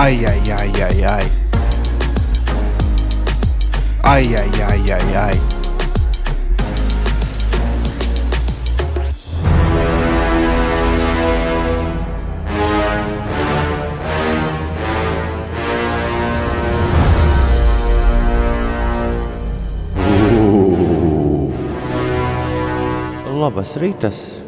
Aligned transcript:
Ai, 0.00 0.24
ai, 0.24 0.50
ai, 0.50 0.80
ai, 0.80 1.04
ai. 1.04 1.30
Ai, 4.00 4.34
ai, 4.34 4.62
ai, 4.62 4.90
ai, 4.90 5.14
ai. 5.14 5.38
Labas 23.36 23.76
rītas! 23.76 24.39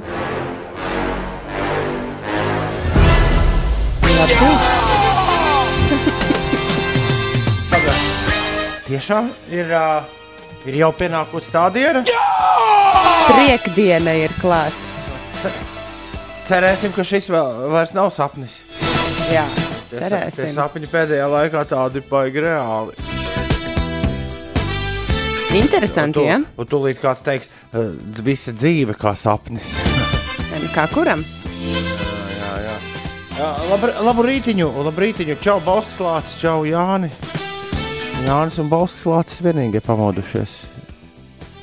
Tiešām 9.02 9.32
ir, 9.50 9.66
uh, 9.74 10.04
ir 10.62 10.76
jau 10.78 10.92
pienākusi 10.94 11.50
tā 11.50 11.64
diena. 11.74 12.04
Priekdiena 13.26 14.12
ir 14.14 14.30
klāta. 14.38 15.50
Cerēsim, 16.46 16.92
ka 16.94 17.02
šis 17.02 17.26
vēl, 17.34 17.64
vairs 17.72 17.96
nav 17.98 18.12
sapnis. 18.14 18.60
Jā, 19.32 19.42
sa- 19.58 19.88
Tie 19.90 19.98
cerēsim. 20.04 20.52
sapņi 20.54 20.90
pēdējā 20.94 21.26
laikā 21.34 21.64
tādi 21.66 22.04
baigi 22.06 22.44
reāli. 22.46 22.94
Interesanti, 25.58 26.20
tu, 26.20 26.24
ja? 26.30 26.38
un 26.38 26.70
tūlīt 26.70 27.02
kāds 27.02 27.26
teiks, 27.26 27.50
uh, 27.74 27.90
visa 28.22 28.54
dzīve 28.54 28.94
kā 28.94 29.16
sapnis. 29.18 29.74
Kā 30.78 30.86
kuram? 30.94 31.26
jā, 31.58 32.54
jā. 32.68 32.78
Jā, 33.34 33.50
labu, 33.66 33.90
labu 34.06 34.30
rītiņu, 34.30 34.70
labu 34.86 35.08
rītiņu. 35.08 35.40
Čau, 35.42 35.58
Bauskas 35.66 35.98
Lācis, 35.98 36.38
čau, 36.38 36.60
Jāni. 36.62 37.10
Jānis 38.22 38.58
un 38.62 38.68
Bauskas 38.70 39.04
Lācis 39.08 39.42
vienīgi 39.42 39.80
ir 39.80 39.84
pamodušies. 39.86 40.52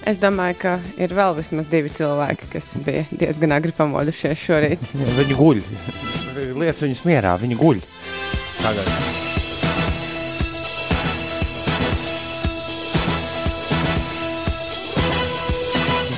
Es 0.09 0.17
domāju, 0.19 0.57
ka 0.61 0.73
ir 0.99 1.13
vēl 1.15 1.35
vismaz 1.37 1.69
divi 1.71 1.91
cilvēki, 1.93 2.49
kas 2.53 2.69
bija 2.85 3.05
diezgan 3.11 3.53
agri 3.55 3.73
pamodušies 3.77 4.41
šorīt. 4.47 4.89
Viņi 5.19 5.37
guļ. 5.39 5.61
Lietas 6.59 6.85
viņus 6.85 7.05
mierā, 7.07 7.35
viņi 7.41 7.57
guļ. 7.59 7.81
Tagad. 8.59 8.91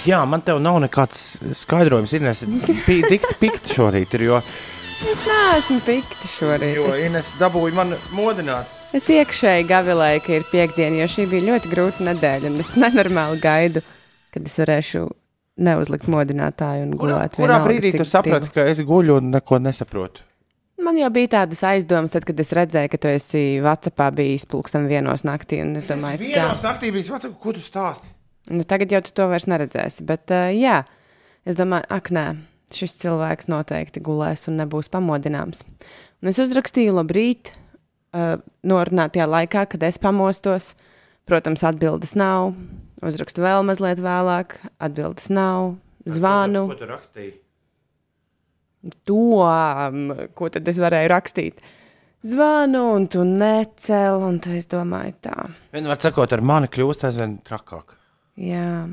Jā, 0.06 0.24
man 0.26 0.42
te 0.42 0.54
nav 0.58 0.80
nekāds 0.82 1.38
skaidrojums. 1.62 2.14
Ines, 2.18 2.42
bija 2.88 3.10
tik 3.12 3.28
pikti 3.42 3.76
šorīt, 3.78 4.16
ir, 4.18 4.28
jo, 4.32 4.42
Es 5.12 5.22
neesmu 5.26 5.80
pikti 5.82 6.30
šorīt. 6.30 6.76
jo 6.78 6.86
Es, 6.90 7.00
Ines 7.08 7.34
dabūja 7.40 7.74
man 7.78 7.96
modināt. 8.14 8.81
Es 8.98 9.08
iekšēji 9.12 9.68
gavilēju, 9.70 10.24
ka 10.26 10.34
ir 10.38 10.48
piekdiena, 10.52 11.02
jo 11.02 11.08
šī 11.16 11.28
bija 11.32 11.48
ļoti 11.52 11.72
grūta 11.72 12.08
nedēļa. 12.10 12.52
Es 12.64 12.74
nenormāli 12.84 13.40
gaidu, 13.44 13.84
kad 14.36 14.48
es 14.48 14.58
varēšu 14.62 15.06
neuzlikt 15.62 16.10
modinātāju 16.12 16.88
un 16.88 16.94
Kurā, 16.98 17.16
gulēt. 17.20 17.38
kurā 17.38 17.58
vienalga, 17.60 17.70
brīdī 17.70 17.94
tu 17.98 18.08
saprati, 18.08 18.48
gribu. 18.48 18.56
ka 18.56 18.68
es 18.72 18.82
guļu 18.88 19.18
un 19.20 19.32
neko 19.36 19.60
nesaprotu? 19.62 20.24
Man 20.82 20.98
jau 20.98 21.12
bija 21.14 21.30
tādas 21.36 21.60
aizdomas, 21.68 22.14
tad, 22.16 22.26
kad 22.26 22.40
es 22.42 22.50
redzēju, 22.58 22.90
ka 22.90 22.98
tu 23.04 23.10
esi 23.12 23.42
Vācijā 23.62 24.08
bijis 24.18 24.48
pulksten 24.50 24.88
vienos 24.90 25.22
naktī. 25.28 25.60
Es 25.78 25.86
domāju, 25.86 26.18
ka 26.24 26.26
Vienos 26.26 26.64
naktī 26.66 26.90
bija 26.96 27.12
vecāks, 27.14 27.36
ko 27.44 27.54
tu 27.54 27.62
stāsti? 27.62 28.10
Nu, 28.50 28.66
tagad 28.66 28.90
jau 28.96 29.04
tu 29.06 29.14
to 29.14 29.28
vairs 29.30 29.46
neredzēsi. 29.46 30.08
Bet, 30.10 30.32
uh, 30.34 30.50
jā, 30.50 30.80
es 31.46 31.60
domāju, 31.60 31.86
ak, 31.94 32.10
nē, 32.18 32.26
šis 32.74 32.98
cilvēks 33.04 33.52
noteikti 33.54 34.02
gulēs 34.02 34.48
un 34.50 34.58
nebūs 34.64 34.90
pamodināms. 34.90 35.62
Un 36.24 36.32
es 36.34 36.42
uzrakstīju, 36.42 36.96
labrīt, 36.98 37.54
uh, 38.16 38.40
norunātajā 38.68 39.28
laikā, 39.30 39.68
kad 39.74 39.84
es 39.88 40.00
pamostos. 40.02 40.74
Protams, 41.30 41.64
atbildes 41.68 42.16
nav. 42.18 42.56
Uzrakstu 43.06 43.44
vēl 43.44 43.64
mazliet 43.66 44.02
vēlāk, 44.02 44.58
atbildes 44.82 45.30
nav. 45.34 45.76
Zvanu 46.10 46.66
Ko 46.72 46.80
tu 46.80 46.88
rakstīji? 46.90 47.34
to, 49.06 49.38
ko 50.34 50.50
tad 50.50 50.68
es 50.68 50.80
varēju 50.82 51.12
rakstīt. 51.12 51.62
Zvanu, 52.26 52.84
un 52.98 53.08
tu 53.10 53.24
necēli, 53.26 54.26
un 54.28 54.38
es 54.54 54.68
domāju, 54.70 55.16
tā. 55.26 55.38
Vienmēr 55.74 56.02
sakot, 56.04 56.34
ar 56.34 56.44
mani 56.46 56.70
kļūst 56.70 57.08
aizvien 57.10 57.40
trakāk. 57.46 57.96
Jā. 58.42 58.86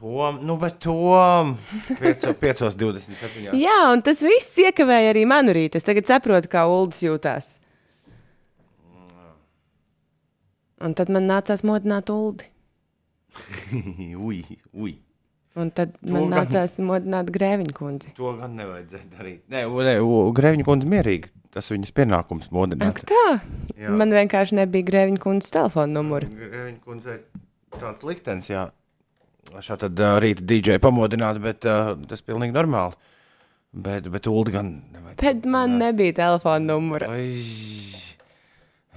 Tom, 0.00 0.38
nu, 0.48 0.56
bet 0.60 0.78
Tom, 0.80 1.58
5,27. 2.00 3.50
Jā, 3.66 3.80
un 3.92 4.00
tas 4.04 4.22
viss 4.24 4.56
iekavēja 4.64 5.12
arī 5.12 5.26
manu 5.28 5.52
rītu. 5.52 5.76
Es 5.76 5.84
tagad 5.84 6.08
saprotu, 6.08 6.48
kā 6.48 6.64
Ulas 6.72 7.02
jūtās. 7.04 7.58
Un 10.80 10.96
tad 10.96 11.12
man 11.12 11.28
nācās 11.28 11.62
modināt 11.66 12.10
Ulu. 12.12 12.46
ui, 14.26 14.40
ui. 14.72 14.94
Un 15.58 15.72
tad 15.74 15.96
man 16.06 16.28
gan- 16.30 16.38
nācās 16.38 16.78
modināt 16.84 17.30
Grēviņu 17.34 17.74
kundzi. 17.76 18.14
To 18.16 18.32
gan 18.38 18.54
nevajadzēja 18.58 19.06
darīt. 19.16 19.44
Nē, 19.50 19.66
nē 19.66 19.94
Grēviņa 20.38 20.66
kundze 20.66 20.90
mierīgi. 20.90 21.32
Tas 21.50 21.66
viņas 21.72 21.90
pienākums 21.90 22.52
modināt. 22.54 23.00
Ak, 23.02 23.10
tā! 23.10 23.40
Jā. 23.74 23.90
Man 23.90 24.14
vienkārši 24.14 24.60
nebija 24.60 24.86
Grēviņu 24.86 25.22
kundzes 25.24 25.50
telefona 25.54 25.96
numura. 25.98 26.28
Grēviņa 26.30 26.78
kundze 26.84 27.16
tāds 27.74 28.06
liktenis, 28.06 28.50
jā. 28.52 28.68
Šā 29.50 29.74
tad 29.80 29.98
uh, 29.98 30.18
rīta 30.22 30.44
DJ 30.46 30.78
pamodināt, 30.82 31.40
bet 31.42 31.66
uh, 31.66 31.96
tas 32.06 32.22
pilnīgi 32.22 32.54
normāli. 32.54 32.94
Bet, 33.70 34.06
bet 34.10 34.26
Ulu 34.30 34.54
gan 34.54 34.70
nevajadzēja. 34.94 35.18
Bet 35.40 35.50
man 35.50 35.76
nebija 35.82 36.14
telefona 36.22 36.72
numura. 36.72 37.10
Ai, 37.10 37.34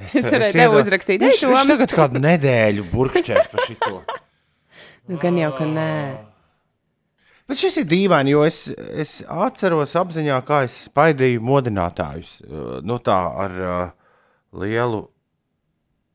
Es 0.01 0.15
varēju 0.25 0.53
tev 0.57 0.73
uzrakstīt, 0.79 1.21
"Ei, 1.21 1.29
viņš 1.29 1.41
Tom!" 1.45 1.67
tagad 1.69 1.91
kādu 1.93 2.21
nedēļu 2.23 2.85
burkšķēs 2.91 3.49
par 3.51 3.65
šito. 3.67 4.03
Nu, 5.03 5.17
gan 5.19 5.35
jau, 5.35 5.49
ka 5.51 5.65
nē. 5.67 5.87
Bet 7.43 7.59
šis 7.59 7.75
ir 7.81 7.85
dīvaini, 7.91 8.31
jo 8.31 8.45
es, 8.47 8.69
es 8.95 9.17
atceros 9.27 9.91
apziņā, 9.99 10.37
kā 10.47 10.61
es 10.63 10.77
spaidīju 10.87 11.41
modinātājus. 11.43 12.37
uh, 12.47 12.77
Nu, 12.87 12.95
tā 13.03 13.17
ar 13.43 13.57
uh, 13.59 13.89
lielu. 14.63 15.01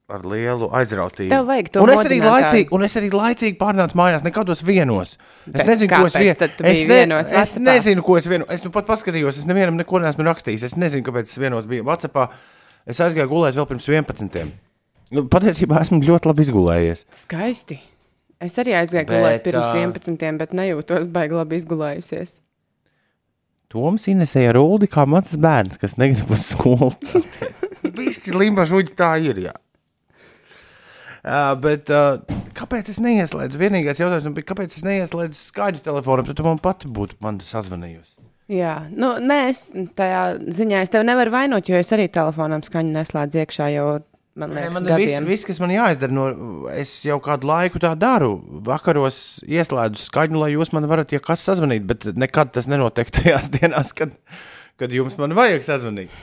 Ar 0.08 0.24
lielu 0.24 0.70
aizrautību. 0.72 1.28
Tev 1.28 1.44
vajag 1.50 1.66
to 1.68 1.82
un 1.84 1.90
es, 1.92 2.00
arī 2.00 2.16
modinātāju. 2.22 2.32
laicīgi, 2.32 2.68
un 2.72 2.84
es 2.86 2.94
arī 2.96 3.10
laicīgi 3.12 3.58
pārnācu 3.60 3.98
mājās, 4.00 4.22
nekādos 4.24 4.62
vienos. 4.64 5.18
Es 5.44 5.52
Bet 5.52 5.66
nezinu, 5.68 5.90
ko 5.92 6.06
es, 6.08 6.14
kāpēc 6.14 6.24
vien, 6.24 6.38
tad 6.40 6.54
tu 6.56 6.64
es, 6.64 6.78
biji 6.78 6.86
vienos 6.88 7.32
es 7.42 7.52
nezinu, 7.60 8.02
ko 8.06 8.16
es 8.16 8.24
vienu. 8.32 8.46
Es 8.48 8.64
nu 8.64 8.72
pat 8.72 8.88
paskatījos, 8.88 9.36
es 9.36 9.44
nevienam 9.44 9.76
neko 9.76 10.00
neesmu 10.00 10.24
rakstījis. 10.24 10.64
Es 10.70 10.78
nezinu, 10.80 11.04
kāpēc 11.04 11.28
es 11.28 11.36
vienos 11.36 11.68
biju 11.68 11.84
Vācijā. 11.84 12.30
Es 12.88 13.00
aizgāju 13.04 13.28
gulēt 13.28 13.56
vēl 13.58 13.68
pirms 13.68 13.86
11. 13.90 14.50
Nu, 15.12 15.24
patiesībā 15.28 15.82
esmu 15.84 16.00
ļoti 16.04 16.30
labi 16.30 16.44
izgulējies. 16.46 17.04
Skaisti. 17.14 17.78
Es 18.40 18.54
arī 18.62 18.74
aizgāju 18.78 19.08
Bet, 19.08 19.14
gulēt 19.14 19.44
pirms 19.44 19.68
ā, 19.68 19.80
11, 19.82 20.38
bet 20.40 20.54
nejūtos 20.56 21.08
baigi 21.12 21.36
labi 21.36 21.58
izgulējusies. 21.58 22.38
Toms 23.68 24.06
Inesēja 24.08 24.54
ar 24.54 24.60
Ulu 24.62 24.88
kā 24.88 25.04
mans 25.04 25.34
bērns, 25.36 25.76
kas 25.80 25.98
negrib 26.00 26.30
uz 26.32 26.46
skolu. 26.54 26.92
Bišķi 27.98 28.36
limba 28.36 28.64
žuģi 28.68 28.94
tā 28.96 29.10
ir, 29.20 29.42
jā. 29.50 29.56
Uh, 31.28 31.52
bet 31.60 31.90
uh, 31.92 32.22
kāpēc 32.56 32.88
es 32.88 33.00
neieslēdzu? 33.04 33.60
Vienīgais 33.60 34.00
jautājums 34.00 34.32
bija, 34.38 34.48
kāpēc 34.54 34.78
es 34.78 34.86
neieslēdzu 34.86 35.42
skaļu 35.50 35.82
telefonu, 35.84 36.24
tad 36.24 36.38
tu 36.38 36.46
man 36.46 36.62
pati 36.62 36.88
būtu 36.88 37.18
man 37.24 37.42
sazvanījusi. 37.44 38.14
Jā, 38.48 38.74
nu, 38.96 39.12
nē, 39.20 39.38
es 39.50 39.66
tajā 39.98 40.22
ziņā 40.56 40.80
es 40.84 40.92
tevi 40.92 41.04
nevaru 41.04 41.34
vainot, 41.34 41.68
jo 41.68 41.76
es 41.76 41.90
arī 41.92 42.06
telefonam 42.12 42.62
skaņu 42.64 42.94
neslēdzu 42.94 43.42
iekšā 43.42 43.66
jau, 43.74 43.88
man 44.40 44.54
liekas, 44.56 44.78
man 44.78 44.88
viss, 45.02 45.20
viss, 45.28 45.48
kas 45.50 45.60
man 45.60 45.74
jāizdara, 45.74 46.16
no, 46.16 46.24
es 46.72 46.94
jau 47.04 47.18
kādu 47.24 47.50
laiku 47.50 47.82
tā 47.84 47.92
daru. 48.00 48.38
Vakaros 48.64 49.42
ieslēdzu 49.44 50.00
skaņu, 50.06 50.40
lai 50.40 50.54
jūs 50.54 50.72
man 50.72 50.88
varat, 50.88 51.12
ja 51.12 51.20
kas 51.20 51.44
sazvanīt, 51.44 51.84
bet 51.90 52.08
nekad 52.16 52.54
tas 52.56 52.70
nenotiek 52.72 53.12
tajās 53.20 53.52
dienās, 53.58 53.92
kad, 53.96 54.16
kad 54.80 54.96
jums 54.96 55.20
man 55.20 55.36
vajag 55.36 55.68
sazvanīt. 55.68 56.14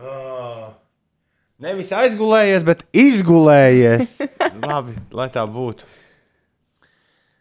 oh. 0.00 0.70
Nevis 1.60 1.90
aizgulējies, 1.92 2.62
bet 2.64 2.86
izgulējies. 2.96 4.14
Labi, 4.64 4.94
lai 5.12 5.26
tā 5.32 5.42
būtu. 5.44 5.84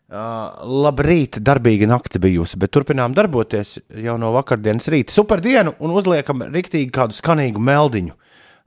Uh, 0.10 0.56
labrīt, 0.66 1.38
darbīga 1.46 1.86
naktis 1.86 2.18
bijusi, 2.24 2.58
bet 2.58 2.72
turpinām 2.74 3.14
darboties 3.14 3.76
jau 3.94 4.16
no 4.18 4.32
vakardienas 4.34 4.90
rīta. 4.90 5.14
Superdienu 5.14 5.76
un 5.78 5.92
uzliekam 5.94 6.42
rīktīgi 6.50 6.90
kādu 6.96 7.14
skanīgu 7.14 7.62
meldiņu. 7.62 8.16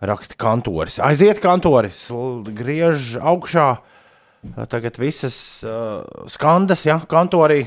Raksta 0.07 0.39
kantoris. 0.39 1.01
Aiziet, 1.03 1.41
kantori, 1.43 1.91
griež 2.47 3.17
augšā. 3.19 3.67
Tagad 4.71 5.01
visas 5.03 5.37
uh, 5.67 6.07
skandas, 6.31 6.85
ja, 6.87 7.01
kantorī. 7.11 7.65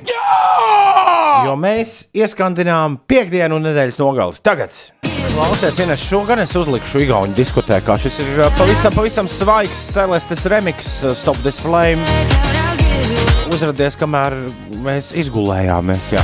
Jo 1.43 1.57
mēs 1.59 2.05
ieskandinām 2.15 3.01
piekdienu 3.11 3.59
un 3.59 3.67
nedēļas 3.67 3.99
nogali. 3.99 4.39
Tagad, 4.39 4.71
klausies, 5.03 5.81
Ines, 5.83 6.05
šo 6.07 6.23
gan 6.27 6.39
es 6.45 6.55
uzlikšu 6.55 7.03
Igaunijas 7.03 7.41
diskotēkā. 7.41 7.99
Šis 7.99 8.23
ir 8.23 8.39
pavisam, 8.55 8.95
pavisam 8.95 9.31
svaigs 9.31 9.83
Celestes 9.91 10.47
remix, 10.47 10.95
Stop 11.11 11.43
this 11.43 11.59
flame. 11.59 11.99
Uzradies, 13.53 13.95
kamēr 13.99 14.33
mēs 14.83 15.13
izgulējāmies. 15.15 16.11
Jā. 16.15 16.23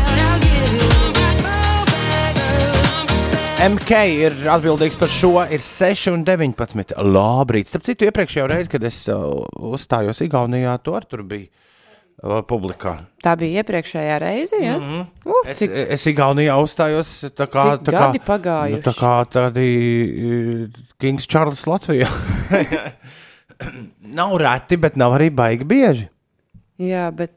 MK 3.62 3.98
ir 4.10 4.36
atbildīgs 4.50 4.98
par 4.98 5.12
šo. 5.14 5.36
Ir 5.54 5.62
6 5.62 6.08
un 6.10 6.24
19. 6.26 6.96
Labrīt. 7.06 7.70
Starp 7.70 7.86
citu, 7.86 8.08
iepriekšējā 8.10 8.48
reizē, 8.50 8.72
kad 8.74 8.86
es 8.90 9.04
uh, 9.14 9.44
uzstājos 9.72 10.24
Igaunijā, 10.26 10.74
to 10.82 10.96
ar 10.98 11.06
tur 11.06 11.22
bija 11.30 11.46
uh, 11.46 12.40
publikā. 12.50 12.96
Tā 13.22 13.36
bija 13.38 13.62
iepriekšējā 13.62 14.16
reize. 14.24 14.58
Ja? 14.64 14.80
Mm 14.80 14.88
-hmm. 14.90 15.06
uh, 15.30 15.50
Es, 15.52 15.62
es 15.62 16.08
Igaunijā 16.10 16.56
uzstājos 16.58 17.12
tā 17.38 17.46
kā, 17.46 17.68
Cik 17.78 17.86
tā 17.86 17.94
kā, 17.94 18.00
gadi 18.00 18.20
pagājuši? 18.26 18.82
nu, 18.82 18.88
tā 18.90 18.96
kā 18.98 19.14
tādi 19.30 19.68
uh, 20.10 20.82
Kings 20.98 21.30
Čārlis 21.30 21.68
Latvijā. 21.70 22.10
nav 24.20 24.38
reti, 24.42 24.78
bet 24.78 24.98
nav 24.98 25.14
arī 25.20 25.30
baigi 25.30 25.64
bieži. 25.64 26.10
Jā, 26.82 27.06
bet 27.14 27.36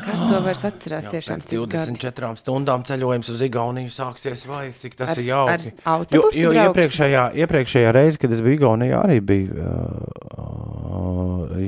kas 0.00 0.22
to 0.24 0.38
vairs 0.44 0.62
atcerās? 0.64 1.08
Tiešām 1.10 1.42
Pēc 1.42 1.50
cik 1.50 1.64
gadi? 1.74 1.96
24 1.98 2.40
stundām 2.40 2.84
ceļojums 2.88 3.28
uz 3.34 3.42
Igauniju 3.44 3.92
sāksies, 3.92 4.46
vai 4.48 4.70
cik 4.80 4.96
tas 5.00 5.12
Ar- 5.12 5.20
ir 5.20 5.26
jauki. 5.28 5.72
Jo, 6.16 6.22
jo 6.32 6.52
iepriekšējā, 6.56 7.24
iepriekšējā 7.44 7.90
reize, 7.96 8.20
kad 8.22 8.32
es 8.32 8.40
biju 8.44 8.56
Igaunijā, 8.60 9.02
arī 9.04 9.18
bija 9.20 9.50
uh, 9.50 10.70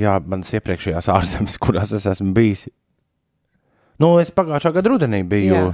jā, 0.01 0.17
manas 0.25 0.53
iepriekšējās 0.57 1.11
ārzemes, 1.13 1.59
kurās 1.63 1.93
es 1.97 2.07
esmu 2.09 2.33
bijis. 2.37 2.69
Nu, 4.03 4.17
es 4.23 4.33
pagājušā 4.35 4.73
gada 4.75 4.91
rudenī 4.91 5.23
biju 5.29 5.55
Jā. 5.55 5.67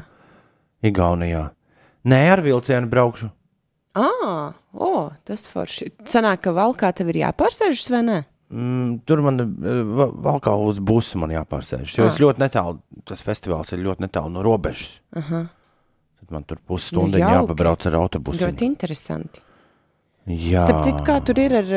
Igaunijā. 0.89 1.45
Nē, 2.09 2.19
ar 2.33 2.43
vilcienu 2.45 2.91
braukšu. 2.91 3.31
Ah, 3.99 4.53
oh, 4.75 5.09
tas 5.27 5.47
forši. 5.51 5.91
Sanāk, 6.09 6.43
ka 6.45 6.53
valkā 6.55 6.91
tev 6.95 7.09
ir 7.13 7.23
jāpārsēžas 7.25 7.89
vai 7.95 8.03
ne? 8.07 8.19
Mm, 8.49 9.03
tur 9.05 9.21
man 9.21 9.37
vēl 9.61 10.39
kā 10.41 10.55
uz 10.57 10.79
busu 10.81 11.19
jāpārsēž. 11.19 11.91
Jo 11.99 12.05
Ah. 12.05 12.09
es 12.09 12.17
ļoti 12.19 12.39
netālu, 12.41 12.79
tas 13.05 13.21
festivāls 13.21 13.73
ir 13.75 13.83
ļoti 13.85 14.07
netālu 14.07 14.31
no 14.33 14.43
robežas. 14.43 15.01
Aha. 15.15 15.43
Tad 16.21 16.31
man 16.31 16.45
tur 16.45 16.57
pusstundu 16.67 17.19
Jauki. 17.19 17.35
jāpabrauc 17.35 17.87
ar 17.87 17.93
autobusu. 18.01 18.41
Ļoti 18.47 18.65
interesanti. 18.65 19.41
Jā, 20.27 20.61
Starp 20.65 20.85
citu, 20.85 21.05
kā 21.05 21.25
tur 21.25 21.39
ir 21.39 21.53
ar, 21.61 21.69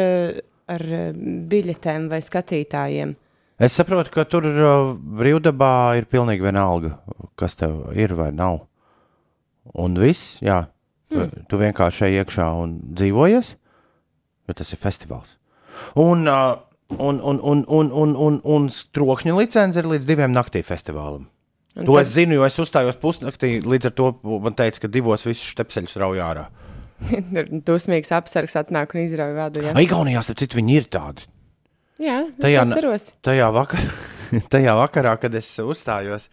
ar 0.67 0.81
eh, 0.81 1.11
biļetēm 1.13 2.07
vai 2.09 2.19
skatītājiem? 2.19 3.15
Es 3.59 3.73
saprotu, 3.77 4.09
ka 4.09 4.23
tur 4.25 4.43
uh, 4.47 4.95
brīvdabā 4.97 5.97
ir 5.99 6.05
pilnīgi 6.09 6.41
vienalga, 6.41 6.95
kas 7.37 7.53
tev 7.55 7.91
ir 7.95 8.15
vai 8.15 8.31
nav. 8.31 8.61
Un 9.75 9.93
viss, 9.95 10.39
jā, 10.41 10.67
Hmm. 11.11 11.27
tu, 11.29 11.41
tu 11.49 11.57
vienkārši 11.59 12.05
ej 12.07 12.23
iekšā 12.23 12.45
un 12.63 12.79
dzīvojies, 12.95 13.55
jo 14.47 14.53
tas 14.55 14.71
ir 14.71 14.79
festivāls. 14.79 15.35
Un, 15.95 16.25
uh, 16.27 16.55
un, 16.97 17.19
un, 17.21 17.39
un, 17.43 17.65
un, 17.67 17.91
un, 17.91 18.15
un, 18.15 18.39
un 18.43 18.69
trokšņa 18.95 19.35
licence 19.37 19.79
ir 19.79 19.87
līdz 19.91 20.07
diviem 20.09 20.33
naktī 20.35 20.63
festivālam. 20.65 21.27
Un 21.75 21.85
To 21.87 21.93
tad- 21.95 22.01
es 22.03 22.13
zinu, 22.17 22.35
jo 22.39 22.43
es 22.47 22.57
uzstājos 22.59 22.97
pusnaktī. 22.99 23.57
Līdz 23.63 23.91
ar 23.91 23.93
to 23.95 24.09
man 24.43 24.53
teica, 24.59 24.81
ka 24.83 24.91
divos 24.91 25.23
visus 25.27 25.53
stepseļus 25.55 25.95
rauj 26.01 26.19
ārā. 26.19 26.47
Tur 27.33 27.47
dusmīgs 27.71 28.11
apsargs 28.13 28.57
atnāk 28.59 28.91
un 28.93 29.05
izrauj 29.05 29.31
vādu. 29.37 29.63
Ja? 29.65 29.71
Igaunijā, 29.79 30.21
starp 30.25 30.41
citu, 30.43 30.59
viņi 30.59 30.75
ir 30.81 30.89
tādi. 30.91 31.23
Jā, 32.01 32.19
Tajā 32.41 32.63
atceros. 32.65 33.11
tajā, 33.23 33.47
vakar, 33.53 33.83
tajā 34.53 34.73
vakarā, 34.77 35.15
kad 35.21 35.35
es 35.37 35.47
uzstājos, 35.61 36.27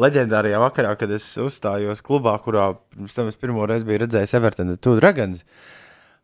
leģendārajā 0.00 0.58
vakarā, 0.60 0.90
kad 1.00 1.10
es 1.16 1.26
uzstājos 1.40 2.02
klubā, 2.04 2.34
kurā 2.44 2.70
pirms 2.92 3.14
tam 3.16 3.30
es 3.30 3.38
pirmo 3.40 3.64
reizi 3.68 3.86
biju 3.88 4.02
redzējis 4.04 4.34
Evertonu 4.36 4.76
Dragons. 5.00 5.44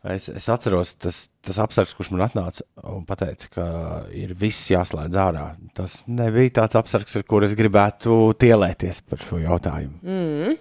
Es, 0.00 0.30
es 0.32 0.46
atceros, 0.48 0.94
tas, 0.96 1.26
tas 1.44 1.58
apsargs, 1.60 1.92
kurš 1.92 2.08
man 2.14 2.22
atnāca 2.24 2.64
un 2.88 3.02
teica, 3.04 3.50
ka 3.52 3.66
ir 4.16 4.32
viss 4.32 4.70
jāslēdz 4.72 5.18
ārā. 5.20 5.44
Tas 5.76 6.06
nebija 6.08 6.62
tāds 6.62 6.78
apsargs, 6.80 7.18
ar 7.20 7.26
kur 7.28 7.44
es 7.44 7.52
gribētu 7.58 8.32
tielēties 8.40 9.02
par 9.10 9.20
šo 9.20 9.42
jautājumu. 9.42 10.00
Mm. 10.00 10.56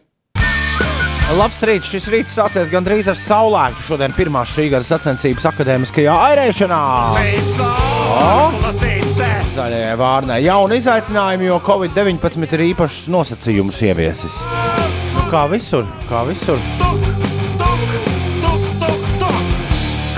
Labs 1.40 1.62
rīts! 1.64 1.88
Šis 1.94 2.10
rīts 2.12 2.36
sācies 2.36 2.72
gandrīz 2.74 3.08
ar 3.08 3.16
saulēktu. 3.16 3.86
Šodien 3.86 4.16
pirmā 4.18 4.42
šī 4.50 4.66
gada 4.74 4.84
sacensības 4.88 5.46
akadēmiskajā 5.54 6.16
airēšanā. 6.26 6.82
Zaļajai 9.56 9.98
vārnai 10.00 10.42
jauni 10.44 10.82
izaicinājumi, 10.82 11.48
jo 11.48 11.62
Covid-19 11.64 12.58
ir 12.58 12.66
īpašs 12.74 13.06
nosacījumus 13.14 13.84
ieviesis. 13.88 14.42
Nu, 15.14 15.30
kā 15.32 15.46
visur, 15.54 15.88
kā 16.10 16.26
visur. 16.28 16.60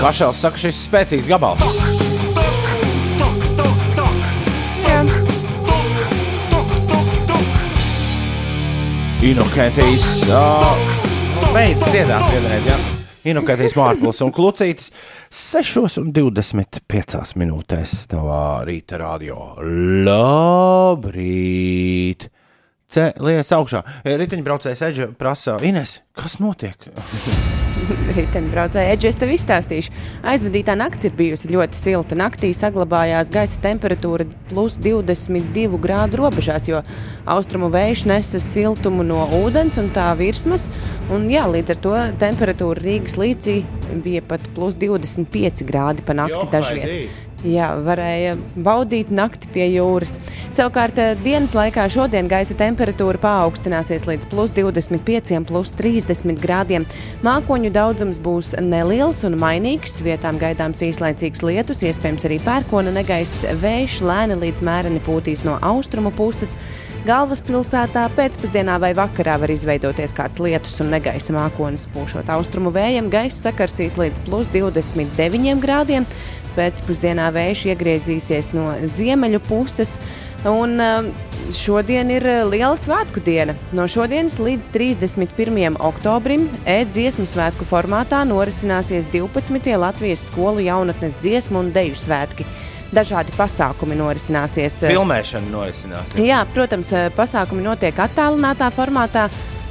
Kašels 0.02 0.40
saka, 0.42 0.58
šis 0.58 0.74
ir 0.74 0.82
spēcīgs 0.82 1.28
gabals. 1.30 1.62
Inokentīs. 9.22 10.26
Uh, 10.26 10.74
beidz 11.54 11.78
dziedāt 11.86 12.26
vienreiz, 12.34 12.66
jā. 12.66 12.74
Inokentīs 13.30 13.78
Mārpils 13.78 14.18
un 14.26 14.34
Klucītis 14.34 14.90
6,25 15.30 17.38
minūtēs 17.38 18.10
tavā 18.10 18.66
rīta 18.66 18.98
radio. 19.04 19.54
Labrīt! 20.02 21.06
Cēlies 22.90 23.54
augšā. 23.54 23.86
Riteņbraucējs 24.02 24.82
Eģe 24.90 25.14
prasa, 25.14 25.62
Ines, 25.62 26.02
kas 26.18 26.42
notiek? 26.42 26.90
Riteņbraucēji, 28.16 28.92
Edži, 28.94 29.08
es 29.10 29.18
tev 29.20 29.32
izstāstīšu. 29.34 29.92
Aizvadītā 30.32 30.74
naktis 30.78 31.08
ir 31.08 31.16
bijusi 31.18 31.50
ļoti 31.52 31.78
silta. 31.78 32.18
Naktī 32.18 32.52
saglabājās 32.56 33.32
gaisa 33.34 33.60
temperatūra 33.64 34.26
plus 34.50 34.78
22 34.82 35.80
grādu 35.82 36.20
robežās, 36.22 36.68
jo 36.70 36.82
austrumu 37.30 37.70
vējš 37.72 38.04
nesa 38.10 38.42
siltumu 38.42 39.06
no 39.06 39.24
ūdens 39.42 39.80
un 39.82 39.90
tā 39.94 40.10
virsmas. 40.18 40.68
Un, 41.12 41.28
jā, 41.32 41.44
līdz 41.50 41.74
ar 41.74 41.82
to 41.86 41.96
temperatūra 42.22 42.82
Rīgas 42.82 43.18
līcī 43.20 43.60
bija 44.04 44.24
pat 44.26 44.46
plus 44.56 44.78
25 44.80 45.66
grādi 45.68 46.06
pa 46.06 46.16
nakti 46.16 46.46
dažviet. 46.52 47.30
Jā, 47.42 47.72
varēja 47.82 48.36
baudīt 48.54 49.08
nakti 49.10 49.48
pie 49.50 49.64
jūras. 49.72 50.12
Savukārt, 50.54 50.98
eh, 51.02 51.16
dienas 51.24 51.56
laikā 51.58 51.88
šodien 51.90 52.28
gaisa 52.30 52.54
temperatūra 52.54 53.18
paaugstināsies 53.18 54.06
līdz 54.06 54.28
plus 54.30 54.52
25, 54.54 55.42
plus 55.48 55.72
30 55.74 56.38
grādiem. 56.38 56.86
Mākoņu 57.26 57.72
daudzums 57.74 58.20
būs 58.22 58.54
neliels 58.62 59.24
un 59.24 59.34
mainīgs. 59.42 59.98
Vietām 60.06 60.38
gaidāms 60.38 60.84
īslaicīgs 60.86 61.42
lietus, 61.42 61.82
iespējams 61.82 62.28
arī 62.30 62.38
pērkona 62.46 62.94
negaiss 62.94 63.42
vējš, 63.42 63.98
lēni 64.06 64.38
līdz 64.38 64.62
mēreni 64.62 65.02
pūtīs 65.02 65.42
no 65.42 65.58
austrumu 65.60 66.14
puses. 66.14 66.56
Galvaspilsētā 67.02 68.04
pēcpusdienā 68.14 68.76
vai 68.78 68.92
vakarā 68.94 69.34
var 69.42 69.50
izveidoties 69.50 70.12
kāds 70.14 70.38
lietus 70.38 70.76
un 70.84 70.92
negaisa 70.94 71.34
mākonis. 71.34 71.88
Pūšot 71.90 72.30
austrumu 72.30 72.70
vējiem, 72.70 73.08
gaisa 73.10 73.48
sakarsīs 73.48 73.98
līdz 73.98 74.22
plus 74.28 74.52
29 74.54 75.58
grādiem. 75.58 76.06
Pēcpusdienā 76.56 77.30
vējš 77.34 77.64
iegriezīsies 77.72 78.52
no 78.56 78.72
ziemeļu 78.82 79.40
puses. 79.48 79.98
Un 80.48 80.74
um, 80.82 81.08
šodien 81.54 82.10
ir 82.10 82.24
uh, 82.26 82.40
liela 82.50 82.74
svētku 82.74 83.22
diena. 83.22 83.54
No 83.76 83.84
šodienas 83.86 84.40
līdz 84.42 84.72
31. 84.74 85.76
oktobrim 85.78 86.48
e-dziesmu 86.66 87.28
svētku 87.30 87.66
formātā 87.68 88.24
norisināsies 88.26 89.06
12. 89.12 89.70
Latvijas 89.78 90.26
skolu 90.32 90.64
jaunatnes 90.66 91.20
dziesmu 91.22 91.62
un 91.62 91.70
deju 91.74 91.94
svētki. 91.94 92.48
Dažādi 92.92 93.32
pasākumi 93.38 93.94
norisināsies. 93.96 94.82
uh, 94.82 94.90
Filmēšana 94.90 95.48
norisinās. 95.54 96.18
Jā, 96.18 96.42
protams, 96.52 96.90
eh, 96.92 97.08
pasākumi 97.14 97.62
notiek 97.64 98.02
attālinātā 98.02 98.68
formātā. 98.74 99.30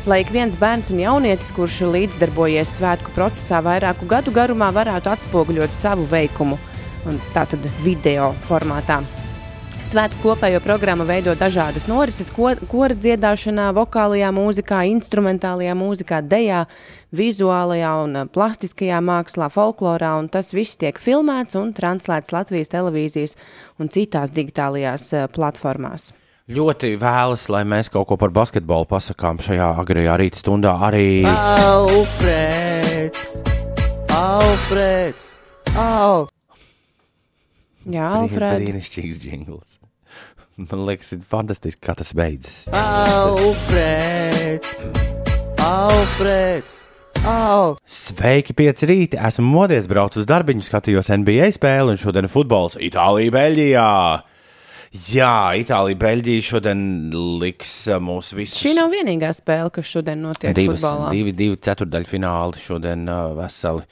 Lai 0.09 0.23
ik 0.23 0.31
viens 0.33 0.55
bērns 0.57 0.89
un 0.89 0.97
jaunietis, 0.97 1.51
kurš 1.53 1.83
līdzdarbojies 1.93 2.71
svētku 2.79 3.11
procesā 3.13 3.59
vairāku 3.61 4.07
gadu 4.09 4.31
garumā, 4.33 4.71
varētu 4.73 5.11
atspoguļot 5.11 5.75
savu 5.77 6.07
veikumu, 6.09 6.57
un 7.09 7.19
tā 7.35 7.45
tad 7.49 7.65
video 7.85 8.33
formātā. 8.47 9.01
Svētku 9.81 10.21
kopējo 10.21 10.59
programmu 10.61 11.07
veido 11.09 11.33
dažādas 11.33 11.87
norises, 11.89 12.29
ko- 12.29 12.53
kora 12.69 12.93
dziedāšanā, 12.93 13.71
vokālajā 13.73 14.27
mūzikā, 14.29 14.83
instrumentālajā 14.93 15.73
mūzikā, 15.73 16.19
dejā, 16.21 16.67
vizuālajā 17.17 18.03
un 18.03 18.15
eh, 18.15 18.25
plastiskajā 18.29 18.99
mākslā, 19.01 19.49
folklorā, 19.49 20.11
un 20.21 20.29
tas 20.29 20.53
viss 20.53 20.77
tiek 20.77 20.99
filmēts 21.01 21.57
un 21.57 21.73
translēts 21.73 22.29
Latvijas 22.31 22.69
televīzijas 22.69 23.33
un 23.81 23.89
citās 23.89 24.29
digitālajās 24.29 25.13
eh, 25.17 25.25
platformās. 25.33 26.11
Ļoti 26.51 26.97
vēlas, 27.01 27.47
lai 27.49 27.63
mēs 27.65 27.89
kaut 27.89 28.07
ko 28.09 28.17
par 28.21 28.29
basketbolu 28.35 28.85
pasakām 28.89 29.39
šajā 29.41 29.71
agrajā 29.81 30.17
rīta 30.21 30.37
stundā. 30.41 30.75
Arī 30.89 31.23
Alfreds! 31.25 33.17
Alfreds! 34.13 35.31
Al! 35.73 36.27
Jā, 37.89 38.09
Alfred. 38.21 38.61
brīnišķīgs 38.61 39.23
jingls. 39.25 39.79
Man 40.69 40.83
liekas, 40.85 41.13
ir 41.15 41.23
fantastiski, 41.25 41.81
kā 41.81 41.95
tas 41.97 42.11
beidzas. 42.17 42.61
Alfreds! 42.77 44.69
Alfreds! 45.65 46.77
Al! 47.25 47.75
Sveiki, 47.85 48.53
pieci 48.57 48.89
rīti! 48.89 49.17
Esmu 49.17 49.45
modies, 49.45 49.87
braucu 49.89 50.21
uz 50.21 50.27
darbiņu, 50.29 50.65
skatījos 50.65 51.09
NBA 51.21 51.49
spēli, 51.57 51.95
un 51.95 52.01
šodien 52.01 52.25
ir 52.27 52.33
futbols 52.33 52.77
Itālijā, 52.81 53.33
Beļģijā. 53.33 53.87
Jā, 55.13 55.33
Itālija, 55.55 55.97
Beļģija 56.01 56.43
šodien 56.43 56.79
liks 57.39 57.73
uh, 57.87 58.01
mūs 58.03 58.33
visus. 58.35 58.57
Šī 58.59 58.73
nav 58.75 58.89
vienīgā 58.91 59.29
spēle, 59.37 59.71
kas 59.71 59.87
šodien 59.87 60.19
notiek 60.25 60.53
divas, 60.57 60.81
futbolā. 60.83 61.11
divi, 61.15 61.31
divi 61.37 61.59
ceturdaļu 61.63 62.09
fināli 62.09 62.59
šodien 62.59 63.05
uh, 63.07 63.29
veseli. 63.37 63.85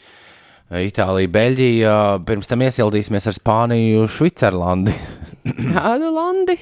Itālija, 0.70 1.30
Beļģija, 1.34 1.94
pirms 2.30 2.50
tam 2.50 2.62
iesildīsimies 2.62 3.26
ar 3.32 3.34
Spāniju, 3.34 4.04
Švicerlandi. 4.14 4.94
Kādu 5.74 6.12
landi? 6.14 6.56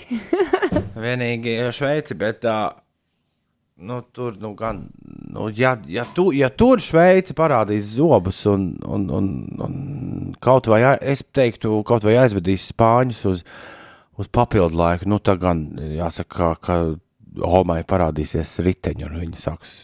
Vienīgi 1.04 1.58
Šveici, 1.76 2.16
bet 2.16 2.46
uh, 2.48 2.70
nu, 3.84 3.98
tur 4.16 4.38
nu, 4.40 4.54
gan, 4.56 4.86
nu, 5.36 5.50
ja, 5.52 5.74
ja, 5.92 6.06
tu, 6.16 6.30
ja 6.32 6.48
tur 6.48 6.80
Šveici 6.84 7.36
parādīs 7.36 7.98
zobus 7.98 8.46
un, 8.48 8.70
un, 8.88 9.10
un, 9.12 9.28
un 9.68 9.76
kaut 10.40 10.72
vai, 10.72 10.80
ai- 10.94 11.02
es 11.12 11.26
teiktu, 11.36 11.82
kaut 11.88 12.08
vai 12.08 12.16
aizvedīs 12.22 12.70
Spāņus 12.72 13.22
uz, 13.34 13.44
uz 14.16 14.32
papildu 14.32 14.80
laiku, 14.80 15.10
nu, 15.12 15.20
tad 15.20 15.44
gan 15.44 15.68
jāsaka, 16.00 16.56
ka, 16.56 16.56
ka 16.64 17.44
Homai 17.44 17.82
parādīsies 17.86 18.56
riteņi 18.66 19.04
un 19.06 19.20
viņi 19.20 19.38
sāks 19.44 19.76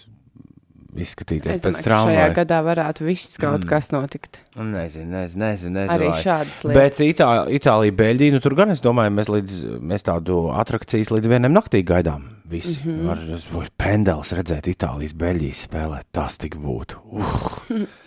izskatīties 1.00 1.56
Es 1.56 1.64
pēc 1.64 1.80
domāju, 1.80 1.84
ka 1.84 1.98
šajā 2.04 2.20
traumas. 2.20 2.36
gadā 2.38 2.60
varētu 2.66 3.08
viss 3.08 3.40
kaut 3.42 3.64
mm. 3.64 3.70
kas 3.70 3.90
notikt. 3.94 4.42
Nezinu, 4.56 5.10
nezinu, 5.10 5.44
nezinu. 5.46 5.74
nezinu 5.80 5.96
Arī 5.96 6.12
vai- 6.12 6.22
šādas 6.22 6.62
Bet 6.68 6.76
lietas. 6.76 7.02
Itā, 7.08 7.30
Itālija, 7.60 7.98
Beļģija, 8.04 8.36
nu 8.36 8.44
tur 8.44 8.58
gan 8.60 8.74
es 8.74 8.84
domāju, 8.84 9.16
mēs, 9.18 9.32
līdz, 9.34 9.58
mēs 9.82 10.06
tādu 10.06 10.46
atrakcijas 10.54 11.14
līdz 11.16 11.32
vienam 11.32 11.56
naktī 11.56 11.84
gaidām. 11.88 12.30
Visi 12.50 12.78
mm. 12.84 13.10
-hmm. 13.10 13.60
ar 13.64 13.74
pendels 13.78 14.34
redzēt 14.36 14.68
Itālijas, 14.68 15.18
Beļģijas 15.18 15.68
spēlēt. 15.68 16.10
Tas 16.12 16.38
tik 16.38 16.56
būtu. 16.56 17.02
Uh. 17.12 17.86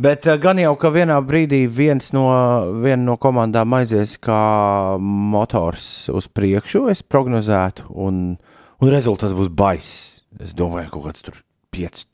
Bet 0.00 0.26
eh, 0.26 0.38
gan 0.40 0.56
jau, 0.58 0.72
ka 0.80 0.88
vienā 0.94 1.18
brīdī 1.20 1.66
viens 1.68 2.12
no, 2.16 2.24
viena 2.80 3.02
no 3.02 3.16
komandām 3.20 3.74
aizies 3.76 4.16
kā 4.22 4.96
motors 5.00 6.08
uz 6.08 6.28
priekšu, 6.28 6.86
es 6.88 7.02
prognozētu, 7.02 7.90
un, 7.92 8.38
un 8.80 8.88
rezultāts 8.88 9.36
būs 9.36 9.52
baiss. 9.52 10.22
Es 10.40 10.54
domāju, 10.56 10.88
ka 10.88 10.96
kaut 10.96 11.10
kāds 11.10 11.26
tur 11.26 11.40
5, 11.74 12.04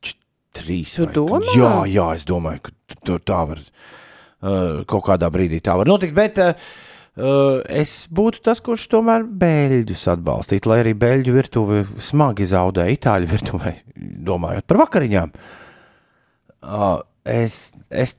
3. 0.57 0.83
Tu 0.97 1.07
domā? 1.17 1.41
Jā, 1.57 1.71
jā, 1.91 2.07
es 2.17 2.25
domāju, 2.29 2.63
ka 2.69 2.75
tu- 2.93 3.01
tur 3.11 3.23
tā 3.29 3.41
var 3.53 3.61
uh, 3.63 4.85
kaut 4.89 5.05
kādā 5.09 5.31
brīdī 5.33 5.61
tā 5.65 5.77
var 5.79 5.89
notikt. 5.89 6.15
Bet 6.17 6.39
uh, 6.43 6.53
uh, 7.17 7.61
es 7.69 8.07
būtu 8.13 8.43
tas, 8.47 8.61
kurš 8.65 8.87
tomēr 8.93 9.25
beļģus 9.27 10.07
atbalstītu, 10.17 10.71
lai 10.73 10.81
arī 10.85 10.95
beļģu 10.99 11.35
virtuve 11.37 11.83
smagi 12.05 12.49
zaudēja 12.53 12.97
itāļu 12.99 13.31
virtuvē, 13.35 13.75
domājot 14.29 14.67
par 14.69 14.83
vakariņām. 14.85 15.33
Uh, 16.67 16.99
es, 17.25 17.71
es, 17.91 18.17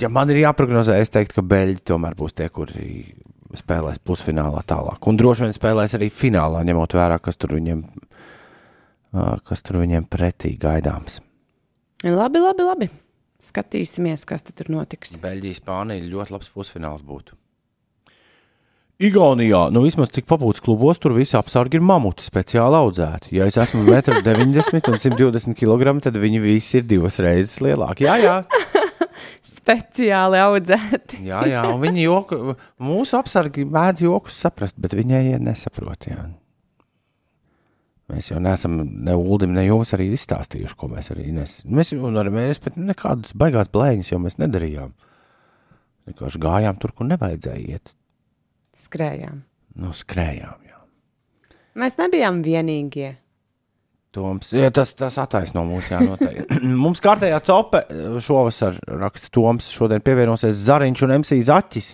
ja 0.00 0.08
man 0.12 0.32
ir 0.32 0.40
jāprognozē, 0.42 0.98
es 1.02 1.12
teiktu, 1.14 1.38
ka 1.40 1.46
beļģi 1.54 1.84
tomēr 1.92 2.16
būs 2.18 2.34
tie, 2.36 2.48
kuri 2.50 3.14
spēlēs 3.56 4.00
pusfinālā 4.04 4.60
tālāk. 4.68 4.98
Un 5.08 5.16
droši 5.16 5.46
vien 5.46 5.54
spēlēs 5.54 5.94
arī 5.96 6.08
finālā, 6.12 6.64
ņemot 6.66 6.96
vērā, 6.98 7.20
kas 7.22 7.38
tur 7.40 7.54
viņiem, 7.56 7.84
kas 9.12 9.64
tur 9.66 9.80
viņiem 9.82 10.06
pretī 10.10 10.56
gaidāms. 10.60 11.20
Labi, 12.04 12.42
labi, 12.42 12.66
labi. 12.66 12.88
Skatīsimies, 13.42 14.24
kas 14.28 14.44
tad 14.46 14.56
tur 14.58 14.70
notiks. 14.72 15.18
Beļģija, 15.20 15.58
Spānija 15.60 16.04
ļoti 16.08 16.34
labs 16.34 16.48
pusfināls 16.52 17.04
būtu. 17.04 17.36
Igaunijā, 18.96 19.66
nu 19.76 19.82
vismaz 19.84 20.08
cik 20.08 20.24
papūts 20.24 20.62
klubos, 20.64 20.96
tur 20.96 21.12
visi 21.12 21.36
apsargi 21.36 21.76
ir 21.76 21.84
mamuti 21.84 22.24
speciāli 22.24 22.78
audzēti. 22.78 23.34
Ja 23.36 23.44
es 23.44 23.58
esmu 23.60 23.82
1,90 23.84 24.72
m 24.72 24.80
un 24.94 25.02
120 25.02 25.52
kg, 25.58 25.98
tad 26.00 26.16
viņi 26.16 26.40
visi 26.40 26.80
ir 26.80 26.86
divas 26.88 27.20
reizes 27.20 27.60
lielāki. 27.60 28.06
Jā, 28.08 28.16
jā, 28.24 28.38
Speciāli 29.56 30.40
audzēti. 30.40 31.20
jā, 31.28 31.42
jā 31.50 31.66
un 31.68 31.80
viņi 31.84 32.06
joku, 32.06 32.56
mūsu 32.82 33.18
apsargi 33.20 33.66
mēdz 33.68 34.06
jokus 34.06 34.40
saprast, 34.40 34.80
bet 34.80 34.96
viņai 34.96 35.38
nesaprot. 35.44 36.08
Jā. 36.08 36.30
Mēs 38.12 38.30
jau 38.30 38.38
neesam 38.38 38.78
ne 38.86 39.16
Ulim, 39.18 39.50
ne 39.56 39.64
jums 39.66 39.90
arī 39.96 40.12
izstāstījuši, 40.14 40.76
ko 40.78 40.88
mēs 40.92 41.10
arī 41.10 41.32
nes. 41.34 41.58
Mēs, 41.66 41.90
un 41.96 42.20
arī 42.20 42.30
mēs 42.36 42.62
pat 42.62 42.78
nekādas 42.78 43.34
baigās 43.34 43.70
blēņas 43.72 44.12
jau 44.12 44.20
mēs 44.22 44.38
nedarījām. 44.38 44.94
Vienkārši 46.06 46.42
gājām 46.42 46.78
tur, 46.78 46.94
kur 46.94 47.08
nevajadzēja 47.10 47.76
iet. 47.76 47.94
Skrējām. 48.78 49.42
Nu, 49.82 49.90
skrējām. 49.96 50.68
Jā. 50.68 50.78
Mēs 51.82 51.98
nebijām 51.98 52.44
vienīgie. 52.46 53.16
Toms, 54.16 54.48
jā, 54.54 54.70
tas, 54.72 54.94
tas 54.96 55.18
attaisno 55.20 55.66
mūsu 55.68 55.92
jānoteikti. 55.92 56.60
Mums 56.84 57.02
kārtējā 57.04 57.40
cope 57.44 57.82
šovasar 58.24 58.78
raksta 59.02 59.28
Toms. 59.34 59.66
Šodien 59.74 60.04
pievienosies 60.04 60.62
Zariņš 60.62 61.02
un 61.04 61.18
MC 61.18 61.40
Zaķis. 61.50 61.90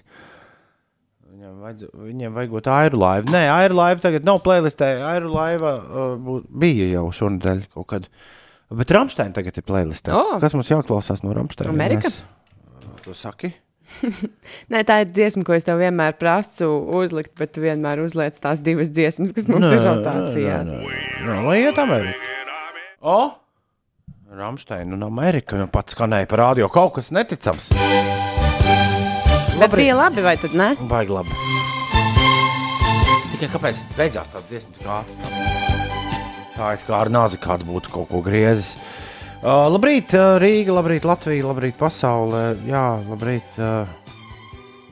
Vajadz, 1.62 1.85
viņiem 1.95 2.33
vajagot 2.35 2.66
aerolaivu. 2.75 3.31
Nē, 3.31 3.42
aerolaiva 3.54 4.02
tagad 4.02 4.25
nav 4.26 4.40
playlistē. 4.42 4.88
Aerolaiva 5.12 5.75
uh, 5.78 6.38
bija 6.62 6.88
jau 6.97 7.04
šonadēļ 7.14 7.61
kaut 7.76 7.87
kad. 7.92 8.09
Bet 8.73 8.90
Rāmsteina 8.95 9.35
tagad 9.37 9.59
ir 9.61 9.66
playlistē. 9.69 10.14
O! 10.16 10.38
Kas 10.42 10.57
mums 10.57 10.71
jāklausās 10.73 11.23
no 11.23 11.35
Rāmsteina? 11.37 11.71
Amerika? 11.71 12.09
Mēs- 12.11 12.23
Tu 13.04 13.14
saki? 13.19 13.52
Nē, 14.73 14.81
tā 14.88 15.00
ir 15.02 15.11
dziesma, 15.12 15.42
ko 15.47 15.54
es 15.54 15.66
tev 15.66 15.78
vienmēr 15.83 16.14
prasu 16.19 16.69
uzlikt, 16.99 17.35
bet 17.38 17.52
tu 17.54 17.62
vienmēr 17.64 18.00
uzliec 18.04 18.38
tās 18.40 18.62
divas 18.64 18.90
dziesmas, 18.95 19.35
kas 19.37 19.47
mums 19.50 19.66
Nē, 19.69 19.75
ir 19.76 19.83
rotācijā. 19.87 20.59
nē, 20.66 20.78
nē, 20.81 21.00
nē, 21.28 21.38
Lai 21.47 21.59
iet 21.66 21.78
Amerikā. 21.83 22.37
O! 23.02 23.19
Rāmsteina 24.33 24.97
un 24.97 25.02
Amerika 25.04 25.59
nu 25.61 25.66
pats 25.69 25.92
skanēja 25.99 26.31
par 26.31 26.40
rādio 26.47 26.71
kaut 26.73 26.95
kas 26.97 27.11
neticams. 27.12 27.69
Bet 29.61 29.75
bija 29.76 29.99
labi, 29.99 30.25
vai 30.25 30.38
tad 30.40 30.57
ne? 30.59 30.73
Baigi 30.88 31.12
labi. 31.12 31.51
Tikai 33.42 33.56
kāpēc 33.58 33.78
beidzās 33.96 34.28
tā 34.30 34.38
dziesma 34.46 34.76
tik 34.76 34.84
ātri? 34.87 35.14
Tā 36.54 36.66
ir 36.76 36.82
kā 36.87 36.92
ar 36.94 37.08
nāzi 37.11 37.40
kāds 37.42 37.64
būtu 37.66 37.90
kaut 37.90 38.06
ko 38.12 38.20
griezis. 38.22 38.76
Uh, 39.42 39.66
labrīt, 39.66 40.12
uh, 40.14 40.37
Rīga, 40.38 40.76
labrīt, 40.76 41.02
Latvija, 41.11 41.49
labrīt, 41.49 41.75
pasaulē. 41.80 42.42
Jā, 42.68 42.84
labrīt, 43.08 43.58
uh, 43.58 43.90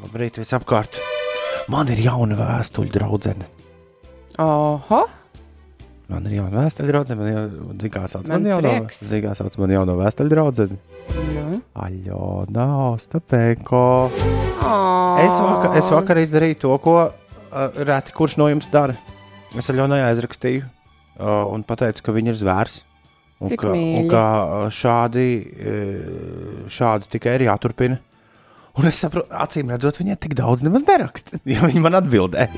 labrīt 0.03 0.41
visapkārt. 0.43 0.99
Man 1.71 1.95
ir 1.95 2.03
jauna 2.03 2.41
vēstuļu 2.41 2.91
draudzene. 2.97 3.47
Oho! 4.43 5.01
Man 6.11 6.27
ir 6.27 6.41
jauna 6.41 6.65
vēstuļu 6.65 6.91
draudzene. 6.91 7.23
Man 7.23 7.79
jau 7.79 7.95
kā 7.95 8.05
sauc. 8.11 8.27
Man 8.27 8.43
Man 8.43 8.51
jau 8.51 8.59
no, 8.67 8.77
prieks. 8.81 9.05
zina, 9.13 9.29
kā 9.29 9.39
sauc 9.39 9.63
man 9.63 9.77
jauno 9.79 9.99
vēstuļu 10.03 10.35
draudzeni. 10.35 10.83
Nu. 11.39 11.63
Aļona, 11.87 12.69
Ostapenko. 12.97 13.87
Oh. 14.11 15.23
Es 15.23 15.39
vakar, 15.39 15.79
es 15.79 15.95
vakar 15.95 16.25
izdarīju 16.27 16.63
to, 16.67 16.77
ko 16.83 16.99
reti 17.87 18.13
kurš 18.17 18.37
no 18.41 18.49
jums 18.51 18.69
dara. 18.73 18.95
Es 19.59 19.69
Aļonai 19.73 20.03
aizrakstīju 20.11 20.63
un 21.51 21.65
pateicu, 21.67 22.03
ka 22.07 22.13
viņa 22.17 22.33
ir 22.33 22.39
zvērs. 22.41 22.77
Un 23.41 23.49
Cik 23.49 23.63
ka, 23.63 23.71
mīļi. 23.73 23.99
un 24.03 24.09
ka 24.13 24.23
šādi, 24.77 25.27
uh, 25.49 26.69
šādi 26.69 27.09
tikai 27.15 27.39
ir 27.39 27.47
jāturpina. 27.49 27.97
Un 28.79 28.87
es 28.87 29.01
saprotu, 29.03 29.27
acīm 29.35 29.73
redzot, 29.73 29.97
viņai 29.99 30.17
tik 30.21 30.35
daudz 30.39 30.63
nemaz 30.63 30.85
neraksta. 30.89 31.41
Jo 31.49 31.65
viņa 31.67 31.81
man 31.83 31.97
atbildēja. 31.99 32.51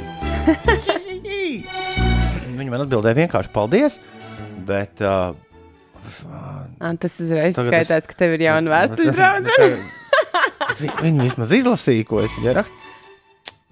viņa 2.58 2.68
man 2.70 2.84
atbildēja 2.84 3.18
vienkārši 3.24 3.52
paldies. 3.54 3.98
Bet, 4.66 5.00
uh, 5.02 5.32
Ah, 6.82 6.96
tas 6.98 7.14
uzreiz 7.22 7.54
Tagad 7.54 7.76
es- 7.78 7.86
skaitās, 7.86 8.08
ka 8.10 8.16
tev 8.18 8.32
ir 8.34 8.42
jauna 8.48 8.72
vi- 10.82 10.90
Viņi 10.98 11.28
vismaz 11.28 11.52
izlasīja, 11.54 12.06
ko 12.08 12.18
es 12.24 12.34
viņai 12.40 12.54
rakstīju. 12.58 12.91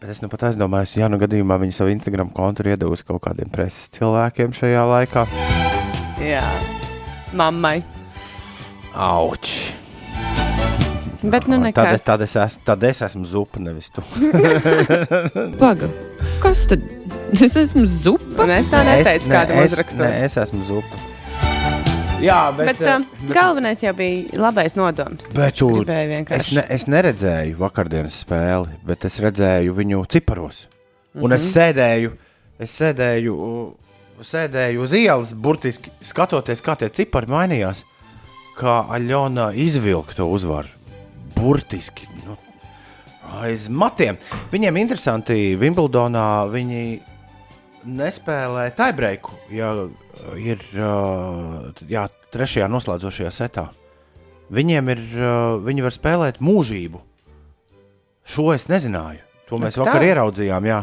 Bet 0.01 0.09
es 0.15 0.23
nu 0.25 0.31
pat 0.33 0.47
aizdomājos, 0.49 0.95
ja 0.97 1.11
nu 1.13 1.19
gadījumā 1.21 1.59
viņi 1.61 1.75
savu 1.77 1.91
Instagram 1.93 2.31
kontu 2.33 2.65
ir 2.65 2.73
iedavusi 2.73 3.05
kaut 3.09 3.21
kādiem 3.27 3.51
preses 3.53 3.91
cilvēkiem 3.99 4.55
šajā 4.57 4.85
laikā. 4.89 5.27
Jā, 6.25 6.47
mammai. 7.37 7.83
Auč! 8.97 9.75
Bet 11.21 11.45
nu 11.53 11.59
Tad 11.61 11.67
nekas. 11.67 11.99
es, 11.99 12.05
tad, 12.07 12.23
es 12.25 12.33
esmu, 12.41 12.63
tad 12.65 12.85
es 12.89 13.03
esmu 13.05 13.27
zupa, 13.29 13.61
nevis 13.61 13.91
tu. 13.93 14.01
Paga. 15.61 15.91
Kas 16.41 16.63
tad? 16.71 16.87
Es 17.37 17.59
esmu 17.61 17.85
zupa. 17.85 18.47
Un 18.47 18.55
es 18.57 18.71
tā 18.73 18.81
neteicu, 18.89 19.29
ne, 19.29 19.35
kādam 19.37 19.61
es, 19.61 19.75
uzrakstot. 19.75 20.07
ne, 20.07 20.25
es 20.25 20.39
esmu 20.41 20.65
zupa. 20.65 21.03
Jā, 22.21 22.41
bet, 22.57 22.77
Bet, 22.77 22.81
uh, 22.85 23.29
galvenais 23.33 23.81
jau 23.81 23.93
bija 23.97 24.37
labais 24.41 24.75
nodoms. 24.77 25.31
Bet 25.33 25.57
tu- 25.57 25.85
es, 26.37 26.51
ne, 26.53 26.65
es 26.69 26.85
neredzēju 26.91 27.57
vakardienas 27.61 28.19
spēli, 28.27 28.75
bet 28.85 29.07
es 29.09 29.17
redzēju 29.25 29.73
viņu 29.79 30.03
ciparos. 30.13 30.67
Un 31.15 31.33
es 31.33 31.47
sēdēju, 31.55 32.13
es 32.61 32.75
sēdēju, 32.77 33.37
sēdēju 34.21 34.83
uz 34.85 34.93
ielas, 34.93 35.33
burtiski 35.33 35.91
skatoties, 36.05 36.61
kā 36.63 36.77
tie 36.79 36.91
cipari 36.93 37.27
mainījās. 37.33 37.85
Kā 38.61 38.83
Aļona 38.93 39.55
izvilka 39.57 40.13
to 40.19 40.27
uzvaru. 40.29 40.69
Burtiski 41.39 42.05
nu, 42.27 42.37
aiz 43.41 43.69
matiem. 43.73 44.19
Viņiem 44.53 44.77
interesanti, 44.83 45.57
Wimbledonā 45.57 46.27
viņi 46.53 46.83
nespēlē 47.89 48.67
tiebreaku, 48.77 49.33
ja 49.57 49.73
ir 50.39 50.63
uh, 50.77 51.71
jā, 51.89 52.07
trešajā 52.35 52.69
noslēdzošajā 52.71 53.33
setā. 53.35 53.69
Viņiem 54.51 54.91
ir, 54.95 55.03
uh, 55.17 55.59
viņi 55.63 55.85
var 55.87 55.95
spēlēt 55.95 56.41
mūžību. 56.43 57.03
Šo 58.31 58.51
es 58.55 58.69
nezināju. 58.71 59.23
To 59.51 59.59
mēs 59.59 59.79
Ak, 59.79 59.85
vakar 59.85 60.05
tā? 60.05 60.11
ieraudzījām. 60.13 60.67
Jā. 60.71 60.81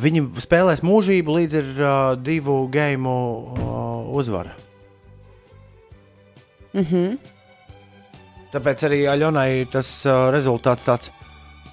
Viņi 0.00 0.24
spēlēs 0.40 0.84
mūžību 0.86 1.36
līdz 1.40 1.56
ir 1.60 1.70
uh, 1.76 1.94
divu 2.20 2.62
game 2.72 3.10
uh, 3.10 4.10
uzvara. 4.16 4.54
Mhm. 6.76 7.16
Tāpēc 8.50 8.84
arī 8.86 9.00
Aļonai 9.10 9.66
tas 9.70 9.88
uh, 10.06 10.28
rezultāts 10.34 10.86
tāds 10.86 11.10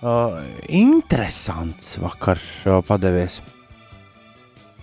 uh, 0.01 0.38
interesants 0.70 1.96
vakar 2.01 2.38
uh, 2.38 2.82
padevies. 2.86 3.39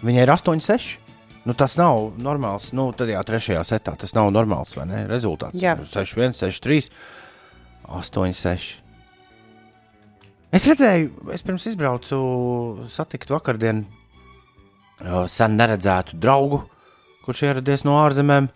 Viņai 0.05 0.25
ir 0.27 0.33
8,6. 0.35 1.04
Nu, 1.45 1.53
tas 1.53 1.75
nav 1.77 2.15
normāls. 2.17 2.71
Nu, 2.73 2.87
tad 2.97 3.11
jā, 3.13 3.21
trešajā 3.21 3.61
setā 3.69 3.93
tas 4.01 4.15
nav 4.17 4.31
normāls, 4.33 4.73
vai 4.79 4.87
ne? 4.89 5.03
Rezultāts. 5.11 5.61
Jā. 5.61 5.75
Nu, 5.77 5.85
6, 5.85 6.17
1, 6.17 6.33
6, 6.39 6.63
3, 6.65 6.89
8, 8.01 8.33
6. 8.41 8.71
Es 10.55 10.69
redzēju, 10.71 11.11
es 11.35 11.43
pirms 11.45 11.67
izbraucu 11.67 12.19
satikt 12.89 13.33
vakardien 13.35 13.85
sen 15.29 15.57
neredzētu 15.59 16.17
draugu, 16.23 16.63
kurš 17.27 17.43
ieradies 17.49 17.83
no 17.85 17.99
ārzemēm. 17.99 18.47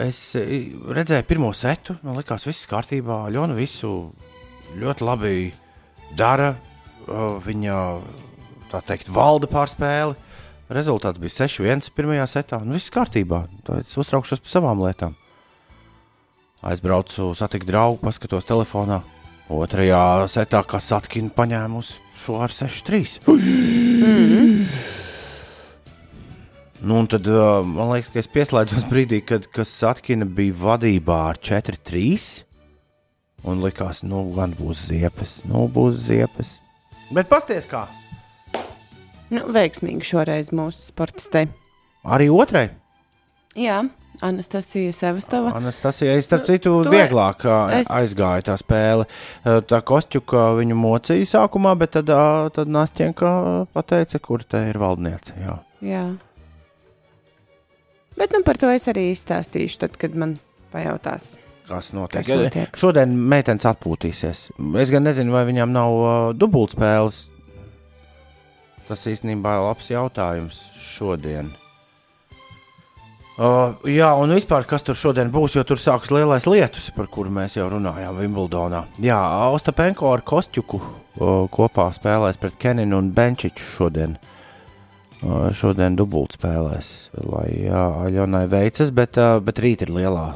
Es 0.00 0.22
redzēju 0.34 1.26
pirmo 1.28 1.52
setu, 1.54 1.98
man 2.02 2.16
liekas, 2.18 2.46
viss 2.48 2.66
kārtībā. 2.70 3.26
Ļona 3.34 3.54
visu 3.58 3.90
ļoti 4.78 5.06
labi 5.06 5.34
dara. 6.16 6.54
Viņa, 7.44 7.76
tā 8.72 8.82
teikt, 8.88 9.12
valda 9.12 9.48
pār 9.50 9.70
spēli. 9.70 10.16
Rezultāts 10.68 11.20
bija 11.20 11.32
6-1 11.46 11.88
pirmajā 11.96 12.26
setā, 12.28 12.58
un 12.60 12.74
viss 12.76 12.92
kārtībā. 12.92 13.46
Tad 13.64 13.86
es 13.86 13.96
uztraukšos 13.96 14.42
par 14.44 14.52
savām 14.52 14.82
lietām. 14.84 15.14
Aizbraucu, 16.68 17.30
satiku 17.38 17.68
draugu, 17.70 18.02
paskatos 18.02 18.44
telefonā. 18.48 19.00
Otrajā 19.48 20.26
setā, 20.28 20.60
kas 20.68 20.90
atkina 20.92 21.32
paņēmusi 21.32 21.96
šo 22.20 22.40
ar 22.44 22.52
6-3. 22.52 23.16
Nu, 26.78 27.00
un 27.00 27.08
tad 27.10 27.26
uh, 27.26 27.64
man 27.66 27.94
liekas, 27.94 28.10
ka 28.12 28.20
es 28.20 28.28
pieslēdzos 28.30 28.84
brīdī, 28.90 29.18
kad 29.26 29.48
Satkina 29.66 30.28
bija 30.28 30.54
vadībā 30.60 31.16
ar 31.32 31.40
4-3. 31.42 32.44
Un 33.48 33.64
likās, 33.64 34.04
nu, 34.06 34.20
gan 34.36 34.54
būs 34.58 34.84
ziepes, 34.90 35.38
nu, 35.48 35.64
būs 35.72 35.96
ziepes. 36.06 36.58
Bet 37.14 37.30
pasties 37.30 37.66
kā! 37.70 37.86
Nu, 39.30 39.44
veiksmīgi 39.52 40.06
šoreiz 40.08 40.50
mūsu 40.56 40.88
sportistei. 40.92 41.48
Arī 42.08 42.28
otrai. 42.32 42.68
Jā, 43.58 43.82
Anastasija 44.24 44.92
Sevastova. 44.92 45.52
Anastasija, 45.58 46.14
es 46.18 46.26
starp 46.26 46.46
citu, 46.48 46.72
to- 46.84 46.90
vieglāk 46.90 47.44
es- 47.78 47.88
aizgāja 47.92 48.42
tā 48.48 48.56
spēle. 48.58 49.04
Tā 49.44 49.80
kostjuka 49.82 50.54
viņu 50.58 50.74
mocīja 50.78 51.28
sākumā, 51.34 51.76
bet 51.78 51.92
tad, 51.92 52.06
tad 52.54 52.66
Nāstņēka 52.68 53.66
pateica, 53.74 54.20
kur 54.20 54.42
te 54.42 54.64
ir 54.70 54.78
valdniece. 54.78 55.32
Jā. 55.44 55.58
Jā. 55.82 56.06
Bet 58.18 58.32
nu, 58.34 58.42
par 58.42 58.58
to 58.58 58.70
es 58.74 58.88
arī 58.90 59.10
izstāstīšu, 59.12 59.78
tad, 59.84 59.96
kad 60.00 60.14
man 60.18 60.38
pajautās. 60.74 61.36
Kas 61.68 61.92
notiek? 61.92 62.24
Kas 62.24 62.28
notiek? 62.32 62.78
Šodien 62.80 63.12
meitenes 63.28 63.66
atpūtīsies. 63.68 64.46
Es 64.80 64.90
gan 64.90 65.04
nezinu, 65.04 65.34
vai 65.36 65.44
viņām 65.44 65.70
nav 65.74 65.98
uh, 66.00 66.32
dubultspēles. 66.34 67.26
Tas 68.88 69.04
īstenībā 69.10 69.58
ir 69.58 69.64
labs 69.66 69.90
jautājums 69.92 70.60
šodien. 70.80 71.50
Uh, 73.38 73.76
jā, 73.86 74.08
un 74.18 74.32
vispār, 74.34 74.64
kas 74.66 74.82
tur 74.82 74.96
šodien 74.98 75.28
būs, 75.30 75.54
jo 75.54 75.62
tur 75.62 75.78
sāksies 75.78 76.10
lielais 76.16 76.46
lietus, 76.48 76.88
par 76.96 77.06
kuru 77.12 77.30
mēs 77.30 77.54
jau 77.54 77.68
runājām 77.70 78.18
Wimbledonā. 78.18 78.80
Jā, 79.04 79.18
Ostapenko 79.54 80.10
ar 80.10 80.24
Kostjuku 80.26 80.80
uh, 80.80 81.44
kopā 81.54 81.86
spēlēs 81.94 82.40
pret 82.42 82.56
Keninu 82.58 82.98
un 82.98 83.12
Benčiču 83.14 83.68
šodien. 83.76 84.16
Uh, 85.18 85.52
šodien 85.54 85.94
dubult 85.98 86.34
spēlēs, 86.34 87.12
lai 87.28 87.46
jā, 87.68 87.84
Aļonai 88.08 88.48
veicas, 88.50 88.90
bet, 88.94 89.20
uh, 89.22 89.38
bet 89.44 89.62
rīt 89.62 89.86
ir 89.86 89.94
lielā 89.94 90.32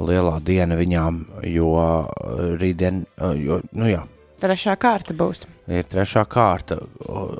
lielā 0.00 0.38
diena 0.44 0.78
viņām, 0.78 1.20
jo 1.50 1.74
uh, 1.76 2.08
rītdien, 2.60 3.04
uh, 3.20 3.34
jo, 3.36 3.60
nu 3.76 3.90
jā, 3.90 4.06
Trešā 4.40 4.76
kārta 4.80 5.14
būs. 5.16 5.44
ir 5.68 5.84
trešā 5.84 6.24
kārta. 6.28 6.78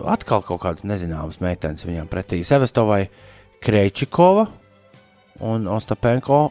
Atkal 0.05 0.43
kaut 0.43 0.61
kādas 0.61 0.85
nezināmas 0.85 1.41
meitenes 1.41 1.87
viņām 1.87 2.09
pretī. 2.09 2.43
Sevestovai 2.45 3.09
Kreičikova 3.65 4.47
un 5.41 5.67
Ostapenko 5.69 6.51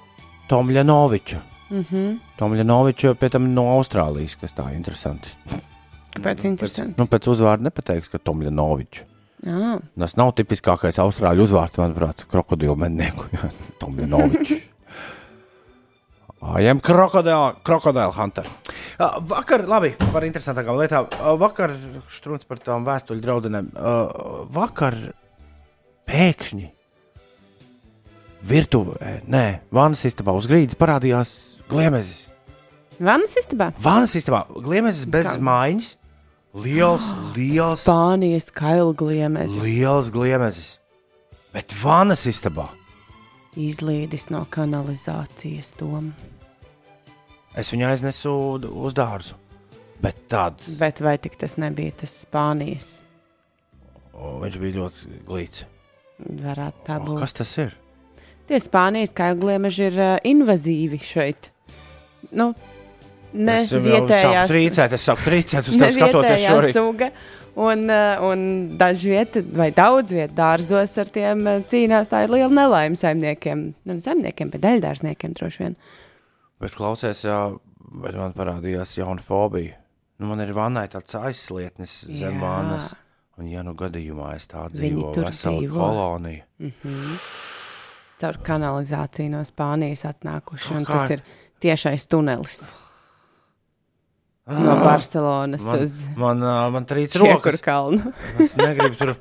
Tomļanoviča. 0.50 1.42
Mm 1.70 1.86
-hmm. 1.92 2.18
Tomļanoviča 2.40 3.14
pie 3.16 3.30
tam 3.30 3.54
no 3.54 3.68
Austrālijas, 3.78 4.36
kas 4.42 4.54
tā 4.54 4.74
interesanti. 4.76 5.30
Kāpēc 6.16 6.46
interesanti? 6.46 6.96
Nu, 6.98 7.06
pēc 7.06 7.28
uzvārda 7.30 7.64
nepateiks, 7.70 8.10
ka 8.10 8.18
Tomļanoviča. 8.18 9.06
Jā, 9.46 9.80
Tas 10.00 10.18
nav 10.18 10.34
tipiskākais 10.36 10.98
austrāļu 11.00 11.44
uzvārds, 11.44 11.78
manuprāt, 11.78 12.26
krokodilu 12.32 12.76
mednieku. 12.76 13.24
Tomļanovičs. 13.80 14.54
I 16.42 16.64
am 16.72 16.80
crocodile, 16.80 17.56
crocodile 17.68 18.12
hunter. 18.16 18.46
Uh, 19.00 19.18
vakar, 19.28 19.66
labi, 19.68 19.92
par 20.14 20.24
interesantākām 20.24 20.78
lietām. 20.80 21.10
Uh, 21.20 21.34
vakar, 21.40 21.74
strūns 22.12 22.48
par 22.48 22.62
tām 22.64 22.88
vēstuļu 22.88 23.24
draudzenēm. 23.24 23.70
Uh, 23.76 24.46
vakar 24.56 24.96
pēkšņi 26.10 26.70
virtuvē, 28.50 29.20
nē, 29.28 29.46
vānas 29.76 30.06
istabā 30.08 30.32
uz 30.40 30.48
grīdas 30.48 30.80
parādījās 30.80 31.32
gliemezis. 31.70 32.30
Vannas 33.00 33.36
istabā. 33.40 33.70
Vānas 33.80 34.16
istabā 34.20 34.46
gliemezis 34.64 35.08
bez 35.12 35.34
Kā? 35.36 35.40
mājiņas. 35.44 35.94
Liels, 36.60 37.06
liels, 37.36 37.84
Spānijas 37.84 38.50
kailgliemezis. 38.56 39.62
liels 39.64 40.10
gliemezis. 40.12 40.80
Bet 41.54 41.76
vānas 41.78 42.26
istabā. 42.28 42.66
Izlīdis 43.58 44.30
no 44.30 44.44
kanalizācijas 44.52 45.74
doma. 45.80 46.12
Es 47.58 47.72
viņu 47.74 47.88
aiznesu 47.90 48.32
uz 48.70 48.94
dārzu. 48.94 49.36
Bet 50.00 50.20
tad 50.32 50.62
Bet 50.80 51.02
vai 51.04 51.18
tik 51.20 51.34
tas 51.42 51.58
nebija 51.60 51.92
tas 52.04 52.14
Spānijas? 52.26 53.02
o, 54.14 54.38
viņš 54.44 54.58
bija 54.62 54.76
ļoti 54.78 55.20
glīts. 55.28 55.66
Varētu 56.20 56.86
tā 56.88 56.98
O, 57.00 57.06
būt. 57.08 57.20
kas 57.24 57.34
tas 57.34 57.52
ir? 57.64 57.74
Tie 58.48 58.60
Spānijas 58.60 59.14
kailgliemeži 59.16 59.86
ir 59.90 60.00
uh, 60.00 60.16
invazīvi 60.28 61.00
šeit. 61.04 61.52
Nu, 62.32 62.54
ne 63.34 63.58
es 63.62 63.72
vietējās. 63.72 64.50
trīcēt, 64.50 64.94
es 64.98 65.06
sāku 65.10 65.26
trīcēt 65.28 65.68
uz 65.70 65.78
tevi 65.78 65.92
skatoties 65.98 66.46
šorīt. 66.48 66.74
suga. 66.78 67.12
Un, 67.60 67.90
uh, 67.92 68.22
un 68.24 68.44
daži 68.80 69.10
vieti, 69.12 69.42
vai 69.58 69.72
daudz 69.76 70.14
vietu 70.16 70.34
dārzos 70.38 70.94
ar 71.02 71.10
tiem 71.12 71.42
uh, 71.50 71.58
cīnās. 71.68 72.08
Tā 72.12 72.22
ir 72.24 72.30
liela 72.32 72.50
nelaime 72.54 72.96
saimniekiem. 72.96 73.64
Nu, 73.90 73.98
saimniekiem, 74.00 74.52
bet 74.54 74.62
daļdārzniekiem 74.64 75.34
droši 75.36 75.64
vien. 75.66 75.76
Bet 76.62 76.72
klausies, 76.78 77.26
jā, 77.26 77.40
bet 78.06 78.16
man 78.16 78.34
parādījās 78.38 78.96
jauna 78.98 79.20
fobija. 79.26 79.76
Nu, 80.20 80.28
man 80.32 80.40
ir 80.46 80.54
vannai 80.56 80.88
tāds 80.92 81.16
aizslietnis 81.20 82.06
zem 82.12 82.40
vānas. 82.44 82.94
Un, 83.40 83.48
ja 83.48 83.62
nu 83.64 83.72
gadījumā 83.80 84.34
es 84.36 84.48
tā 84.52 84.66
dzīvoju, 84.72 85.14
tur 85.16 85.24
vesela 85.30 85.60
dzīvo. 85.60 85.80
kolonija. 85.80 86.44
Caur 88.20 88.40
kanalizāciju 88.44 89.32
no 89.32 89.44
Spānijas 89.48 90.04
atnākuši. 90.10 90.74
un 90.76 90.86
Kā- 90.86 90.98
Tas 91.00 91.10
ir 91.16 91.22
tiešais 91.64 92.08
tunelis. 92.08 92.74
No 94.50 94.76
Barcelonas 94.82 95.62
Man, 95.68 95.82
uz 95.86 95.96
man, 96.18 96.40
man 96.74 96.86
trīc 96.90 97.14
rokas. 97.22 97.60
kalnu. 97.62 98.14
Es 98.42 98.56
negribu 98.58 98.98
tur, 98.98 99.12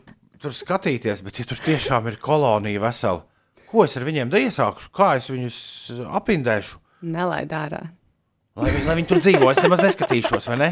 tur 0.40 0.54
skatīties, 0.56 1.20
bet 1.26 1.40
ja 1.42 1.44
tur 1.50 1.60
tiešām 1.66 2.08
ir 2.08 2.16
kolonija 2.22 2.80
vesela, 2.80 3.24
ko 3.68 3.84
es 3.84 3.96
ar 4.00 4.06
viņiem 4.08 4.30
da 4.32 4.40
iesākšu? 4.40 4.88
Kā 4.96 5.10
es 5.20 5.28
viņus 5.28 5.58
apindēšu? 6.20 6.78
Nelaid 7.12 7.52
ārā. 7.52 7.82
Lai, 8.58 8.70
viņi- 8.72 8.86
lai 8.88 8.96
viņi 9.02 9.08
tur 9.12 9.20
dzīvo, 9.22 9.50
es 9.52 9.60
nemaz 9.62 9.84
neskatīšos, 9.84 10.48
vai 10.48 10.56
ne? 10.64 10.70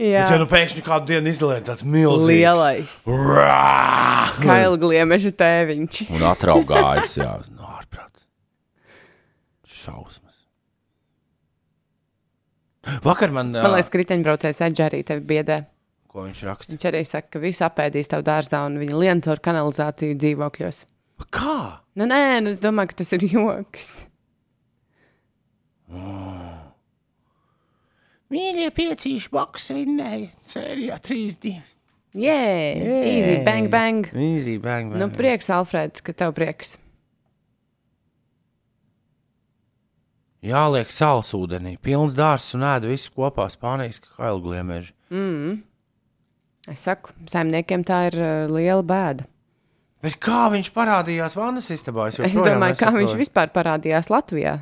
Jā, 0.00 0.20
Bet, 0.26 0.30
ja 0.34 0.38
nu 0.42 0.46
pēkšņi 0.50 0.82
kādu 0.84 1.06
dienu 1.14 1.30
izlaiž 1.32 1.64
tāds 1.64 1.84
milzīgs, 1.86 2.28
lielais. 2.28 2.96
Rā! 3.08 4.36
Kailgliemeža 4.42 5.32
tēviņš. 5.40 6.00
Un 6.12 6.24
atraugājis, 6.28 7.16
jā, 7.22 7.32
no 7.56 7.64
ārprāts. 7.78 8.26
Šausmas. 9.66 10.29
Vakar 13.04 13.30
man, 13.34 13.52
Man 13.54 13.74
liekas, 13.74 13.90
kriteņbraucējs 13.94 14.60
Edža 14.68 14.88
arī 14.90 15.02
tevi 15.06 15.22
biedē. 15.32 15.60
ko 16.10 16.24
viņš 16.26 16.40
raksta? 16.48 16.72
Viņš 16.74 16.86
arī 16.90 17.02
saka, 17.06 17.28
ka 17.36 17.42
visu 17.42 17.64
apēdīs 17.66 18.10
tavu 18.10 18.24
dārzā 18.26 18.64
un 18.66 18.78
viņa 18.82 18.98
lien 18.98 19.20
caur 19.22 19.38
kanalizāciju 19.42 20.16
dzīvokļos. 20.18 20.84
Kā? 21.30 21.58
Nu, 22.00 22.06
nē, 22.10 22.40
nu, 22.42 22.50
es 22.56 22.62
domāju, 22.64 22.90
ka 22.92 23.02
tas 23.02 23.12
ir 23.18 23.26
joks. 23.30 23.90
Mīļie 28.30 28.68
piecīši 28.74 29.30
boks 29.34 29.70
vinnēja 29.74 30.28
sērijā 30.46 30.98
3-2. 31.02 31.54
Jē, 32.20 32.36
easy, 33.06 33.34
bang, 33.46 33.68
bang. 33.70 34.06
Easy, 34.14 34.56
bang, 34.58 34.90
bang. 34.92 34.98
Nu, 34.98 35.08
prieks, 35.14 35.50
Alfrēds, 35.54 36.02
ka 36.02 36.14
tev 36.14 36.32
prieks. 36.34 36.76
Jāliek 40.40 40.88
sāls 40.88 41.34
ūdenī, 41.36 41.74
pilns 41.84 42.14
dārsts 42.16 42.56
un 42.56 42.64
ēda 42.64 42.88
visu 42.88 43.12
kopā 43.12 43.44
Spānijas 43.52 44.00
kailgliemeži. 44.06 44.94
Mm. 45.12 45.58
Es 46.70 46.86
saku, 46.86 47.12
saimniekiem 47.28 47.84
tā 47.84 48.06
ir 48.08 48.16
uh, 48.20 48.30
liela 48.52 48.84
bēda. 48.86 49.26
Bet 50.00 50.16
kā 50.22 50.46
viņš 50.52 50.70
parādījās 50.72 51.36
vannas 51.36 51.68
istabā? 51.74 52.08
Es 52.08 52.36
domāju, 52.36 52.78
kā 52.80 52.92
viņš 52.94 53.18
vispār 53.20 53.52
parādījās 53.52 54.08
Latvijā. 54.12 54.54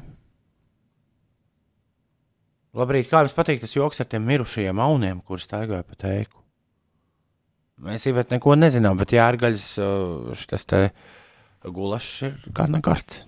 Labrīt, 2.78 3.06
kā 3.10 3.22
jums 3.22 3.36
patīk 3.36 3.62
tas 3.62 3.74
joks 3.74 4.02
ar 4.02 4.10
tiem 4.10 4.26
mirušajiem 4.26 4.82
auniem, 4.82 5.22
kurus 5.22 5.46
staigāja 5.46 5.86
pa 5.86 5.98
teiku? 5.98 6.42
Mēs 7.86 8.02
īstenībā 8.02 8.26
neko 8.34 8.58
nezinām, 8.58 8.98
bet 8.98 9.14
jārgaļas 9.14 9.68
uh, 9.78 10.34
šis 10.38 10.66
te 10.66 10.82
gulašs 11.62 12.14
ir 12.26 12.38
gana 12.54 12.82
gards. 12.82 13.22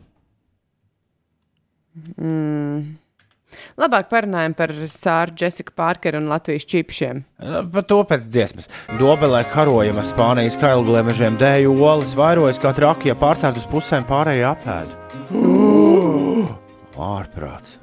Mm. 1.96 2.98
Labāk 3.80 4.06
parunājam 4.10 4.54
par 4.54 4.70
Sāru, 4.90 5.34
Jessiku 5.40 5.74
Parkeru 5.76 6.20
un 6.20 6.28
Latvijas 6.30 6.66
čipšiem. 6.70 7.24
Uh, 7.42 7.60
Par 7.72 7.86
to 7.88 7.98
pēc 8.06 8.28
dziesmas. 8.30 8.70
Dobelē 9.00 9.42
karojam 9.50 9.98
ar 9.98 10.06
Spānijas 10.06 10.56
kailglemežiem, 10.60 11.38
dēju 11.40 11.74
olas, 11.82 12.14
vairojas 12.18 12.62
kā 12.62 12.70
traki, 12.76 13.10
ja 13.10 13.18
pārcērt 13.18 13.58
uz 13.58 13.66
pusēm 13.70 14.06
pārējie 14.08 14.46
apēdu. 14.52 14.92
Ārprāts. 17.00 17.78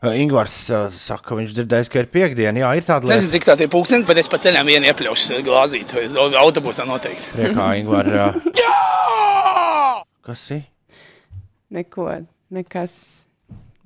Uh, 0.00 0.14
Ingvars 0.16 0.56
uh, 0.72 0.88
saka, 0.94 1.26
ka 1.28 1.36
viņš 1.36 1.52
dzirdējis, 1.58 1.92
ka 1.92 2.00
ir 2.00 2.08
piekdiena. 2.14 2.62
Jā, 2.62 2.72
ir 2.78 2.86
tāda 2.88 3.04
lieta. 3.04 3.18
Nezinu, 3.18 3.34
cik 3.34 3.44
tā 3.50 3.58
ir 3.60 3.72
pūkstens, 3.72 4.08
bet 4.08 4.22
es 4.22 4.30
pa 4.32 4.40
ceļam 4.40 4.70
vienu 4.70 4.88
iepļaušu 4.88 5.42
glāzīt. 5.44 5.92
Es 6.00 6.16
domāju, 6.16 6.40
autobusā 6.40 6.88
noteikti. 6.88 7.34
Priekā, 7.34 7.66
Ingvar. 7.82 8.08
uh, 8.16 8.30
Kas 10.24 10.46
ir? 10.56 10.64
Neko, 11.74 12.08
nekas. 12.54 13.26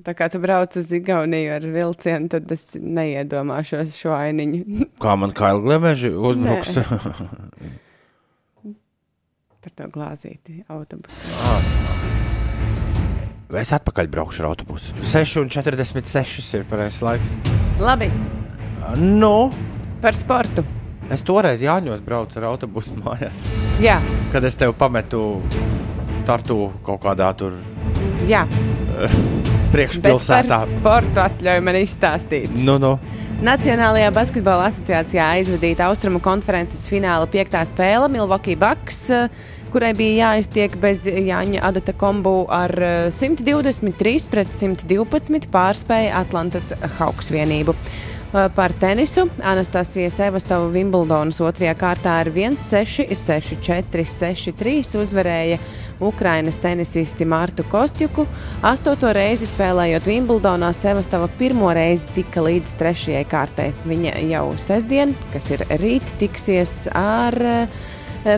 Tā 0.05 0.13
kā 0.19 0.27
tu 0.29 0.41
brauc 0.43 0.75
uz 0.77 0.89
Igauniju 0.93 1.53
ar 1.55 1.65
vilcienu, 1.71 2.29
tad 2.33 2.51
es 2.53 2.75
neiedomāšos 2.77 3.95
šo 3.97 4.13
ainiņu 4.17 4.87
Kā 5.05 5.15
man 5.17 5.31
kailglemeži 5.37 6.11
uzbruks? 6.13 6.75
par 9.65 9.73
to 9.79 9.87
glāzīti 9.95 10.59
autobusā. 10.69 11.55
es 13.55 13.71
atpakaļ 13.73 14.09
braukšu 14.13 14.43
ar 14.43 14.51
autobusu. 14.51 14.93
6,46 15.09 16.59
ir 16.59 16.67
pareizais 16.69 17.01
laiks. 17.07 17.33
Labi, 17.81 18.11
Nu, 19.01 19.49
par 20.03 20.13
sportu. 20.13 20.61
es 21.11 21.23
toreiz 21.25 21.63
Jāņos 21.65 22.03
braucu 22.05 22.37
ar 22.39 22.45
autobusu 22.51 22.93
mājās. 23.01 23.33
Jā, 23.81 23.97
Kad 24.33 24.45
es 24.45 24.57
tev 24.61 24.75
pametu 24.77 25.41
tartu 26.27 26.73
kaut 26.85 27.01
kādā 27.01 27.31
tur 27.37 27.57
jā. 28.29 28.45
priekšpilsētā. 29.75 30.61
sportu 30.71 31.23
atļauj 31.25 31.63
man 31.65 31.79
izstāstīt. 31.81 32.53
Nu, 32.67 32.79
nu. 32.83 32.97
Nacionālajā 33.45 34.13
basketbola 34.15 34.69
asociācijā 34.71 35.25
aizvadīta 35.41 35.89
Austrumu 35.91 36.21
konferences 36.23 36.87
fināla 36.89 37.27
piektā 37.31 37.65
spēle 37.67 38.07
Milwaukee 38.13 38.55
Bucks, 38.57 39.01
eh, 39.11 39.27
kurai 39.75 39.91
bija 39.99 40.31
jāiztiek 40.31 40.77
bez 40.81 41.05
Jāņa 41.11 41.65
Adata 41.67 41.93
kombu 41.99 42.47
ar 42.49 42.73
eh, 42.79 43.11
123 43.11 44.31
pret 44.31 44.55
112 44.55 45.51
pārspēja 45.53 46.15
Atlantas 46.23 46.71
Hawks 47.01 47.33
vienību. 47.35 47.75
Par 48.35 48.73
tenisu 48.81 49.29
Anastasija 49.47 50.11
Sevastova 50.11 50.67
Wimbledonas 50.75 51.37
otrajā 51.39 51.71
kārtā 51.79 52.17
ar 52.25 52.31
1-6, 52.35 53.13
6-4, 53.15 54.03
6-3 54.11 54.97
uzvarēja 54.99 55.61
Ukrainas 56.03 56.59
tenisisti 56.59 57.29
Martu 57.31 57.63
Kostjuku. 57.71 58.25
Astoto 58.67 59.13
reizi 59.15 59.47
spēlējot 59.47 60.09
Wimbledonā, 60.11 60.73
Sevastova 60.75 61.29
pirmo 61.39 61.71
reizi 61.79 62.11
tika 62.17 62.43
līdz 62.43 62.75
trešajai 62.81 63.23
kārtai. 63.31 63.69
Viņa 63.87 64.17
jau 64.33 64.49
sestdien, 64.59 65.15
kas 65.31 65.53
ir 65.55 65.63
rīt, 65.79 66.11
tiksies 66.19 66.89
ar 66.91 67.39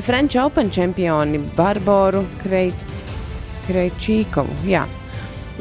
French 0.04 0.36
Open 0.44 0.68
čempioni 0.76 1.40
Barboru 1.56 2.26
Kreit- 2.44 2.84
Kreičīkovu. 3.64 4.60
Jā. 4.68 4.84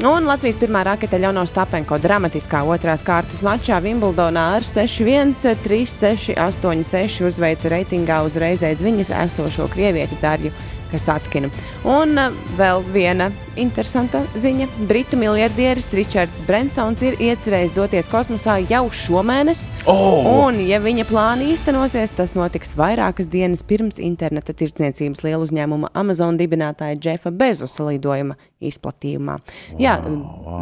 Un 0.04 0.26
Latvijas 0.28 0.58
pirmā 0.60 0.82
rakete 0.84 1.16
Ļauno 1.16 1.40
Stapenko 1.48 1.96
dramatiskā 1.96 2.58
otrās 2.68 3.00
kārtas 3.00 3.38
mačā 3.40 3.78
Wimbledonā 3.80 4.42
ar 4.58 4.66
6-1, 4.66 5.32
3-6, 5.64 6.34
8-6 6.36 7.24
uzveica 7.24 7.70
reitingā 7.72 8.18
uzreiz 8.28 8.60
aiz 8.68 8.84
viņas 8.84 9.14
esošo 9.24 9.70
krievieti 9.72 10.18
Darju 10.20 10.52
Kasatkinu. 10.90 11.50
Un 11.88 12.16
uh, 12.20 12.34
vēl 12.58 12.84
viena 12.94 13.30
interesanta 13.56 14.20
ziņa. 14.36 14.68
Britu 14.88 15.18
miljardieris 15.20 15.88
Ričards 15.96 16.44
Brensons 16.46 17.02
ir 17.06 17.16
iecerējis 17.22 17.74
doties 17.76 18.10
kosmosā 18.12 18.58
jau 18.68 18.84
šomēnes. 18.92 19.66
Oh! 19.88 20.26
Un, 20.46 20.60
ja 20.66 20.80
viņa 20.82 21.06
plāni 21.08 21.50
īstenosies, 21.54 22.14
tas 22.16 22.34
notiks 22.36 22.74
vairākas 22.78 23.30
dienas 23.32 23.64
pirms 23.66 24.00
interneta 24.02 24.54
tirdzniecības 24.56 25.24
lielu 25.26 25.46
uzņēmuma 25.46 25.92
Amazon 25.96 26.38
dibinātāja 26.40 26.98
Džefa 27.00 27.32
Bezusa 27.34 27.88
lidojuma 27.90 28.36
izplatījumā. 28.60 29.38
Jā, 29.80 29.98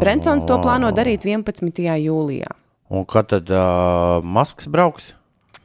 Brensons 0.01 0.47
to 0.49 0.59
plāno 0.63 0.93
darīt 0.95 1.27
11. 1.27 1.83
jūlijā. 2.05 2.55
Un 2.95 3.07
kad 3.09 3.31
tad 3.33 3.51
uh, 3.51 4.21
Masks 4.23 4.69
brauks? 4.71 5.15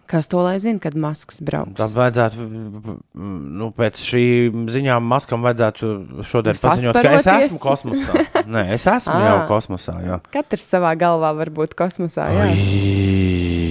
Kas 0.09 0.25
to 0.25 0.41
lai 0.41 0.55
zina, 0.57 0.81
kad 0.81 0.95
Masks 0.97 1.37
brauks? 1.45 1.77
Tad 1.77 1.91
vajadzētu, 1.93 2.45
nu, 3.13 3.67
pēc 3.77 3.99
šīm 4.01 4.63
ziņām, 4.73 5.05
Maskam 5.05 5.45
vajadzētu 5.45 5.89
šodien 6.25 6.57
paziņot, 6.57 6.97
ka 6.97 7.11
es 7.19 7.29
esmu 7.29 7.59
kosmosā. 7.61 8.23
Nē, 8.49 8.63
es 8.73 8.87
esmu 8.89 9.19
jau 9.27 9.35
Ā. 9.37 9.45
kosmosā. 9.51 9.99
Jā. 10.07 10.17
Katrs 10.33 10.65
savā 10.73 10.95
galvā 10.97 11.29
var 11.37 11.53
būt 11.53 11.77
kosmosā. 11.77 12.25
Jā. 12.33 12.49
Ai. 12.49 13.69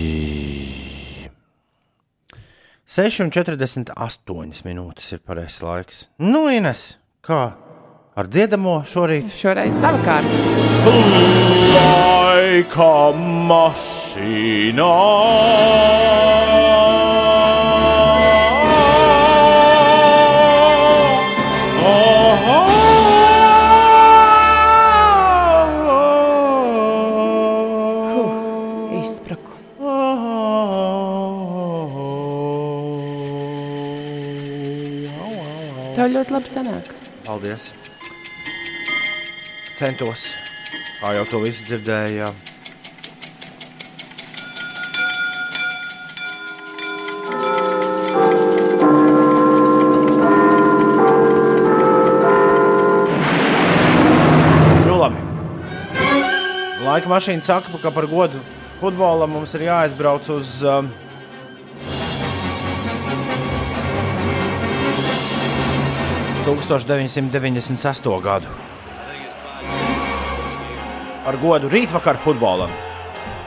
6,48 2.89 4.63
minūtes 4.65 5.11
ir 5.13 5.21
pareizais 5.27 5.61
laiks. 5.67 6.05
Nu, 6.23 6.47
Ines, 6.55 6.95
kā 7.27 7.51
ar 8.19 8.27
dziedamo 8.27 8.81
šorīt? 8.91 9.29
Šoreiz 9.31 9.79
tava 9.83 10.01
kārta. 10.03 10.29
Laika 11.79 12.91
mašīnā. 13.51 14.89
Huh, 28.09 28.99
izspraku. 28.99 29.55
Tev 35.99 36.11
ļoti 36.15 36.35
labi 36.35 36.53
sanāk. 36.57 36.91
Paldies! 37.27 37.71
Centos, 39.79 40.25
kā 40.99 41.13
jau 41.15 41.23
to 41.31 41.39
visu 41.39 41.63
dzirdēju. 41.63 42.27
Nu. 54.89 54.99
Laika 56.83 57.07
mašīna 57.07 57.47
saka, 57.47 57.79
ka 57.79 57.95
par 57.95 58.11
godu 58.11 58.43
futbolam 58.81 59.31
mums 59.31 59.55
ir 59.55 59.69
jāaizbrauc 59.69 60.27
uz. 60.35 60.57
Um, 60.67 60.91
uh, 60.91 61.09
1998. 66.49 68.21
gadu. 68.27 68.68
Ar 71.29 71.37
godu 71.43 71.69
rītvakar 71.69 72.17
futbolam. 72.23 72.71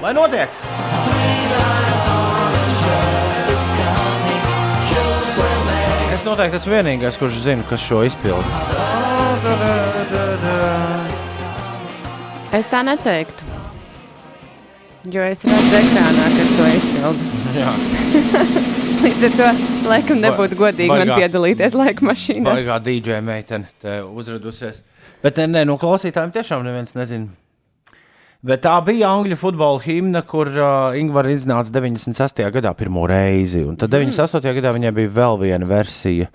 Lai 0.01 0.13
notiek! 0.13 0.49
Es 6.11 6.25
noteikti 6.27 6.59
esmu 6.59 6.73
vienīgais, 6.75 7.17
kurš 7.19 7.39
zina, 7.45 7.63
kas 7.69 7.81
šo 7.81 8.01
izpilda. 8.05 8.45
Es 12.57 12.69
tā 12.71 12.81
neteiktu. 12.85 13.47
Jo 15.11 15.23
es 15.25 15.41
redzu 15.47 15.77
ekrānā, 15.79 16.27
kas 16.35 16.51
to 16.59 16.67
izpilda. 16.75 17.29
Jā, 17.57 17.71
Līdz 19.01 19.23
ar 19.31 19.37
to, 19.39 19.45
laikam, 19.89 20.19
nebūtu 20.21 20.57
godīgi 20.59 20.91
man 20.91 21.07
baigā. 21.07 21.15
piedalīties 21.23 21.73
laika 21.79 22.05
mašīnā. 22.05 22.45
baigā 22.51 22.75
DJ 22.85 23.17
meitene 23.25 23.71
te 23.81 23.95
uzradusies. 24.05 24.83
Bet 25.23 25.39
nē, 25.41 25.47
nē, 25.55 25.63
no 25.69 25.79
klausītājiem 25.81 26.35
tiešām 26.35 26.67
neviens 26.67 26.93
nezina. 26.97 27.31
Bet 28.41 28.63
tā 28.65 28.73
bija 28.81 29.11
angļu 29.13 29.35
futbola 29.37 29.77
himna, 29.83 30.23
kur 30.25 30.49
uh, 30.49 30.95
Ingūna 30.97 31.29
iznāca 31.29 31.69
96. 31.75 32.39
gadā 32.55 32.71
pirmo 32.73 33.03
reizi. 33.09 33.61
Un 33.61 33.75
tad 33.77 33.91
98. 33.93 34.41
gadā 34.57 34.71
viņai 34.73 34.91
bija 34.97 35.11
vēl 35.13 35.35
viena 35.43 35.67
versija. 35.69 36.25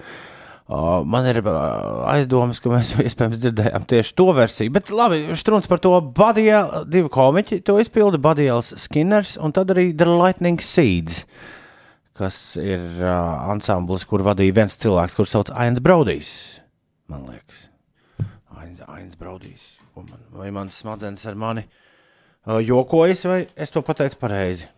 Uh, 0.71 1.01
man 1.07 1.27
ir 1.27 1.41
uh, 1.43 2.05
aizdomas, 2.13 2.61
ka 2.63 2.71
mēs 2.71 2.93
iespējams 3.09 3.41
dzirdējām 3.43 3.89
tieši 3.91 4.15
to 4.19 4.27
versiju. 4.39 4.75
Bet 4.77 4.93
labi, 4.95 5.25
strūns 5.39 5.67
par 5.71 5.83
to. 5.83 5.97
Badijā, 6.15 6.61
divi 6.87 7.11
komiķi 7.11 7.59
to 7.67 7.75
izpilda. 7.83 8.21
Badijāls 8.23 8.71
Skinners 8.85 9.35
un 9.43 9.55
tad 9.55 9.75
arī 9.75 9.89
The 9.91 10.07
Lightning 10.07 10.63
Seeds. 10.63 11.25
kas 12.17 12.39
ir 12.57 12.85
uh, 13.03 13.51
ansamblis, 13.51 14.07
kur 14.09 14.23
vadīja 14.25 14.55
viens 14.61 14.79
cilvēks, 14.81 15.19
kurš 15.19 15.35
sauc 15.35 15.51
Ains 15.59 15.83
Braudīs. 15.83 16.31
Man 17.11 17.27
liekas, 17.29 17.67
Ains, 18.57 18.79
Ains 18.87 19.19
Braudīs. 19.19 19.75
Ko 19.93 20.07
Man, 20.07 20.23
vai 20.39 20.53
mans 20.55 20.79
smadzenes 20.81 21.27
ar 21.27 21.35
mani 21.35 21.67
jokojas, 22.47 23.25
vai 23.27 23.41
es 23.57 23.75
to 23.75 23.83
pateicu 23.83 24.19
pareizi? 24.21 24.69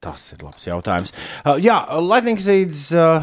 Tas 0.00 0.30
ir 0.32 0.40
labs 0.44 0.64
jautājums. 0.64 1.12
Uh, 1.44 1.58
jā, 1.60 1.76
Lightning 2.00 2.40
Seeds. 2.40 2.88
Uh, 2.96 3.20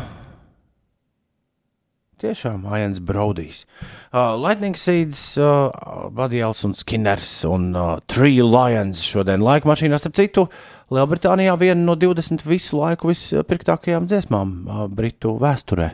Tiešām 2.17 2.63
Ains 2.73 2.97
Braudīs. 2.97 3.63
Uh, 4.09 4.33
Lightning 4.41 4.73
Seeds, 4.77 5.19
uh, 5.37 5.69
Badijāls 6.13 6.63
un 6.65 6.73
Skinners 6.73 7.29
un 7.45 7.67
uh, 7.77 7.99
Three 8.09 8.41
Lions 8.41 9.03
šodien 9.05 9.43
laika 9.45 9.69
mašīnā, 9.69 9.99
starp 10.01 10.17
citu, 10.17 10.47
Lielbritānijā 10.89 11.53
viena 11.61 11.83
no 11.83 11.93
20 11.99 12.45
visu 12.47 12.79
laiku 12.79 13.11
vispirktākajām 13.11 14.07
dziesmām 14.09 14.53
uh, 14.65 14.85
Britu 14.89 15.35
vēsturē. 15.41 15.91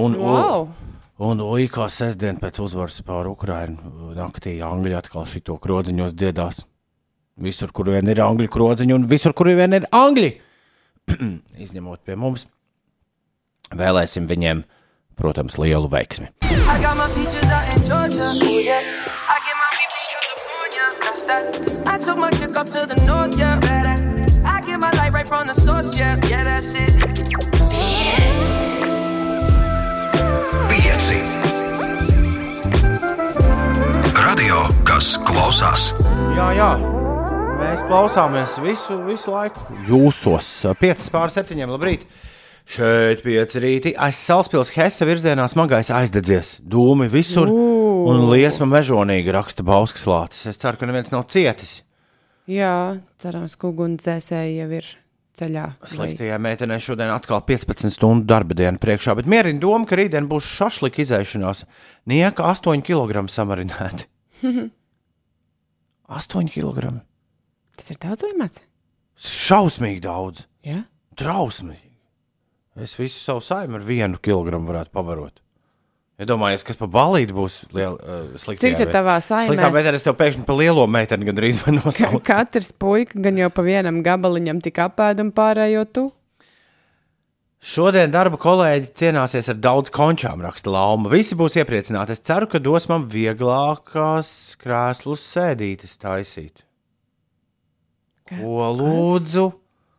Un, 0.00 0.18
Wow! 0.18 0.66
un, 1.22 1.42
un 1.44 1.70
kā 1.70 1.86
sestdien 1.92 2.40
pēc 2.42 2.58
uzvaras 2.64 2.98
pār 3.06 3.30
Ukrainu 3.30 4.10
naktī 4.18 4.56
Angļi 4.64 4.98
atkal 4.98 5.28
šito 5.28 5.58
krodziņos 5.62 6.18
dziedās. 6.18 6.64
Visur, 7.40 7.72
kur 7.72 7.88
vien 7.88 8.08
ir 8.12 8.20
angļu 8.20 8.48
krodziņi 8.52 8.96
un 8.96 9.06
visur, 9.08 9.32
kur 9.36 9.48
vien 9.48 9.72
ir 9.76 9.88
angļi. 9.96 10.34
Izņemot 11.64 12.04
pie 12.04 12.16
mums, 12.20 12.46
vēlēsim 13.72 14.28
viņiem, 14.30 14.64
protams, 15.16 15.56
lielu 15.58 15.88
veiksmi. 15.90 16.28
I 16.50 16.78
that. 21.30 21.86
I 21.86 21.98
took 21.98 22.18
my 22.18 22.30
chick 22.30 22.56
up 22.56 22.68
to 22.70 22.86
the 22.86 22.98
north, 23.06 23.38
yeah. 23.38 23.58
I 24.44 24.60
get 24.66 24.78
my 24.80 24.90
light 24.98 25.12
right 25.12 25.28
from 25.28 25.46
the 25.46 25.54
source, 25.54 25.96
yeah. 25.96 26.18
Yeah, 26.28 26.44
that's 26.44 26.74
it. 26.74 26.92
Pieci. 30.70 31.20
Radio, 34.14 34.66
kas 34.84 35.14
klausās. 35.26 35.92
Jā, 36.36 36.50
jā. 36.58 36.70
Mēs 37.60 37.82
klausāmies 37.84 38.54
visu, 38.64 38.96
visu 39.04 39.34
laiku. 39.34 39.60
Jūsos 39.84 40.46
5 40.80 41.08
pār 41.12 41.32
7. 41.32 41.58
Labrīt! 41.68 42.06
Šeit 42.70 43.20
pieci 43.24 43.60
rīti 43.60 43.92
aiz 43.98 44.16
Salaspils 44.16 44.70
Hesa 44.76 45.04
virzienā 45.08 45.44
smagais 45.50 45.90
aizdedzies. 45.92 46.54
Dūmi 46.62 47.08
visur 47.10 47.50
un 47.50 48.24
liesma 48.30 48.68
mežonīgi 48.70 49.34
raksta 49.34 49.66
Bauskas 49.66 50.06
lācis. 50.08 50.46
Es 50.52 50.60
ceru, 50.62 50.78
ka 50.80 50.88
neviens 50.88 51.12
nav 51.12 51.26
cietis. 51.32 51.80
Jā, 52.50 53.00
cerams, 53.20 53.58
ka 53.60 53.68
ugunsdzēsēji 53.72 54.56
jau 54.56 54.70
ir 54.78 54.88
ceļā. 55.40 55.66
Sliktajai 55.92 56.40
meitenei 56.42 56.80
šodien 56.80 57.12
atkal 57.12 57.42
15 57.46 57.92
stundu 57.92 58.24
darba 58.30 58.56
diena 58.56 58.80
priekšā, 58.80 59.18
bet 59.18 59.28
mierina 59.30 59.60
doma, 59.62 59.84
ka 59.90 59.98
rītdien 60.00 60.30
būs 60.30 60.48
šašlika 60.56 61.04
izēšanās. 61.04 61.66
Nieka 62.10 62.48
8 62.54 62.86
kg 62.86 63.26
samarinēti. 63.30 64.08
8 66.22 66.50
kg. 66.54 67.00
Tas 67.80 67.94
ir 67.94 68.00
daudz 68.02 68.24
vai 68.26 68.34
maz? 68.36 68.58
Šausmīgi 69.20 70.02
daudz. 70.04 70.44
Jā. 70.66 70.82
Drausmīgi. 71.16 71.86
Es 72.80 72.92
visu 72.96 73.18
savu 73.20 73.40
saimnu 73.44 73.80
ar 73.80 73.84
vienu 73.84 74.20
kilogramu 74.22 74.68
varētu 74.70 74.92
pavarot. 74.94 75.40
Iedomājieties, 76.20 76.66
kas 76.68 76.76
pa 76.76 76.86
balīti 76.92 77.32
būs 77.32 77.54
liela, 77.72 77.96
uh, 77.96 78.36
slikta. 78.40 78.66
Cik 78.66 78.76
tad 78.76 78.92
tavā 78.92 79.16
saimē? 79.24 79.48
Sliktā 79.48 79.70
meitene, 79.72 79.96
es 79.96 80.04
tev 80.04 80.18
pēkšņi 80.20 80.44
pa 80.44 80.56
lielo 80.58 80.84
meiteni 80.84 81.24
gandrīz 81.24 81.62
vai 81.62 81.72
Ka, 81.72 81.76
nosaucu. 81.78 82.20
katrs 82.28 82.72
puika 82.76 83.20
gan 83.24 83.40
jau 83.40 83.48
pa 83.56 83.64
vienam 83.64 84.02
gabaliņam 84.04 84.60
tik 84.64 84.82
apēd 84.84 85.24
un 85.24 85.32
pārējo 85.32 85.86
tu. 85.88 86.06
Šodien 87.60 88.12
darba 88.12 88.36
kolēģi 88.40 88.92
cienāsies 88.96 89.48
ar 89.52 89.58
daudz 89.60 89.92
končām, 89.92 90.44
raksta 90.44 90.72
Lauma. 90.72 91.08
Visi 91.12 91.36
būs 91.36 91.56
iepriecināti. 91.60 92.16
Es 92.16 92.24
ceru, 92.24 92.48
ka 92.48 92.60
dos 92.60 92.88
man 92.92 93.08
vieglākās 93.12 94.30
krēslu 94.60 95.16
sēdītes 95.20 95.96
taisīt. 96.00 96.64
Ko 98.30 98.70
lūdzu? 98.78 99.46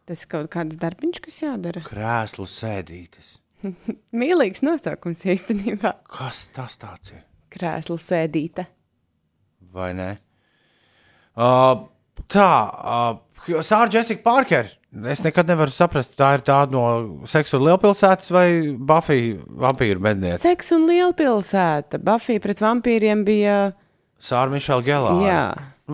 Tas 0.09 0.23
ir 0.25 0.29
kaut 0.31 0.49
kāds 0.53 0.79
darbiņš, 0.81 1.19
kas 1.23 1.39
jādara. 1.43 1.83
Krēslu 1.85 2.47
sēdītes. 2.49 3.35
Mīlīgs 4.21 4.63
nosaukums 4.65 5.21
īstenībā. 5.29 5.93
Kas 6.11 6.45
tas 6.55 6.79
tāds 6.81 7.13
ir? 7.13 7.23
Krēslu 7.51 7.97
sēdīte. 7.99 8.65
vai 9.71 9.91
ne? 9.95 10.09
Uh, 11.37 11.85
tā, 12.31 12.47
uh, 12.75 13.61
Sāra 13.63 13.89
Jessica 13.93 14.21
Parker. 14.25 14.71
Es 15.07 15.21
nekad 15.23 15.47
nevaru 15.47 15.71
saprast, 15.71 16.17
tā 16.19 16.33
ir 16.35 16.41
tā 16.43 16.57
no 16.71 16.81
seksa 17.31 17.55
un 17.55 17.63
lielpilsētas 17.69 18.31
vai 18.35 18.47
Buffy 18.75 19.37
vampīru 19.39 20.03
medniece. 20.03 20.41
Seks 20.43 20.73
un 20.75 20.83
lielpilsēta. 20.89 22.01
Buffy 22.03 22.41
pret 22.43 22.59
vampīriem 22.59 23.23
bija. 23.27 23.55
Sāra 24.21 24.51
Mišela 24.51 24.83
Gelāra. 24.83 25.23
Jā, 25.23 25.45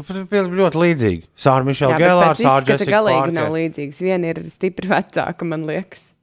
ļoti 0.03 0.81
līdzīgi. 0.83 1.23
Sāra 1.37 1.65
Mišela 1.67 1.97
pēc 1.97 2.41
Sāra 2.43 2.63
Jessica 2.67 2.91
galīgi 2.97 3.33
nav 3.33 3.47
Parker. 3.49 3.55
līdzīgs. 3.57 4.01
Viena 4.01 4.31
ir 4.33 4.41
stipri 4.51 4.87
vecāka, 4.91 5.45
man 5.45 5.65
liekas. 5.69 6.13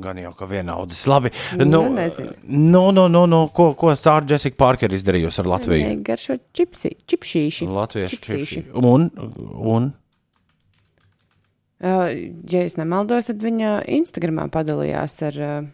Gan 0.00 0.16
jau 0.22 0.30
kā 0.38 0.46
vienaudzis. 0.46 1.00
Labi. 1.10 1.32
Nu, 1.58 1.80
nezinu. 1.92 2.32
nu, 2.46 2.90
nu, 2.94 3.08
nu, 3.10 3.24
nu, 3.26 3.40
ko, 3.52 3.72
ko 3.74 3.90
Sāra 3.98 4.22
Jessica 4.30 4.56
Parker 4.56 4.92
izdarījusi 4.94 5.40
ar 5.42 5.48
Latviju? 5.50 5.82
Viņai 5.84 6.02
garšo 6.06 6.36
čipsi, 6.54 6.92
čipšīši. 7.10 7.66
Latviešu 7.66 8.16
čipsīši. 8.20 8.64
Un, 8.80 9.10
un 9.50 9.90
Uh, 11.80 12.10
ja 12.52 12.60
es 12.68 12.74
nemaldos, 12.76 13.30
tad 13.30 13.40
viņa 13.40 13.86
Instagramā 13.88 14.50
padalījās 14.52 15.14
ar, 15.24 15.38
uh, 15.40 15.68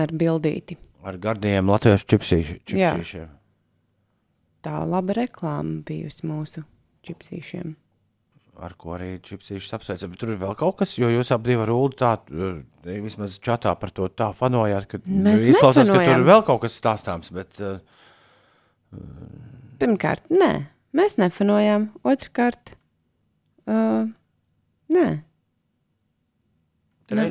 ar 0.00 0.08
bildīti. 0.16 0.78
ar 1.04 1.18
gardiem 1.20 1.68
latviešu 1.68 2.06
čipsīši- 2.14 2.56
Jā. 2.80 2.94
Tā 4.66 4.80
laba 4.82 5.14
reklāma 5.14 5.82
bijusi 5.86 6.26
mūsu 6.26 6.64
čipsīšiem. 7.06 7.76
ar 8.56 8.72
ko 8.80 8.94
arī 8.96 9.18
čipsīšus 9.20 9.74
apsveicam. 9.76 10.10
Bet 10.14 10.20
tur 10.22 10.30
ir 10.32 10.38
vēl 10.40 10.54
kaut 10.56 10.78
kas, 10.80 10.94
jo 10.96 11.10
jūs 11.12 11.28
abi 11.34 11.54
ar 11.60 11.68
Ulu 11.70 11.92
tā 11.92 12.14
eh, 12.32 12.62
vismaz 13.04 13.36
čatā 13.44 13.74
par 13.78 13.92
to 13.92 14.08
tā 14.08 14.30
fanojāt, 14.34 14.86
ka 14.88 14.98
Mēs 15.04 15.44
izklausās, 15.44 15.86
ka 15.90 15.92
tur 15.92 16.00
nefanojam. 16.00 16.22
ir 16.24 16.30
vēl 16.30 16.44
kaut 16.48 16.62
kas 16.64 16.78
stāstāms. 16.80 17.28
Bet, 17.36 17.60
eh, 17.60 17.78
Pirmkārt, 19.76 20.24
nē, 20.32 20.50
mēs 20.96 21.18
nefanojām. 21.20 21.90
Otrakārt, 22.06 22.72
uh, 23.68 24.08
nē. 24.88 25.06
tre, 27.10 27.26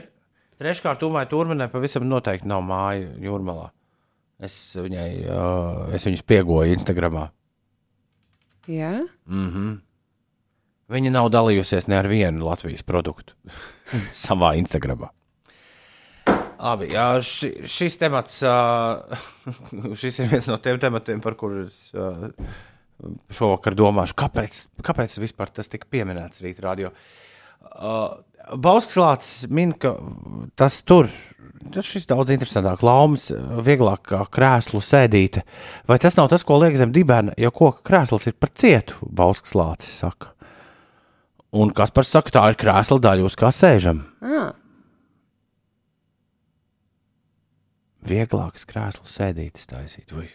treškārt, 0.61 1.01
Umai 1.07 1.25
Turmanai 1.31 1.71
pavisam 1.73 2.05
noteikti 2.05 2.45
nav 2.45 2.61
māja 2.61 3.09
jūrmalā. 3.17 3.71
Es, 4.43 4.55
viņai, 4.75 5.09
uh, 5.31 5.85
es 5.95 6.03
viņus 6.07 6.25
piegoju 6.27 6.75
Instagramā. 6.75 7.29
Jā, 8.67 8.91
Viņa 10.91 11.11
nav 11.13 11.31
dalījusies 11.33 11.87
ne 11.89 11.97
ar 11.97 12.09
vienu 12.09 12.45
Latvijas 12.45 12.83
produktu 12.85 13.37
savā 14.25 14.55
Instagramā. 14.59 15.11
Labi, 16.55 16.87
jā, 16.95 17.07
ši, 17.25 17.51
šis 17.69 17.99
temats, 18.01 18.39
uh, 18.45 19.25
šis 20.01 20.21
ir 20.23 20.31
viens 20.31 20.47
no 20.49 20.57
tiem 20.61 20.79
tematiem, 20.81 21.21
par 21.23 21.35
kuriem 21.39 21.67
es 21.67 21.89
uh, 21.93 22.29
šovakar 23.35 23.75
domāšu, 23.77 24.15
kāpēc, 24.17 24.59
kāpēc 24.85 25.17
vispār 25.21 25.51
tas 25.53 25.69
tika 25.71 25.89
pieminēts 25.91 26.41
radio. 26.63 26.91
Uh, 27.73 28.21
Bausklāts 28.61 29.47
min, 29.49 29.71
ka 29.73 29.95
tas 30.59 30.77
tur, 30.85 31.09
tas 31.73 31.87
šis 31.87 32.05
daudz 32.09 32.29
interesantāk, 32.35 32.83
laumas, 32.85 33.31
vieglāk 33.65 34.03
kā 34.11 34.21
krēslu 34.29 34.83
sēdīte. 34.85 35.41
Vai 35.89 35.97
tas 36.01 36.17
nav 36.19 36.29
tas, 36.29 36.45
ko 36.45 36.59
liek 36.61 36.77
zem 36.77 36.93
dibēna, 36.93 37.33
jo 37.41 37.49
koka 37.55 37.81
krēsls 37.89 38.29
ir 38.29 38.37
par 38.37 38.53
cietu, 38.53 38.99
Bausklāts 39.09 39.89
saka. 39.97 40.35
Un 41.55 41.71
kas 41.73 41.93
par 41.95 42.05
saka, 42.05 42.35
tā 42.35 42.45
ir 42.51 42.59
krēsla 42.59 42.99
daļa, 43.01 43.25
uz 43.25 43.39
kā 43.39 43.49
sēžam. 43.55 44.03
ah, 44.21 44.53
Vieglākas 48.05 48.67
krēslu 48.69 49.07
sēdītes 49.09 49.65
taisīt. 49.65 50.11
Vai 50.13 50.27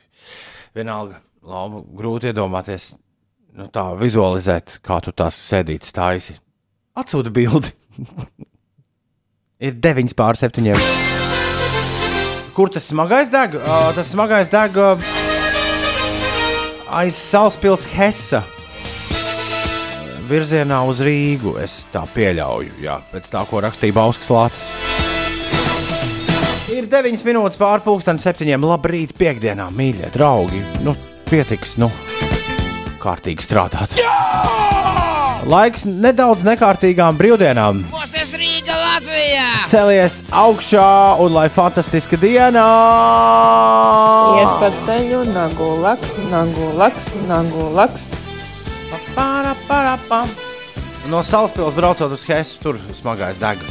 vienalga, 0.74 1.20
labi, 1.46 1.84
grūti 1.94 2.32
iedomāties, 2.32 2.90
nu, 3.54 3.68
tā 3.70 3.92
vizualizēt, 4.00 4.80
kā 4.82 4.98
tu 5.04 5.14
tās 5.14 5.38
sēdītes 5.38 5.94
taisi. 5.94 6.40
Atsūta 6.98 7.31
bildi. 7.35 7.70
ir 9.66 9.76
9 9.76 10.16
pār 10.16 10.38
7. 10.40 10.72
Kur 12.57 12.72
tas 12.72 12.88
smagais 12.90 13.31
deg? 13.33 13.55
Uh, 13.61 13.90
tas 13.94 14.11
smagais 14.11 14.50
deg 14.53 14.76
uh, 14.81 15.11
aiz 16.90 17.18
Salaspils 17.18 17.87
Hessa. 17.94 18.42
Virzienā 20.31 20.81
uz 20.87 21.00
Rīgu. 21.03 21.57
Es 21.62 21.85
tā 21.90 22.05
pieļauju, 22.14 22.76
jā, 22.85 23.00
pēc 23.11 23.31
tā, 23.33 23.44
ko 23.50 23.62
rakstīja 23.64 23.96
Bauskas 23.96 24.31
Lācis. 24.31 24.66
Ir 26.70 26.87
9 26.87 27.24
minūtes 27.26 27.59
pārpusdienas 27.61 28.24
septiņiem. 28.24 28.62
Labrīt, 28.64 29.16
piekdienā, 29.18 29.66
mīļie 29.74 30.12
draugi. 30.14 30.62
Nu, 30.87 30.94
pietiks, 31.31 31.76
nu, 31.83 31.90
kārtīgi 33.03 33.46
strādāt. 33.46 33.98
Jā! 33.98 35.09
Laiks 35.48 35.87
nedaudz 35.88 36.42
nekārtīgām 36.44 37.16
brīvdienām. 37.16 37.85
Mūsu 37.88 38.38
Rīga 38.40 38.76
Latvijā! 38.76 39.46
Celies 39.70 40.20
augšā 40.29 41.16
un 41.22 41.33
lai 41.33 41.46
fantastiska 41.53 42.18
diena! 42.20 42.66
Iet 44.40 44.53
pa 44.61 44.70
ceļu, 44.85 45.22
nagu 45.33 45.70
laks, 45.81 46.12
nagu 46.33 46.72
laks, 46.76 47.12
nagu 47.31 47.70
laks. 47.76 48.11
Para, 49.14 49.57
para, 49.68 49.96
pam. 50.11 50.29
No 51.11 51.24
Salaspils 51.24 51.74
braucot 51.74 52.12
uz 52.12 52.26
Hesu, 52.29 52.61
tur 52.61 52.83
smagais 52.94 53.40
deg. 53.40 53.64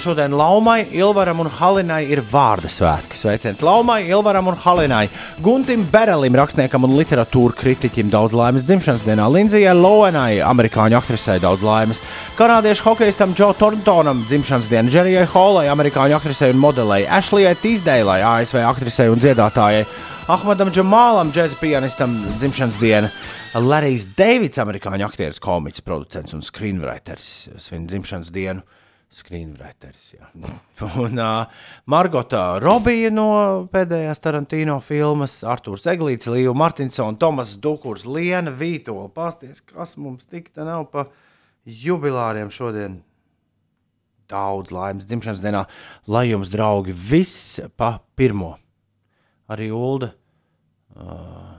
Šodien 0.00 0.32
Laumai, 0.32 0.86
Ilvaram 0.96 1.42
un 1.42 1.48
Halinai 1.52 2.06
ir 2.08 2.22
vārda 2.24 2.68
svētki. 2.70 3.16
Sveiciens 3.18 3.60
Laumai, 3.60 4.06
Ilvaram 4.08 4.46
un 4.48 4.56
Halinai. 4.56 5.10
Guntim 5.44 5.82
Berelim, 5.92 6.36
rakstniekam 6.38 6.86
un 6.86 6.94
literatūra 6.96 7.52
kritiķim 7.58 8.08
daudz 8.12 8.32
laimes 8.36 8.64
dzimšanas 8.64 9.04
dienā. 9.04 9.26
Linzijai 9.34 9.74
Lowenai, 9.76 10.40
amerikāņu 10.48 10.96
aktrisei 10.96 11.42
daudz 11.42 11.64
laimes. 11.66 12.00
Kanādiešu 12.38 12.86
hokeistam 12.86 13.36
Džo 13.36 13.52
Thorntonam 13.60 14.24
dzimšanas 14.30 14.72
diena. 14.72 14.88
Džerijai 14.88 15.28
Holai, 15.34 15.68
amerikāņu 15.74 16.16
aktrisei 16.16 16.54
un 16.54 16.62
modelei. 16.62 17.02
Ashleyai 17.04 17.52
Tīsdeilai, 17.60 18.22
ASV 18.32 18.62
aktrisei 18.64 19.12
un 19.12 19.20
dziedātājai. 19.20 19.84
Ahmadam 20.32 20.72
Džamālam, 20.72 21.34
džēza 21.34 21.58
pianistam, 21.60 22.14
dzimšanas 22.38 22.80
diena. 22.80 23.10
Larijs 23.60 24.06
Deivids, 24.16 24.60
amerikāņu 24.62 25.04
aktieris, 25.04 25.42
komiķis, 25.42 25.84
producents 25.84 26.32
un 26.32 26.46
screenwriters, 26.46 27.50
svin 27.60 27.84
dzimšanas 27.90 28.32
dienu. 28.32 28.64
Screenwriters, 29.12 30.14
jā. 30.14 30.28
Un 31.02 31.20
uh, 31.20 31.50
Margota 31.90 32.56
Robija 32.62 33.10
no 33.12 33.28
pēdējās 33.72 34.22
Tarantino 34.24 34.78
filmas, 34.84 35.40
Arthurs 35.44 35.84
Eglīts, 35.92 36.30
Līja 36.32 36.54
Martinsons, 36.56 37.20
Tomas 37.20 37.54
Dukurs, 37.60 38.06
Liena 38.08 38.52
Vītola. 38.56 39.10
Pasties, 39.12 39.60
kas 39.60 39.98
mums 40.00 40.28
tik 40.30 40.48
te 40.54 40.64
nav 40.64 40.86
pa 40.94 41.06
jubilāriem 41.68 42.52
šodien. 42.52 43.02
Daudz 44.32 44.72
laimes 44.72 45.04
dzimšanas 45.04 45.42
dienā, 45.44 45.66
lai 46.08 46.30
jums, 46.30 46.48
draugi, 46.52 46.94
viss 46.96 47.60
pa 47.76 47.98
pirmo. 48.16 48.54
Arī 49.52 49.68
Ulda. 49.76 50.14
Uh, 50.96 51.50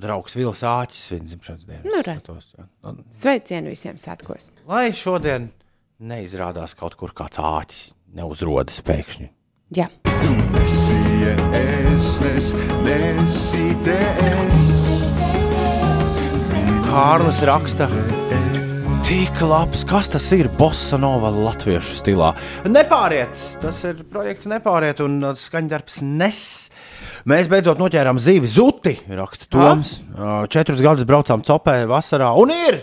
Draugs 0.00 0.36
Vils 0.36 0.60
Āķis 0.64 1.08
svin 1.10 1.24
dzimšanas 1.28 1.64
dienu. 1.68 1.82
Nu. 1.88 2.02
Skatos, 2.04 2.52
Sveicienu 3.22 3.72
visiem 3.72 3.98
svētkos! 4.00 4.52
Lai 4.68 4.90
šodien 4.96 5.50
neizrādās 6.00 6.74
kaut 6.78 6.96
kur 6.96 7.12
kāds 7.16 7.40
āķis, 7.40 7.90
neuzrodas 8.16 8.80
pēkšņi. 8.86 9.28
Jā, 9.76 9.86
Nesie 10.50 11.34
es, 11.54 12.08
nes, 12.24 12.48
nesite 12.84 13.94
es. 14.26 14.80
Kārlis 16.88 17.42
raksta, 17.46 17.86
tik 19.06 19.40
labs, 19.46 19.84
kas 19.86 20.10
tas 20.10 20.26
ir 20.34 20.50
Bossa 20.58 20.98
Nova 20.98 21.30
latviešu 21.30 21.94
stilā. 22.00 22.32
Nepāriet, 22.66 23.34
tas 23.62 23.78
ir 23.86 24.02
projekts 24.10 24.48
Nepāriet 24.50 25.02
un 25.04 25.20
skaņdarbs 25.38 26.00
Nes. 26.06 26.44
Mēs 27.30 27.50
beidzot 27.52 27.78
noķērām 27.78 28.18
zīvi 28.18 28.50
zuti, 28.50 28.96
raksta 29.06 29.46
Toms. 29.52 29.98
Uh, 30.16 30.46
Četrus 30.50 30.82
gadus 30.82 31.06
braucām 31.06 31.46
copē 31.46 31.84
vasarā 31.90 32.32
un 32.40 32.56
ir! 32.56 32.80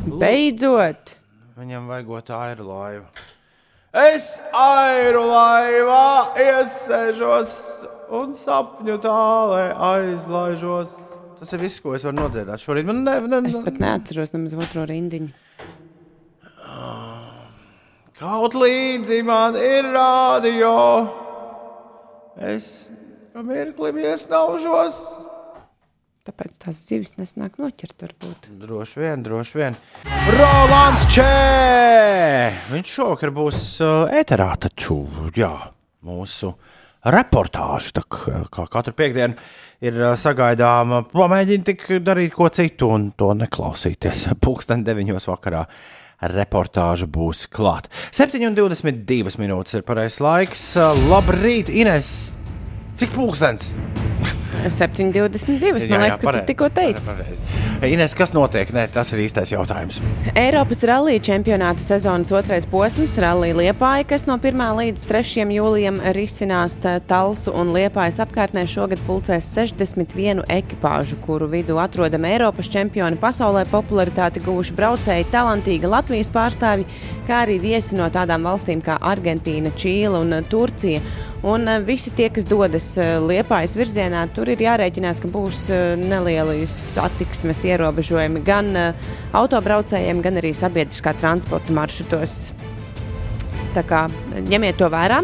beidzot! 0.00 1.19
Viņam 1.60 1.90
vajagot 1.90 2.30
airu 2.32 2.64
laivu. 2.70 3.04
Es 4.00 4.38
airu 4.56 5.26
laivā 5.28 6.32
iesēžos 6.40 7.52
un 8.16 8.32
sapņu 8.38 8.96
tālē 9.04 9.64
aizlaižos. 9.74 10.94
Tas 11.40 11.52
ir 11.56 11.62
viss, 11.64 11.80
ko 11.82 11.92
es 11.96 12.04
varu 12.06 12.16
nodziedāt 12.20 12.62
šorīt. 12.64 12.86
Man 12.88 13.02
ne, 13.04 13.18
ne, 13.28 13.42
Es 13.50 13.58
ne, 13.58 13.64
pat 13.66 13.80
neatceros 13.82 14.32
nemaz 14.32 14.54
otro 14.56 14.86
rindiņu. 14.88 15.30
kaut 18.20 18.56
līdzi 18.56 19.20
man 19.24 19.56
ir 19.60 19.88
rādio. 19.92 20.72
Es 22.40 22.88
pa 23.34 23.44
mirklim 23.44 24.00
iesnaužos. 24.00 24.96
Tāpēc 26.20 26.58
tās 26.60 26.76
zivis 26.84 27.14
nesnāk 27.16 27.54
noķert, 27.56 27.94
varbūt. 28.04 28.50
Droši 28.60 29.00
vien, 29.00 29.22
droši 29.24 29.56
vien. 29.56 29.76
Rolands 30.34 31.06
Čē! 31.14 32.50
Viņš 32.68 32.90
šovakar 32.92 33.30
būs 33.32 33.60
uh, 33.80 34.10
ēterā, 34.20 34.50
taču, 34.60 34.98
jā, 35.32 35.48
mūsu 36.04 36.50
reportāža, 37.08 37.94
tā 37.96 38.04
kā 38.04 38.66
katru 38.68 38.92
piekdienu 38.98 39.38
ir 39.80 39.96
uh, 39.96 40.10
sagaidāma. 40.12 41.06
Pamēģini 41.08 41.68
tik 41.70 41.86
darīt 42.04 42.36
ko 42.36 42.50
citu 42.52 42.90
un 42.92 43.08
to 43.16 43.30
neklausīties. 43.40 44.26
Pulksten 44.44 44.84
9. 44.84 45.16
vakarā 45.24 45.64
reportāža 46.36 47.08
būs 47.08 47.46
klāta. 47.48 47.88
7,22 48.12 49.40
minūtes 49.40 49.80
ir 49.80 49.88
pareizais 49.88 50.20
laiks. 50.20 50.66
Labrīt, 51.08 51.72
Ines! 51.72 52.12
Cik 53.00 53.16
pulkstens? 53.16 53.72
7,22. 54.68 55.88
Man 55.90 56.04
liekas, 56.04 56.20
ka 56.20 56.32
tu 56.36 56.42
tikko 56.50 56.68
teici. 56.74 57.14
Ines, 57.86 58.12
kas 58.16 58.34
notiek? 58.36 58.68
Nē, 58.76 58.86
tas 58.92 59.08
ir 59.14 59.22
īstais 59.24 59.52
jautājums. 59.54 60.00
Eiropas 60.36 60.82
rallija 60.88 61.22
čempionāta 61.30 61.80
sezonas 61.80 62.32
otrais 62.36 62.66
posms, 62.68 63.16
rallija 63.22 63.56
Liepāja, 63.56 64.04
kas 64.12 64.26
no 64.28 64.36
1. 64.36 64.60
līdz 64.80 65.04
3. 65.08 65.46
jūlijam 65.56 66.00
risinās 66.16 66.76
eh, 66.84 66.98
Talsu 67.08 67.54
un 67.56 67.72
Liepājas 67.74 68.20
apkārtnē, 68.26 68.66
šogad 68.68 69.00
pulcēs 69.08 69.48
61 69.56 70.44
ekipāžu, 70.52 71.16
kuru 71.24 71.48
vidū 71.50 71.80
atrodam 71.80 72.28
Eiropas 72.28 72.68
čempioni 72.72 73.18
pasaulē 73.20 73.64
popularitāti 73.72 74.44
guvuši 74.44 74.76
braucēji, 74.76 75.30
talantīga 75.32 75.90
Latvijas 75.96 76.28
pārstāvji, 76.34 76.88
kā 77.28 77.44
arī 77.46 77.56
viesi 77.64 77.96
no 77.96 78.10
tādām 78.12 78.44
valstīm 78.44 78.84
kā 78.84 79.00
Argentīna, 79.00 79.72
Čīla 79.72 80.20
un 80.20 80.36
eh, 80.36 80.46
Turcija. 80.52 81.00
Un 81.42 81.68
eh, 81.68 81.80
visi 81.80 82.10
tie, 82.12 82.28
kas 82.28 82.44
dodas 82.44 82.86
eh, 83.00 83.14
Liepājas 83.16 83.72
virzienā, 83.78 84.26
tur 84.36 84.50
ir 84.52 84.60
jārēķinās, 84.60 85.22
ka 85.24 85.30
būs 85.32 85.68
eh, 85.72 85.94
nelieli 85.96 86.66
satiksmes 86.68 87.62
ierobežojumi 87.64 88.42
gan 88.44 88.74
autobraucējiem, 89.36 90.20
gan 90.24 90.36
arī 90.40 90.52
sabiedriskā 90.56 91.14
transporta 91.16 91.72
maršrutos. 91.72 92.52
Tā 93.72 93.86
kā 93.86 94.04
ņemiet 94.50 94.80
to 94.80 94.90
vērā. 94.90 95.22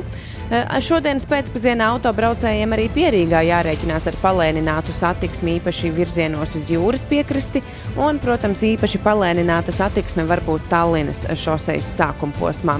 Šodienas 0.79 1.25
pēcpusdienā 1.27 1.89
autobraucējiem 1.97 2.71
arī 2.77 2.85
pierīgā 2.95 3.41
jārēķinās 3.49 4.07
ar 4.07 4.19
palēninātu 4.23 4.95
satiksmi, 4.95 5.57
īpaši 5.59 5.91
virzienos 5.97 6.55
uz 6.55 6.71
jūras 6.71 7.03
piekrasti, 7.11 7.65
un, 7.99 8.23
protams, 8.23 8.63
īpaši 8.69 9.03
palēnināta 9.03 9.75
satiksme 9.75 10.23
var 10.31 10.45
būt 10.47 10.71
Tallinas 10.71 11.27
šoseis 11.43 11.91
sākuma 11.99 12.39
posmā. 12.39 12.79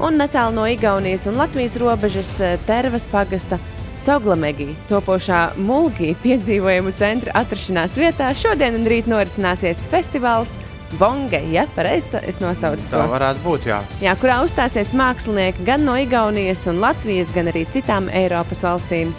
Un 0.00 0.16
netālu 0.18 0.56
no 0.56 0.64
Igaunijas 0.66 1.26
un 1.28 1.36
Latvijas 1.40 1.76
robežas 1.80 2.32
eh, 2.40 2.58
Tervas 2.66 3.06
pagasta 3.10 3.58
Soglamegī, 3.92 4.72
topošā 4.88 5.52
Mulgī 5.60 6.14
piedzīvojumu 6.22 6.94
centra 6.96 7.34
atrašanās 7.42 7.98
vietā 8.00 8.30
šodien 8.36 8.78
un 8.78 8.88
rīt 8.88 9.10
norisināsies 9.10 9.84
festivāls 9.92 10.56
Vonge, 10.98 11.40
ja 11.52 11.64
pareizi 11.72 12.20
es 12.28 12.36
nosaucu 12.40 12.84
Tā 12.84 12.98
to. 12.98 13.04
varētu 13.08 13.40
būt, 13.44 13.68
jā. 13.70 13.78
Jā, 14.04 14.12
kurā 14.20 14.42
uzstāsies 14.44 14.92
mākslinieki 14.96 15.64
gan 15.64 15.86
no 15.88 15.96
Igaunijas 15.96 16.66
un 16.68 16.82
Latvijas, 16.84 17.32
gan 17.32 17.48
arī 17.48 17.64
citām 17.72 18.10
Eiropas 18.12 18.60
valstīm, 18.66 19.14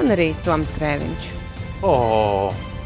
un 0.00 0.12
arī 0.12 0.34
Toms 0.44 0.72
Grēviņš. 0.76 1.32
O, 1.80 1.96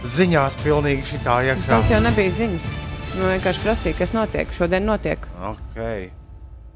ziņās 0.06 0.58
pilnīgi 0.62 1.06
šī 1.10 1.22
tā 1.26 1.42
iekšā. 1.50 1.70
Tas 1.74 1.90
jau 1.90 2.02
nebija 2.04 2.38
ziņas. 2.38 2.72
Nu, 3.18 3.28
vienkārši 3.28 3.66
prasīja, 3.66 3.98
kas 3.98 4.14
notiek. 4.16 4.54
Šodien 4.54 4.86
notiek. 4.86 5.26
Okay. 5.52 6.10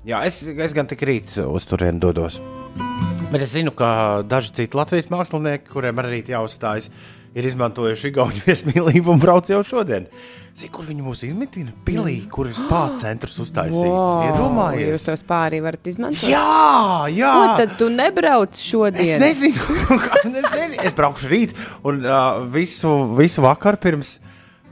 Jā, 0.07 0.21
es, 0.29 0.43
es 0.47 0.75
gan 0.77 0.87
tik 0.87 1.03
rīt 1.07 1.35
uz 1.43 1.67
turieni 1.67 1.99
dodos. 2.03 2.39
Bet 3.33 3.43
es 3.43 3.57
zinu, 3.57 3.73
ka 3.75 4.23
daži 4.23 4.53
citi 4.55 4.79
Latvijas 4.79 5.09
mākslinieki, 5.11 5.67
kuriem 5.73 5.99
arī 5.99 6.21
jāuzstājas, 6.31 6.87
ir 7.37 7.45
izmantojuši 7.49 8.13
Igaunijas 8.13 8.47
viesmīlību 8.47 9.11
un 9.17 9.19
brauc 9.21 9.51
jau 9.51 9.59
šodien. 9.67 10.07
Zini, 10.57 10.71
kur 10.73 10.87
viņi 10.89 11.03
mūs 11.05 11.25
izmitina? 11.27 11.75
Pilī, 11.85 12.15
kur 12.33 12.47
ir 12.49 12.55
spāņu 12.57 13.01
centrs 13.03 13.35
uztaisīts. 13.43 13.83
Jūs 13.83 14.29
Iedomājies! 14.31 15.03
to 15.05 15.17
spārī 15.21 15.59
varat 15.65 15.91
izmantot. 15.91 16.31
Jā, 16.31 17.11
jā! 17.13 17.33
Ko 17.35 17.59
tad 17.59 17.75
tu 17.83 17.91
nebrauc 17.93 18.55
Es 18.55 18.63
šodien? 18.71 19.19
nezinu, 19.21 19.59
kā- 20.07 20.23
es, 20.31 20.49
nezinu. 20.55 20.87
es 20.87 20.97
braukšu 20.97 21.29
rīt 21.35 21.53
un 21.85 22.07
uh, 22.07 22.39
visu, 22.55 22.95
visu 23.19 23.45
vakaru 23.45 23.83
pirms, 23.85 24.15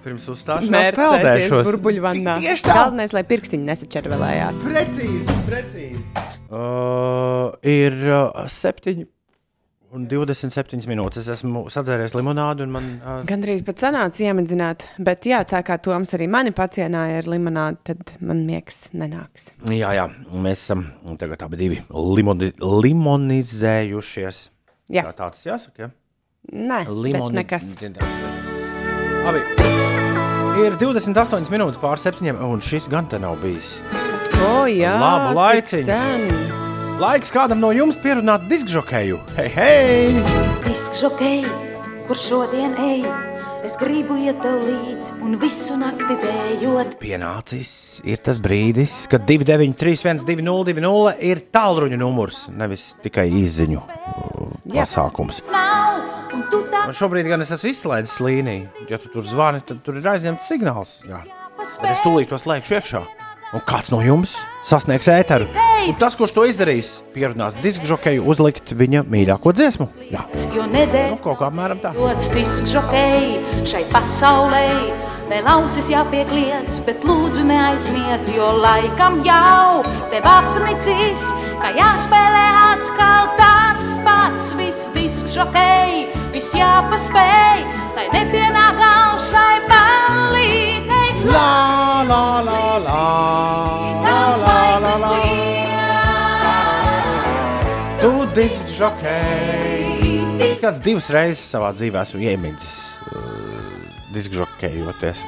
pirms 0.05 0.29
uzstāšanās 0.35 0.95
peldēšos. 0.99 1.65
burbuļvannā. 1.71 2.37
Ti- 2.39 2.47
Tieši 2.51 2.67
tā! 2.69 2.77
Galvenais, 2.79 3.17
lai 3.17 3.25
pirkstiņi 3.33 3.69
nesačervelējās. 3.73 4.63
Precīzi, 4.69 5.41
precīzi. 5.49 6.05
Uh, 6.55 7.51
ir 7.67 7.97
uh, 8.13 8.45
7 8.53 9.07
un 9.95 10.07
27 10.11 10.89
minūtes. 10.91 11.23
Es 11.23 11.29
esmu 11.39 11.65
sadzēries 11.73 12.15
limonādu 12.19 12.65
un 12.67 12.73
man. 12.75 12.89
Uh, 13.01 13.21
Gan 13.29 13.43
arī 13.47 13.57
pat 13.67 13.83
sanāca 13.83 14.25
iemidzināt, 14.27 14.89
bet 15.07 15.27
jā, 15.31 15.41
tā 15.49 15.63
kā 15.67 15.77
Toms 15.83 16.15
arī 16.19 16.27
mani 16.31 16.51
pacienāja 16.55 17.21
ar 17.23 17.29
limonādu, 17.31 17.79
tad 17.91 18.15
man 18.21 18.43
miegs 18.47 18.89
nenāks. 18.95 19.53
jā, 19.71 19.93
jā, 19.99 20.09
mēs 20.35 20.67
esam 20.67 20.87
tagad 21.21 21.47
abi 21.47 21.61
divi 21.63 21.81
limoni, 21.95 22.53
limonizējušies. 22.61 24.49
Jā. 24.95 25.07
Tā, 25.09 25.15
tā 25.17 25.31
tas 25.33 25.47
jāsaka. 25.47 25.87
Ja? 25.89 25.93
Nē, 26.53 26.85
Limoni... 26.93 27.39
nekas. 27.41 27.73
Labi. 29.25 29.94
Ir 30.55 30.77
28 30.79 31.51
minūtes 31.51 31.81
pār 31.83 31.99
septiņiem, 31.99 32.37
un 32.47 32.61
šis 32.63 32.85
gan 32.91 33.09
te 33.11 33.19
nav 33.19 33.41
bijis. 33.43 33.73
O, 34.39 34.69
jā, 34.71 34.93
Labu 35.01 35.33
laiciņu. 35.35 36.37
Laiks 37.03 37.33
kādam 37.35 37.59
no 37.59 37.73
jums 37.75 37.99
pierunāt 37.99 38.45
diskžokēju. 38.47 39.19
Hei, 39.35 39.49
hei! 39.51 40.23
Diskžokei, 40.63 41.41
kur 42.07 42.21
šodien 42.21 42.77
ej, 42.79 43.03
es 43.67 43.75
gribu 43.81 44.15
iet 44.23 44.39
tev 44.45 44.63
līdzi 44.63 45.19
un 45.27 45.35
visu 45.43 45.75
nakti 45.81 46.21
dējot. 46.23 46.95
Pienācis 47.03 47.75
ir 48.07 48.23
tas 48.23 48.39
brīdis, 48.39 48.95
kad 49.11 49.27
293, 49.27 50.23
202, 50.23 51.19
ir 51.33 51.43
tālruņa 51.51 51.99
numurs, 51.99 52.45
nevis 52.55 52.93
tikai 53.03 53.27
izziņu 53.43 53.83
pasākums. 54.69 55.43
Un 56.35 56.47
tā 56.73 56.87
šobrīd 56.97 57.29
gan 57.31 57.45
es 57.45 57.53
esmu 57.55 57.73
izslēdzis 57.73 58.21
līniju. 58.25 58.87
Ja 58.91 59.01
tu 59.03 59.13
tur 59.13 59.27
zvani, 59.29 59.65
tad 59.67 59.83
tur 59.85 60.01
ir 60.01 60.09
aizņemts 60.15 60.49
signāls. 60.51 60.97
Jā. 61.09 61.23
Bet 61.59 61.93
es 61.95 62.03
tūlīt 62.05 62.33
to 62.33 62.41
slēgšu 62.41 62.81
iekšā. 62.81 63.05
Un 63.55 63.63
kāds 63.63 63.93
no 63.93 64.01
jums 64.03 64.35
sasniegs 64.67 65.07
ēteru? 65.13 65.47
Un 65.85 65.95
tas, 66.01 66.17
kurš 66.19 66.33
to 66.35 66.47
izdarīs, 66.49 66.97
pierunās 67.15 67.55
diskžokeju 67.63 68.25
uzlikt 68.27 68.73
viņa 68.75 69.05
mīļāko 69.07 69.53
dziesmu. 69.55 69.87
Jā, 70.11 70.25
nu, 70.57 71.19
kaut 71.23 71.39
kā 71.39 71.51
apmēram 71.53 71.79
tā. 71.83 71.93
Dots 71.95 72.33
diskžokei 72.35 73.37
šai 73.69 73.85
pasaulē, 73.93 74.65
vēl 75.31 75.51
ausis 75.55 75.93
jāpiekliedz, 75.93 76.81
bet 76.89 77.05
lūdzu 77.07 77.45
neaizmiedz, 77.47 78.33
jo 78.35 78.49
laikam 78.65 79.21
jau 79.29 79.85
tev 80.11 80.27
apnicis, 80.33 81.29
ka 81.61 81.71
jāspēlē 81.79 82.45
atkal 82.73 83.31
tas 83.39 83.74
pats, 84.07 84.53
viss 84.59 84.91
diskžokei, 84.95 86.07
viss 86.35 86.55
jāpaspēj, 86.57 87.65
lai 87.97 88.07
nepienāk 88.15 88.75
gal 88.81 89.19
šai 89.21 89.57
ballītei. 89.71 91.25
La, 91.25 92.05
la, 92.09 92.23
la, 92.45 92.79
la, 92.85 93.03
Tām 94.05 94.31
zvaigznes 94.43 95.03
liec. 95.09 95.73
Tu 98.05 98.13
diskžokeju. 98.37 100.21
Es 100.45 100.61
kāds 100.61 100.81
divas 100.85 101.09
reizes 101.15 101.45
savā 101.55 101.71
dzīvē 101.77 102.03
esmu 102.05 102.21
iemidzis. 102.29 102.77
uh, 103.15 103.21
Diskžokejoties. 104.15 105.25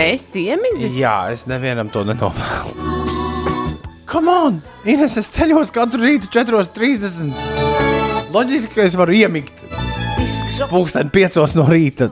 Es 0.00 0.24
iemidzis. 0.40 0.96
Jā, 0.96 1.28
es 1.34 1.44
nevienam 1.50 1.90
to 1.92 2.00
nenovēlu. 2.08 3.09
Come 4.10 4.32
on! 4.32 4.56
Ines, 4.90 5.14
es 5.20 5.28
ceļos 5.30 5.70
katru 5.74 6.02
rītu 6.02 6.26
4.30. 6.34 7.30
Loģiski, 8.34 8.74
ka 8.74 8.82
es 8.82 8.96
varu 8.98 9.14
iemigt 9.14 9.62
pulksteni 10.70 11.12
5 11.14 11.54
no 11.58 11.64
rīta, 11.70 12.10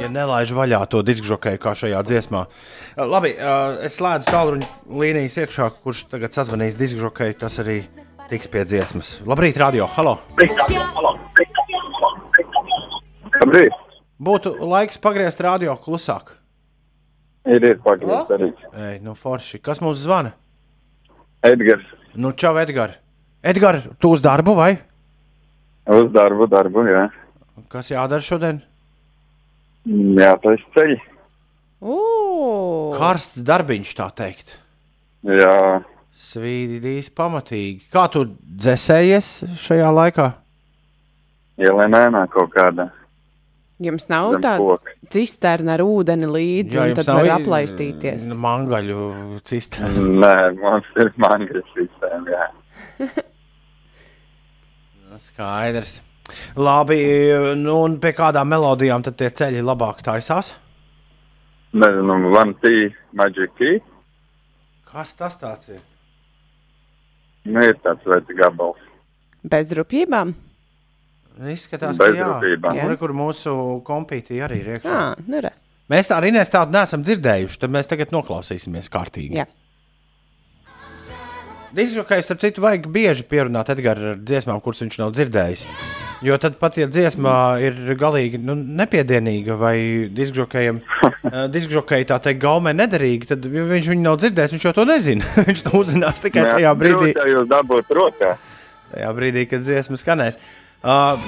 ja 0.00 0.10
nelaižu 0.12 0.56
vaļā 0.58 0.82
to 0.92 1.00
diskžokeju 1.06 1.60
kā 1.62 1.72
šajā 1.78 2.02
dziesmā. 2.06 2.44
Uh, 2.46 3.06
Labi, 3.08 3.32
uh, 3.36 3.80
es 3.86 3.96
slēdzu 3.96 4.28
tālruņa 4.28 4.68
līnijas 5.02 5.40
iekšā, 5.42 5.70
kurš 5.82 6.04
tagad 6.12 6.36
sazvanīs 6.36 6.76
diskžokeju, 6.78 7.38
tas 7.40 7.56
arī 7.64 7.80
tiks 8.30 8.50
pie 8.52 8.64
dziesmas. 8.68 9.16
Labrīt, 9.26 9.56
radio! 9.60 9.88
Halo! 9.96 10.18
Labrīt! 13.40 13.84
Būtu 14.16 14.54
laiks 14.64 15.00
pagriezt 15.00 15.40
radio 15.44 15.76
klusāk. 15.80 16.36
Ir, 17.46 17.62
ir 17.62 17.78
pagājis 17.84 18.30
arī. 18.34 18.48
Ei, 18.74 18.96
nu 19.02 19.14
forši. 19.14 19.60
Kas 19.62 19.80
mums 19.84 20.00
zvana? 20.02 20.32
Edgars, 21.46 21.84
Nu, 22.16 22.30
čau, 22.32 22.54
Edgars! 22.56 22.96
Edgars, 23.44 23.84
tu 24.00 24.08
uz 24.16 24.22
darbu 24.24 24.54
vai? 24.56 24.78
uz 25.86 26.08
darbu, 26.10 26.46
darbu, 26.50 26.82
jā. 26.88 27.02
Kas 27.70 27.90
jādara 27.92 28.24
šodien? 28.24 28.62
Jā, 29.86 30.32
tas 30.42 30.64
ceļš. 30.74 31.04
Ugh! 31.84 32.96
Karsts 32.96 33.44
darbiņš, 33.46 33.92
tā 34.00 34.08
teikt. 34.16 34.56
Jā, 35.28 35.82
Svīdīs 36.16 37.10
pamatīgi. 37.12 37.84
Kā 37.92 38.06
tu 38.10 38.24
dzēsējies 38.40 39.28
šajā 39.60 39.92
laikā? 39.92 40.30
ielēnēnā 41.60 42.26
kaut 42.32 42.50
kādā. 42.56 42.88
Jums 43.76 44.06
nav 44.08 44.38
tāda 44.40 44.78
cisterna 45.12 45.74
ar 45.76 45.82
ūdeni 45.84 46.24
līdzi, 46.32 46.78
un 46.80 46.94
tad 46.96 47.10
var 47.10 47.26
aplaistīties. 47.34 48.30
Mangaļu 48.40 49.00
cistrā. 49.44 49.90
Nē, 49.92 50.56
mums 50.56 50.88
ir 50.96 51.10
manga 51.20 51.60
sistēma, 51.74 52.32
jā. 52.32 52.46
Skaidrs. 55.26 55.98
Labi, 56.56 57.02
nu 57.60 57.74
un 57.84 57.98
pie 58.00 58.14
kādām 58.16 58.48
melodijām 58.50 59.04
tad 59.04 59.18
tie 59.20 59.28
ceļi 59.42 59.60
labāk 59.64 60.00
taisās? 60.04 60.54
Nezinu, 61.76 62.32
One 62.32 62.56
T 62.62 62.64
Magic 63.12 63.52
Key. 63.60 63.84
Kas 64.88 65.12
tas 65.20 65.36
tāds 65.36 65.68
ir? 65.68 65.84
Nu, 67.44 67.60
ir 67.60 67.76
tāds 67.84 68.08
vecs 68.08 68.32
gabals. 68.40 68.80
Bez 69.46 69.70
rupjībām? 69.76 70.32
Izskatās, 71.36 71.98
ka 72.00 72.08
jā. 72.16 72.30
Nu, 72.40 72.88
re, 72.88 72.96
kur 72.96 73.12
mūsu 73.16 73.52
kompīti 73.84 74.40
arī 74.40 74.62
ir 74.62 74.72
iekšā. 74.76 74.94
Jā, 74.94 75.28
nu 75.28 75.42
re. 75.44 75.52
Mēs 75.92 76.08
tā 76.10 76.16
arī 76.18 76.32
tādu 76.50 76.74
neesam 76.74 77.04
dzirdējuši, 77.04 77.60
tad 77.62 77.74
mēs 77.74 77.90
tagad 77.90 78.14
noklausīsimies 78.14 78.88
kārtīgi. 78.90 79.42
Jā. 79.42 79.46
Diskžokais, 81.76 82.24
starp 82.24 82.40
citu, 82.40 82.62
vajag 82.64 82.88
bieži 82.88 83.26
pierunāt 83.28 83.68
Edgars 83.74 84.00
ar 84.00 84.18
dziesmām, 84.22 84.62
kuras 84.64 84.80
viņš 84.80 84.98
nav 85.02 85.12
dzirdējis. 85.12 85.66
Jo 86.24 86.38
tad 86.40 86.56
pat, 86.56 86.78
ja 86.80 86.86
dziesmā 86.88 87.36
ir 87.60 87.76
galīgi 88.00 88.40
nu, 88.40 88.54
nepiedienīga 88.56 89.58
vai 89.60 89.76
diskžokējam, 90.16 90.80
diskžokēji 91.56 92.08
tā 92.08 92.16
teikt, 92.24 92.40
gaumē 92.40 92.72
nederīga, 92.72 93.34
tad 93.34 93.44
ja 93.44 93.66
viņš 93.68 93.90
viņu 93.92 94.06
nav 94.08 94.16
dzirdējis, 94.22 94.56
viņš 94.56 94.68
jau 94.70 94.76
to 94.78 94.86
nezina. 94.88 95.32
viņš 95.50 95.66
to 95.68 95.74
uzzinās 95.76 96.24
tikai 96.24 96.48
tajā 96.48 96.72
brīdī, 96.80 97.12
Jā, 97.12 97.28
jūs 97.34 97.50
dabūt 97.52 97.92
rokā. 98.00 98.38
tajā 98.94 99.12
brīdī 99.20 99.44
kad 99.50 99.66
dziesma 99.66 100.00
skanēs. 100.00 100.40
Uh, 100.40 100.65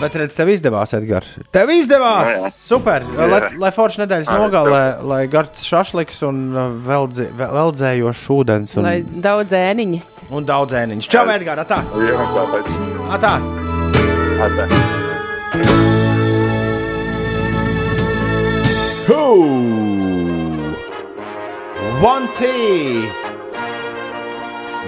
bet 0.00 0.14
redz, 0.20 0.34
tev 0.38 0.48
izdevās, 0.52 0.92
Edgars. 0.94 1.32
Tev 1.54 1.70
izdevās! 1.74 2.28
Jā, 2.28 2.42
jā. 2.44 2.50
Super! 2.54 3.02
Jā. 3.16 3.26
Lai, 3.32 3.40
lai 3.58 3.70
forši 3.74 4.02
nedēļas 4.04 4.28
nogalē, 4.30 4.82
lai 5.08 5.20
gards 5.32 5.64
šašliks 5.66 6.20
un 6.28 6.42
uh, 6.54 6.68
veldzē, 6.86 7.30
vel- 7.38 7.54
veldzējošs 7.58 8.22
ūdens 8.36 8.76
un, 8.78 8.86
Lai 8.86 8.96
daudz 9.02 9.56
ēniņas. 9.58 10.10
un 10.30 10.46
daudz 10.46 10.76
ēniņš. 10.78 11.08
Čau, 11.10 11.24
Edgars! 11.34 11.66
Tā! 11.72 11.82
Jā, 12.06 12.28
tāpēc. 12.36 12.70
Atā. 13.18 13.34
Atā. 14.46 14.68
Who? 19.08 19.22
One 22.02 22.28
T. 22.36 22.44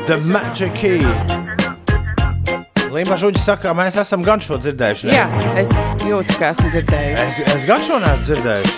The 0.07 0.19
Magic 0.25 0.75
Key. 0.75 1.60
Līmā 2.91 3.15
Žuģis 3.15 3.45
saka, 3.47 3.71
mēs 3.77 3.95
esam 4.03 4.25
gan 4.27 4.41
šo 4.43 4.57
dzirdējuši. 4.59 5.07
ne? 5.07 5.15
Jā, 5.15 5.27
es 5.61 5.71
jūtu, 6.03 6.35
ka 6.41 6.49
esmu 6.51 6.73
dzirdējusi. 6.73 7.23
Es, 7.23 7.39
es 7.55 7.67
gan 7.69 7.85
šo 7.87 8.01
neesmu 8.03 8.25
dzirdējuši. 8.27 8.75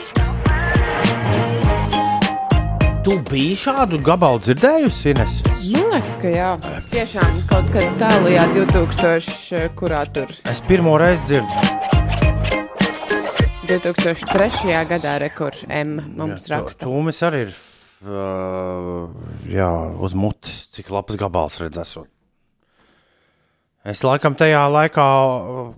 Tu 3.03 3.17
biji 3.31 3.55
šādu 3.65 3.99
gabalu 4.05 4.39
dzirdējusi, 4.45 5.15
Ines? 5.15 5.39
Man 5.49 5.89
liekas, 5.95 6.19
ka 6.21 6.29
jā. 6.29 6.51
Tiešām 6.93 7.41
kaut 7.51 7.73
kad 7.73 7.89
tālajā 8.03 8.45
2000, 8.53 9.73
kurā 9.81 10.05
tur 10.13 10.29
Es 10.45 10.61
pirmo 10.69 10.95
reizi 11.01 11.23
dzirdu. 11.33 11.53
2003. 13.73 14.77
gadā 14.93 15.17
rekur 15.25 15.57
M 15.73 15.97
mums 16.21 16.53
raksta. 16.53 16.85
Tūmis 16.85 17.25
arī 17.25 17.47
ir 17.49 17.53
uh, 18.05 19.09
jā, 19.49 19.73
uz 20.05 20.13
mutes, 20.19 20.67
cik 20.77 20.93
labs 20.93 21.17
gabals 21.17 21.57
redzēs. 21.65 21.97
Es 23.83 24.05
laikam 24.07 24.37
tajā 24.39 24.63
laikā 24.71 25.05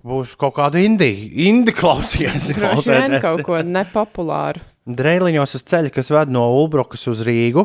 būšu 0.05 0.37
kaut 0.37 0.59
kādu 0.59 0.83
indiju, 0.85 1.31
indiju 1.47 1.79
klausījies. 1.79 2.51
Droši 2.59 2.93
vien 2.93 3.17
kaut 3.25 3.41
ko 3.47 3.63
nepopulāru. 3.65 4.61
Dreiliņos 4.85 5.57
uz 5.57 5.65
ceļa, 5.65 5.93
kas 5.95 6.13
ved 6.13 6.33
no 6.35 6.43
Ulbrokas 6.59 7.07
uz 7.09 7.23
Rīgu, 7.25 7.65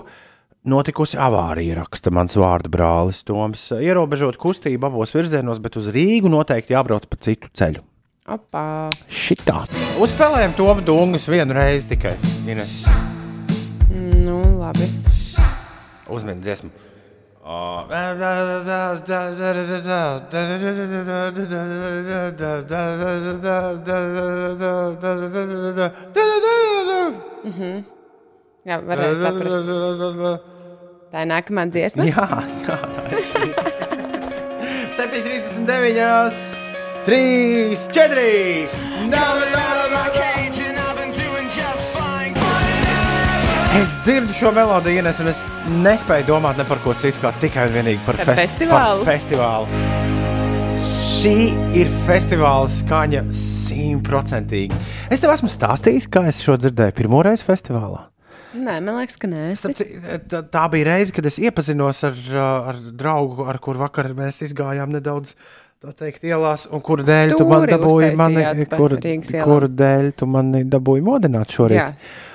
notikusi 0.71 1.19
avārija, 1.19 1.81
raksta 1.81 2.13
mans 2.15 2.39
vārdu 2.39 2.71
brālis 2.71 3.19
Toms. 3.27 3.65
Ierobežot 3.75 4.39
kustību 4.39 4.87
abos 4.87 5.11
virzienos, 5.17 5.59
bet 5.59 5.75
uz 5.75 5.91
Rīgu 5.91 6.31
noteikti 6.31 6.77
jābrauc 6.77 7.09
pa 7.11 7.19
citu 7.19 7.51
ceļu. 7.51 7.83
Opā. 8.31 8.65
Šitā. 9.11 9.65
Uzspēlējam 9.99 10.55
to 10.55 10.71
dungus 10.87 11.27
vienu 11.27 11.57
reizi 11.57 11.97
tikai. 11.97 12.15
Ines. 12.47 12.85
Nu, 14.23 14.39
labi. 14.61 14.87
Uzmini 16.07 16.39
dziesmu. 16.45 16.88
Jā, 28.69 28.77
varēja 28.85 29.15
saprast. 29.23 29.65
Tā 31.09 31.23
ir 31.25 31.29
nākamā 31.31 31.65
dziesma. 31.73 32.05
Jā, 32.05 32.27
jā, 32.67 32.77
tā 32.93 33.07
ir 33.15 33.25
šī. 33.31 33.49
7,39, 34.99 36.59
3, 37.07 37.89
4. 37.97 39.68
Es 43.79 43.93
dzirdu 44.03 44.33
šo 44.35 44.49
melodiju, 44.51 44.99
Ines, 44.99 45.21
un 45.23 45.29
es 45.31 45.45
nespēju 45.71 46.25
domāt 46.27 46.57
ne 46.59 46.65
par 46.67 46.81
ko 46.83 46.91
citu, 46.99 47.15
kā 47.21 47.29
tikai 47.39 47.69
un 47.69 47.77
vienīgi 47.77 48.01
par, 48.03 48.17
Par 48.27 48.35
festivālu. 48.35 49.05
Par 49.05 49.13
festivālu. 49.13 49.69
Šī 51.13 51.35
ir 51.79 51.91
festivāla 52.03 52.67
skaņa 52.73 53.21
simtprocentīgi. 53.39 54.75
Es 55.07 55.23
tev 55.23 55.31
esmu 55.31 55.47
stāstījis, 55.53 56.09
kā 56.11 56.25
es 56.27 56.41
šo 56.43 56.57
dzirdēju 56.59 56.97
pirmo 56.97 57.23
reizi 57.23 57.47
festivālā. 57.47 58.03
Nē, 58.59 58.81
man 58.83 58.99
liekas, 58.99 59.15
ka 59.21 59.31
nē. 59.31 59.47
Tā, 60.27 60.43
tā 60.51 60.65
bija 60.75 60.89
reize, 60.89 61.15
kad 61.15 61.31
es 61.31 61.39
iepazinos 61.39 62.03
ar, 62.09 62.19
uh, 62.35 62.69
ar 62.73 62.83
draugu, 62.99 63.47
ar 63.47 63.63
kuru 63.63 63.85
vakar 63.85 64.11
mēs 64.17 64.43
izgājām 64.49 64.91
nedaudz. 64.97 65.37
Tā 65.79 65.93
teikt, 65.95 66.25
ielās, 66.27 66.65
un 66.75 66.81
kur 66.83 66.99
dēļ 67.07 67.29
tu 67.39 67.45
man 67.47 67.61
Tūri 67.63 67.71
dabūji, 67.71 68.07
mani, 68.19 68.41
kur, 68.67 68.95
kur 69.45 69.65
dēļ 69.79 70.09
tu 70.19 70.25
mani 70.27 70.59
dabūji 70.67 71.03
modināt 71.07 71.53
šorīt? 71.55 71.77
Jā, 71.77 71.85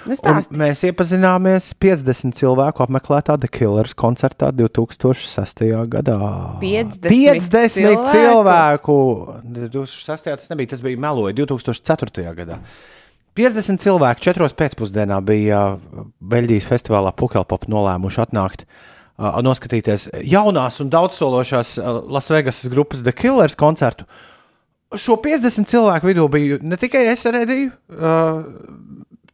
nu 0.06 0.14
Un 0.14 0.16
stāsti. 0.16 0.56
mēs 0.62 0.80
iepazināmies 0.88 1.66
50 1.76 2.38
cilvēku 2.38 2.86
apmeklētā 2.86 3.36
The 3.42 3.50
Killers 3.52 3.92
koncertā 4.00 4.48
2006. 4.48 5.60
gadā. 5.92 6.16
50 6.62 7.04
50 7.12 7.76
cilvēku? 7.76 8.06
cilvēku! 8.14 8.96
2006. 9.60 10.24
tas 10.30 10.48
nebija, 10.54 10.72
tas 10.72 10.86
bija 10.88 11.04
meloja 11.04 11.36
2004. 11.44 12.26
gadā. 12.40 12.58
50 13.36 13.84
cilvēku 13.84 14.24
četros 14.24 14.56
pēcpusdienā 14.56 15.20
bija 15.20 15.60
uh, 15.74 16.08
Beļģijas 16.32 16.72
festivālā 16.72 17.12
Pukelpop 17.12 17.68
nolēmuši 17.68 18.24
atnākt. 18.24 18.64
Uh, 18.64 18.93
noskatīties 19.18 20.08
jaunās 20.26 20.80
un 20.82 20.90
daudzsološās 20.90 21.76
uh, 21.78 22.00
Lasvegas 22.10 22.64
grupas 22.72 23.04
The 23.04 23.14
Killers 23.14 23.54
koncertu. 23.58 24.06
Šo 24.94 25.16
50 25.22 25.70
cilvēku 25.70 26.10
vidū 26.10 26.26
bija 26.30 26.58
ne 26.62 26.78
tikai 26.78 27.06
es 27.10 27.24
uh, 27.26 28.42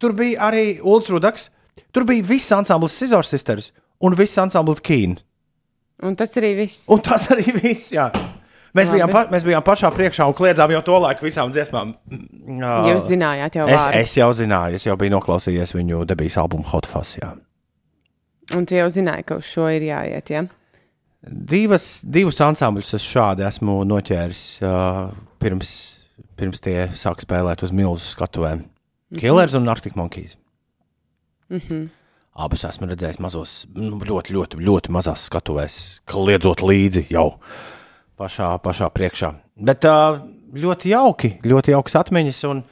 tur 0.01 0.16
bija 0.16 0.51
arī 0.51 0.81
Ulrichs 0.81 1.12
Rudaks, 1.12 1.49
tur 1.93 2.05
bija 2.09 2.24
viss 2.24 2.53
ansamblis 2.53 2.97
Scissor 2.97 3.26
Sisters 3.26 3.72
un 4.01 4.16
viss 4.16 4.39
ansamblis 4.41 4.81
Keen. 4.81 5.18
Un 6.03 6.16
tas 6.16 6.33
arī 6.41 6.55
viss. 6.62 6.89
Un 6.89 7.03
tas 7.05 7.28
arī 7.33 7.53
viss, 7.61 7.91
jā. 7.93 8.09
Mēs 8.70 8.87
Labi. 8.87 9.01
bijām, 9.01 9.11
pa, 9.11 9.24
mēs 9.33 9.45
bijām 9.45 9.64
pašā 9.66 9.91
priekšā 9.93 10.28
un 10.31 10.35
kliedzām 10.39 10.70
jau 10.76 10.81
to 10.87 10.99
laiku 11.03 11.26
visām 11.26 11.51
dziesmām. 11.53 11.93
Jā. 12.61 12.74
Jūs 12.87 13.09
zinājāt 13.11 13.59
jau 13.59 13.66
es, 13.66 13.81
vārdus. 13.81 13.99
es 13.99 14.16
jau 14.20 14.28
zināju, 14.39 14.78
es 14.78 14.87
jau 14.87 14.97
biju 15.01 15.16
noklausījies 15.16 15.74
viņu 15.74 16.05
debijas 16.09 16.39
albumu 16.41 16.68
Hot 16.70 16.87
Fuzz. 16.89 17.16
Jā. 17.18 17.35
Un 18.57 18.66
tu 18.66 18.74
jau 18.74 18.88
zināji, 18.90 19.26
ka 19.28 19.38
uz 19.40 19.46
šo 19.46 19.68
ir 19.70 19.84
jāiet. 19.86 20.32
Ja? 20.32 20.44
Divas, 21.20 22.01
divus 22.03 22.40
ansambļus 22.42 22.94
es 22.96 23.07
šādi 23.07 23.44
esmu 23.46 23.82
noķēris 23.88 24.42
uh, 24.64 25.11
pirms, 25.42 25.72
pirms 26.40 26.64
tie 26.64 26.88
sāk 26.96 27.22
spēlēt 27.22 27.64
uz 27.66 27.74
milzu 27.76 28.07
skatuvēm. 28.09 28.64
Killers 29.20 29.57
un 29.59 29.68
Arctic 29.70 29.96
Monkeys. 29.98 30.36
Mhm. 31.51 31.88
Abus 32.40 32.62
esmu 32.64 32.86
redzējis 32.88 33.18
mazos, 33.20 33.53
nu, 33.74 33.98
ļoti, 34.07 34.32
ļoti, 34.32 34.61
ļoti 34.64 34.92
mazās 34.94 35.26
skatuvēs, 35.26 35.76
kliedzot 36.09 36.62
līdzi 36.62 37.09
jau 37.11 37.26
pašā, 38.16 38.53
pašā 38.62 38.88
priekšā. 38.94 39.32
Bet 39.61 39.84
uh, 39.90 40.22
ļoti 40.57 40.92
jauki, 40.94 41.34
ļoti 41.44 41.74
jauks 41.74 41.98
atmiņas. 42.01 42.44
Un, 42.48 42.62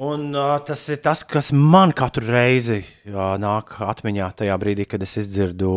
un 0.00 0.30
uh, 0.32 0.56
tas 0.64 0.82
ir 0.88 1.00
tas, 1.04 1.22
kas 1.28 1.50
man 1.52 1.92
katru 1.96 2.24
reizi 2.32 2.80
uh, 2.80 3.36
nāk 3.40 3.76
atmiņā 3.84 4.30
tajā 4.40 4.56
brīdī, 4.60 4.88
kad 4.88 5.04
es 5.04 5.16
izdzirdu 5.20 5.70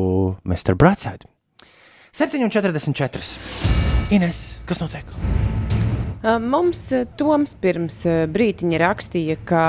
Mr. 0.47 0.78
Brightside. 0.80 1.28
7,44. 2.13 3.34
Ines, 4.13 4.43
kas 4.69 4.84
notiek? 4.84 5.07
Mums 6.24 6.86
Toms 7.19 7.51
pirms 7.59 7.97
brīdiņa 8.32 8.78
rakstīja, 8.80 9.36
ka 9.43 9.63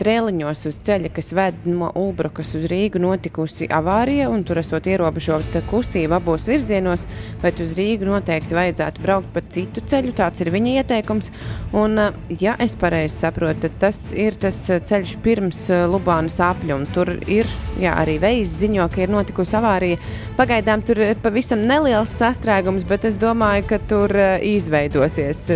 drēliņos 0.00 0.62
uz 0.70 0.78
ceļa, 0.86 1.10
kas 1.12 1.28
ved 1.36 1.66
no 1.68 1.90
Ulbrukas 2.00 2.54
uz 2.56 2.64
Rīgu, 2.72 3.02
notikusi 3.04 3.68
avārija, 3.68 4.30
un 4.32 4.40
tur 4.48 4.62
esot 4.62 4.88
ierobežota 4.88 5.60
kustība 5.68 6.16
abos 6.16 6.48
virzienos, 6.48 7.04
bet 7.42 7.60
uz 7.60 7.74
Rīgu 7.76 8.08
noteikti 8.08 8.56
vajadzētu 8.56 9.04
braukt 9.04 9.28
pa 9.34 9.42
citu 9.52 9.84
ceļu. 9.92 10.14
Tāds 10.16 10.40
ir 10.40 10.48
viņa 10.54 10.78
ieteikums. 10.80 11.28
Un, 11.76 12.00
ja 12.40 12.56
es 12.64 12.78
pareizi 12.80 13.20
saprotu, 13.20 13.66
tad 13.66 13.76
tas 13.84 14.00
ir 14.16 14.40
tas 14.40 14.56
ceļš 14.72 15.18
pirms 15.20 15.66
Lubānas 15.92 16.40
apļa, 16.48 16.80
un 16.80 16.88
tur 16.96 17.12
ir 17.28 17.44
jā, 17.76 17.92
arī 17.92 18.16
veids 18.24 18.56
ziņo, 18.62 18.88
ka 18.88 19.04
ir 19.04 19.12
notikusi 19.12 19.58
avārija. 19.60 20.00
Pagaidām 20.40 20.80
tur 20.80 21.04
ir 21.10 21.20
pavisam 21.20 21.68
neliels 21.68 22.16
sastrēgums, 22.24 22.88
bet 22.88 23.04
es 23.04 23.20
domāju, 23.20 23.68
ka 23.74 23.82
tur 23.92 24.16
izveidosies. 24.40 25.50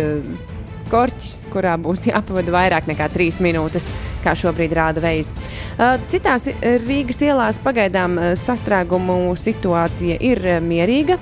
Korķis, 0.91 1.45
kurā 1.53 1.75
būs 1.81 2.07
jāpavada 2.11 2.55
vairāk 2.55 2.89
nekā 2.91 3.09
trīs 3.13 3.41
minūtes, 3.43 3.91
kā 4.23 4.35
šobrīd 4.37 4.75
rāda 4.77 5.03
veids. 5.03 5.33
Citās 6.11 6.49
Rīgas 6.85 7.21
ielās 7.25 7.61
pagaidām 7.63 8.17
sastrēgumu 8.39 9.35
situācija 9.39 10.19
ir 10.23 10.43
mierīga. 10.65 11.19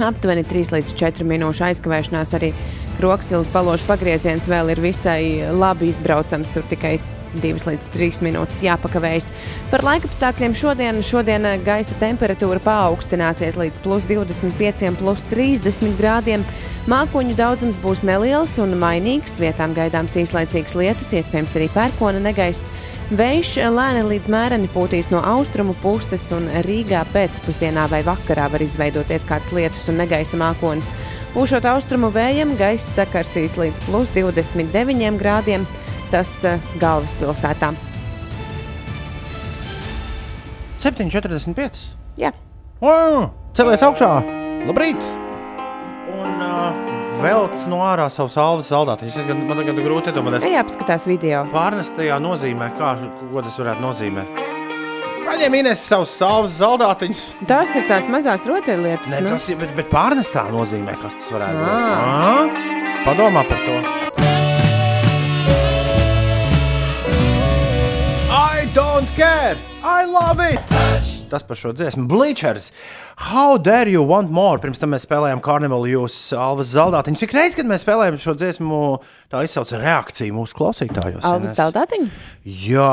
Aptuveni 0.00 0.46
3 0.48 0.76
līdz 0.78 0.94
4 0.96 1.26
minūšu 1.28 1.66
aizkavēšanās 1.66 2.36
arī 2.38 2.54
Kroksilas 2.96 3.48
balāžu 3.52 3.86
pagrieziens 3.88 4.48
vēl 4.48 4.72
ir 4.74 4.80
visai 4.84 5.22
labi 5.56 5.88
izbraucams. 5.92 6.52
Tur 6.52 6.64
tikai 6.68 6.98
2 7.38 7.66
līdz 7.70 7.90
3 7.94 8.20
minūtes 8.26 8.62
jāpakavējas. 8.66 9.30
Par 9.70 9.84
laikapstākļiem 9.86 10.56
šodien, 10.58 11.00
šodien 11.06 11.46
eh, 11.48 11.58
gaisa 11.64 11.96
temperatūra 12.00 12.62
paaugstināsies 12.64 13.58
līdz 13.60 13.82
plus 13.84 14.06
25, 14.10 14.90
plus 15.00 15.26
30 15.30 15.96
grādiem. 16.00 16.46
Mākoņu 16.90 17.36
daudzums 17.38 17.78
būs 17.80 18.00
neliels 18.06 18.56
un 18.62 18.74
mainīgs. 18.80 19.38
Vietām 19.40 19.76
gaidāms 19.76 20.16
īslaicīgs 20.18 20.74
lietus, 20.80 21.12
iespējams 21.18 21.58
arī 21.60 21.68
pērkona 21.74 22.22
negaiss. 22.24 22.72
Vējš 23.10 23.56
lēni 23.74 24.04
līdz 24.06 24.30
mēreni 24.30 24.68
pūtīs 24.70 25.08
no 25.10 25.18
austrumu 25.26 25.74
puses, 25.82 26.28
un 26.36 26.44
Rīgā 26.62 27.02
pēcpusdienā 27.10 27.88
vai 27.90 28.04
vakarā 28.06 28.44
var 28.52 28.62
izveidoties 28.62 29.26
kāds 29.26 29.50
lietus 29.56 29.88
un 29.90 29.98
negaisa 29.98 30.38
mākonis. 30.38 30.92
Pūšot 31.34 31.66
austrumu 31.66 32.12
vējam, 32.14 32.54
gaisa 32.58 33.00
sakarsīs 33.00 33.58
līdz 33.58 33.82
plus 33.88 34.14
29 34.14 35.18
grādiem. 35.18 35.66
Tas 36.10 36.32
uh, 36.48 36.58
galvaspilsētā. 36.82 37.72
7,45. 40.80 41.80
Jā. 42.20 42.32
Wow, 42.80 43.28
celies 43.56 43.82
augšā! 43.84 44.08
Labrīt! 44.64 45.00
Un 46.10 46.40
uh, 46.40 46.78
velc 47.20 47.66
no 47.70 47.82
ārā 47.84 48.06
savus 48.12 48.36
alvas 48.40 48.70
saldātiņus. 48.72 49.18
Es 49.22 49.28
gan, 49.28 49.42
man 49.48 49.60
tagad 49.60 49.78
grūti 49.84 50.10
iedomāties, 50.12 50.46
Ej, 50.48 50.56
apskatās 50.62 51.04
video. 51.08 51.44
pārnestajā 51.52 52.16
nozīmē, 52.24 52.72
kā, 52.80 52.94
ko 53.20 53.44
tas 53.44 53.60
varētu 53.60 53.84
nozīmēt. 53.84 54.40
Paņem 55.28 55.58
Ines 55.60 55.84
savus 55.86 56.16
salvas 56.16 56.56
saldātiņus. 56.58 57.26
Tās 57.46 57.76
ir 57.78 57.86
tās 57.86 58.08
mazās 58.10 58.48
rotaļlietas. 58.48 59.12
Ne, 59.12 59.22
nu. 59.28 59.36
tas 59.36 59.46
ir, 59.52 59.60
bet, 59.60 59.76
bet 59.78 59.92
pārnestā 59.92 60.48
nozīmē, 60.50 60.96
kas 61.04 61.14
tas 61.20 61.30
varētu 61.36 61.60
būt. 61.60 61.70
Ā. 61.70 62.02
Ā, 62.08 63.04
Padomā 63.04 63.46
par 63.48 63.62
to. 63.68 64.29
Don't 69.10 69.16
care! 69.16 69.56
I 69.82 70.04
love 70.04 70.40
it! 70.40 70.60
Tas 71.30 71.42
par 71.42 71.56
šo 71.56 71.72
dziesmu. 71.72 72.08
Bleachers. 72.08 72.72
How 73.16 73.56
dare 73.58 73.90
you 73.90 74.02
want 74.02 74.30
more? 74.30 74.58
Pirms 74.58 74.80
tam 74.80 74.90
mēs 74.90 75.04
spēlējām 75.06 75.40
karnevālu 75.44 75.86
jūs 75.92 76.14
Alvas 76.34 76.72
Zaldātiņu. 76.74 77.20
Cik 77.20 77.34
reizes, 77.36 77.56
kad 77.58 77.68
mēs 77.70 77.84
spēlējām 77.84 78.18
šo 78.18 78.34
dziesmu, 78.34 78.80
tā 79.30 79.44
izsauca 79.46 79.78
reakciju 79.78 80.34
mūsu 80.34 80.56
klausītājos. 80.58 81.22
Alvis 81.28 81.54
Zaldātiņa? 81.54 82.10
Jā, 82.64 82.90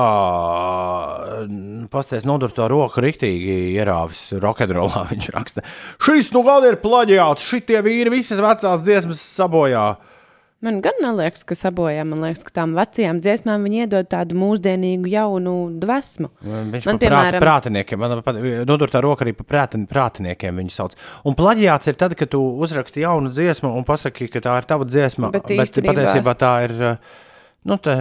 pasties 1.93 2.27
nodur 2.29 2.53
to 2.53 2.67
roku 2.69 3.01
riktīgi 3.03 3.73
ierāvis 3.79 4.27
rokenrolā. 4.43 5.07
Viņš 5.11 5.31
raksta, 5.33 5.65
šis 6.05 6.29
nu 6.35 6.45
gan 6.45 6.67
ir 6.69 6.77
plaģiāts, 6.83 7.47
šitie 7.47 7.81
vīri 7.85 8.13
visas 8.19 8.43
vecās 8.43 8.85
dziesmas 8.85 9.23
sabojā. 9.23 9.95
Man 10.65 10.79
gan 10.81 10.95
neliekas, 11.03 11.43
ka 11.45 11.53
sabojā. 11.53 12.01
Man 12.09 12.23
liekas, 12.23 12.41
ka 12.47 12.53
tām 12.55 12.71
vecajām 12.77 13.19
dziesmām 13.21 13.61
viņi 13.67 13.83
iedod 13.83 14.07
tādu 14.09 14.33
mūsdienīgu, 14.41 15.05
jaunu 15.13 15.53
dvēsmu. 15.83 16.31
Viņš 16.73 16.87
Man, 16.89 16.97
piemēram, 17.03 17.37
prātiniekiem, 17.43 18.01
man 18.01 18.15
nodur 18.65 18.89
tā 18.89 19.03
roka 19.05 19.21
arī 19.27 19.35
par 19.37 19.45
prātin, 19.51 19.85
prātiniekiem 19.89 20.57
viņu 20.63 20.73
sauc. 20.73 20.97
Un 21.29 21.37
plaģiāts 21.37 21.91
ir 21.93 21.99
tad, 22.01 22.15
kad 22.17 22.31
tu 22.33 22.41
uzraksti 22.65 23.05
jaunu 23.05 23.29
dziesmu 23.29 23.69
un 23.69 23.85
pasaki, 23.85 24.31
ka 24.33 24.41
tā 24.41 24.57
ir 24.57 24.65
tava 24.73 24.89
dziesma, 24.89 25.29
Bet 25.31 25.45
bet, 25.45 25.57
īstenībā- 25.61 25.93
patiesībā 25.93 26.35
tā 26.41 26.53
ir. 26.65 26.75
uh, 26.81 27.23
Nu, 27.67 27.75
tā, 27.83 27.93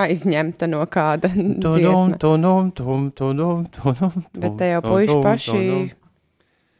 aizņemta 0.00 0.66
no 0.70 0.80
kāda 0.86 1.28
tu, 1.28 1.72
dziesma. 1.76 2.16
tu, 2.18 2.30
tu, 2.40 2.72
tu, 2.72 3.10
tu, 3.12 3.34
tu, 3.68 3.92
tu, 3.92 4.22
Bet 4.40 4.54
te 4.56 4.70
jau 4.72 4.80
puiši 4.80 5.18
paši 5.22 5.62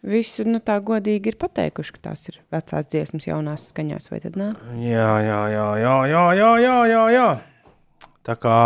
visu 0.07 0.45
nu, 0.47 0.61
tā 0.63 0.79
godīgi 0.85 1.33
ir 1.33 1.39
pateikuši, 1.41 1.95
ka 1.97 2.11
tās 2.11 2.29
ir 2.31 2.39
vecās 2.55 2.89
dziesmas, 2.91 3.27
jaunās 3.29 3.69
skaņās, 3.73 4.11
vai 4.13 4.21
tad 4.23 4.39
ne? 4.39 4.53
Jā, 4.83 5.11
jā, 5.25 5.41
jā, 5.55 5.67
jā, 5.83 5.97
jā, 6.13 6.25
jā, 6.39 6.53
jā, 6.63 6.77
jā, 6.93 7.03
jā. 7.15 7.29
Tā 8.29 8.37
kā, 8.39 8.57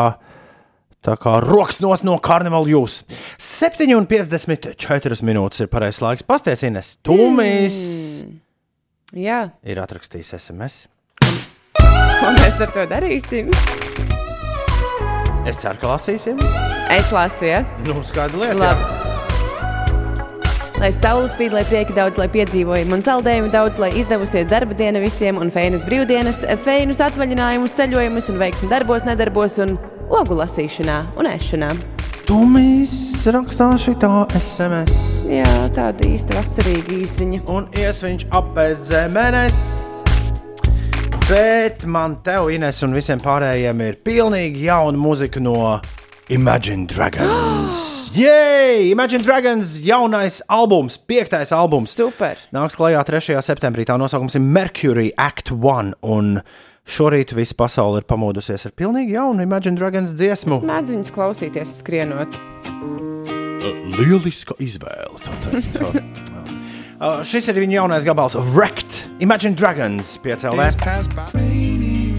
tā 1.04 1.16
kā 1.22 1.36
rokas 1.44 1.80
nos 1.84 2.04
no 2.06 2.18
karnevāla 2.22 2.74
jūs. 2.74 3.02
7,54 3.40 5.22
minūtes 5.26 5.64
ir 5.64 5.72
pareizais 5.72 6.02
laiks. 6.04 6.26
Pasties, 6.26 6.64
Ines, 6.68 6.96
Tūmīs 7.06 7.78
mm. 8.24 8.40
Jā, 9.22 9.44
ir 9.68 9.80
atrakstījis 9.82 10.34
SMS. 10.38 10.86
ko 11.68 12.32
mēs 12.38 12.62
ar 12.64 12.72
to 12.72 12.86
darīsim? 12.88 13.52
Es 15.42 15.58
ceru, 15.58 15.76
ka 15.82 15.94
lasīsim. 15.96 16.40
Es 16.92 17.12
lasu, 17.12 17.48
ja? 17.50 17.62
Nu, 17.88 18.00
skaidra 18.06 18.46
lieta. 18.46 18.72
jā. 18.72 19.01
Lai 20.82 20.88
saule 20.90 21.28
spīd, 21.30 21.52
lai 21.54 21.60
prieki 21.62 21.94
daudz, 21.94 22.16
lai 22.18 22.24
piedzīvojumi 22.34 22.96
un 22.96 23.04
saldējumi 23.06 23.52
daudz, 23.52 23.76
lai 23.78 23.92
izdevusies 24.00 24.48
darba 24.50 24.74
diena 24.74 24.98
visiem 24.98 25.36
un 25.38 25.52
feinas 25.54 25.84
brīvdienas, 25.86 26.40
feinus 26.64 26.98
atvaļinājumus, 27.06 27.76
ceļojumus 27.78 28.26
un 28.32 28.40
veiksmi 28.40 28.70
darbos, 28.72 29.04
nedarbos 29.06 29.60
un 29.62 29.76
ogu 30.10 30.40
lasīšanā 30.40 30.96
un 31.22 31.30
ēšanā. 31.30 31.70
Tumīs 32.26 32.96
rakstā 33.30 33.70
šitā 33.78 34.10
SMS. 34.40 34.98
Jā, 35.30 35.46
tāda 35.78 36.10
īsta 36.10 36.40
vasarīga 36.40 36.98
īsiņa. 36.98 37.44
Un 37.54 37.70
ies 37.78 38.02
viņš 38.02 38.26
apēst 38.42 38.90
zemenes. 38.90 39.62
Bet 41.30 41.86
man, 41.86 42.18
tev, 42.26 42.50
Ines, 42.50 42.82
un 42.82 42.98
visiem 42.98 43.22
pārējiem 43.22 43.86
ir 43.86 44.02
pilnīgi 44.02 44.66
jauna 44.66 44.98
muzika 44.98 45.38
no 45.38 45.76
Imagine 46.26 46.90
Dragons. 46.90 47.84
Jej! 48.12 48.90
Imagine 48.90 49.22
Dragons 49.24 49.78
jaunais 49.80 50.42
albums, 50.48 50.98
piektais 50.98 51.52
albums. 51.52 51.88
Super! 51.96 52.36
Nāks 52.52 52.76
klajā 52.76 53.00
3. 53.08 53.40
septembrī. 53.40 53.86
Tā 53.88 53.96
nosaukums 53.96 54.36
ir 54.36 54.44
Mercury 54.44 55.08
Act 55.16 55.48
1. 55.54 55.94
Un 56.04 56.34
šorīt 56.84 57.32
visa 57.32 57.56
pasaule 57.56 58.02
ir 58.02 58.06
pamodusies 58.10 58.68
ar 58.68 58.74
pilnīgi 58.76 59.16
jaunu 59.16 59.40
Imagine 59.46 59.80
Dragons 59.80 60.12
dziesmu. 60.12 60.60
Es 60.60 60.68
mēdzu 60.68 60.98
viņus 60.98 61.14
klausīties, 61.16 61.72
skrienot. 61.80 62.36
Lieliska 63.96 64.60
izvēle. 64.60 65.16
tā 65.24 65.32
teikt. 65.48 65.80
Šis 67.32 67.48
ir 67.48 67.56
viņa 67.64 67.80
jaunais 67.80 68.04
gabals, 68.06 68.36
Wrecked. 68.52 69.06
Imagine 69.24 69.56
Dragons 69.56 70.18
5LV. 70.20 71.71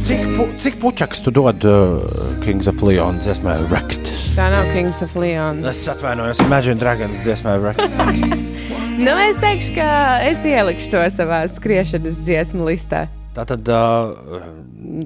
Cik, 0.03 0.19
pu 0.37 0.43
cik 0.59 0.75
pučaks 0.81 1.21
tu 1.23 1.31
dod 1.31 1.63
uh, 1.63 2.03
Kings 2.43 2.67
of 2.67 2.81
Leon 2.83 3.21
dziesmai 3.23 3.55
Wrecked? 3.71 4.03
Tā 4.35 4.49
nav 4.51 4.67
Kings 4.75 4.99
of 5.05 5.13
Leon. 5.15 5.61
Es 5.69 5.85
atvainojos, 5.87 6.41
Imagine 6.43 6.75
Dragons 6.81 7.21
dziesmai 7.23 7.55
Wrecked. 7.63 7.91
Nu, 8.93 9.09
es 9.17 9.39
teikšu, 9.41 9.71
ka 9.73 9.85
es 10.27 10.43
ielikšu 10.45 10.91
to 10.93 10.99
savā 11.15 11.39
skriešanas 11.49 12.19
dziesmu 12.23 12.61
listā. 12.67 13.07
Tā 13.33 13.41
tad 13.49 13.65
uh, 13.73 14.13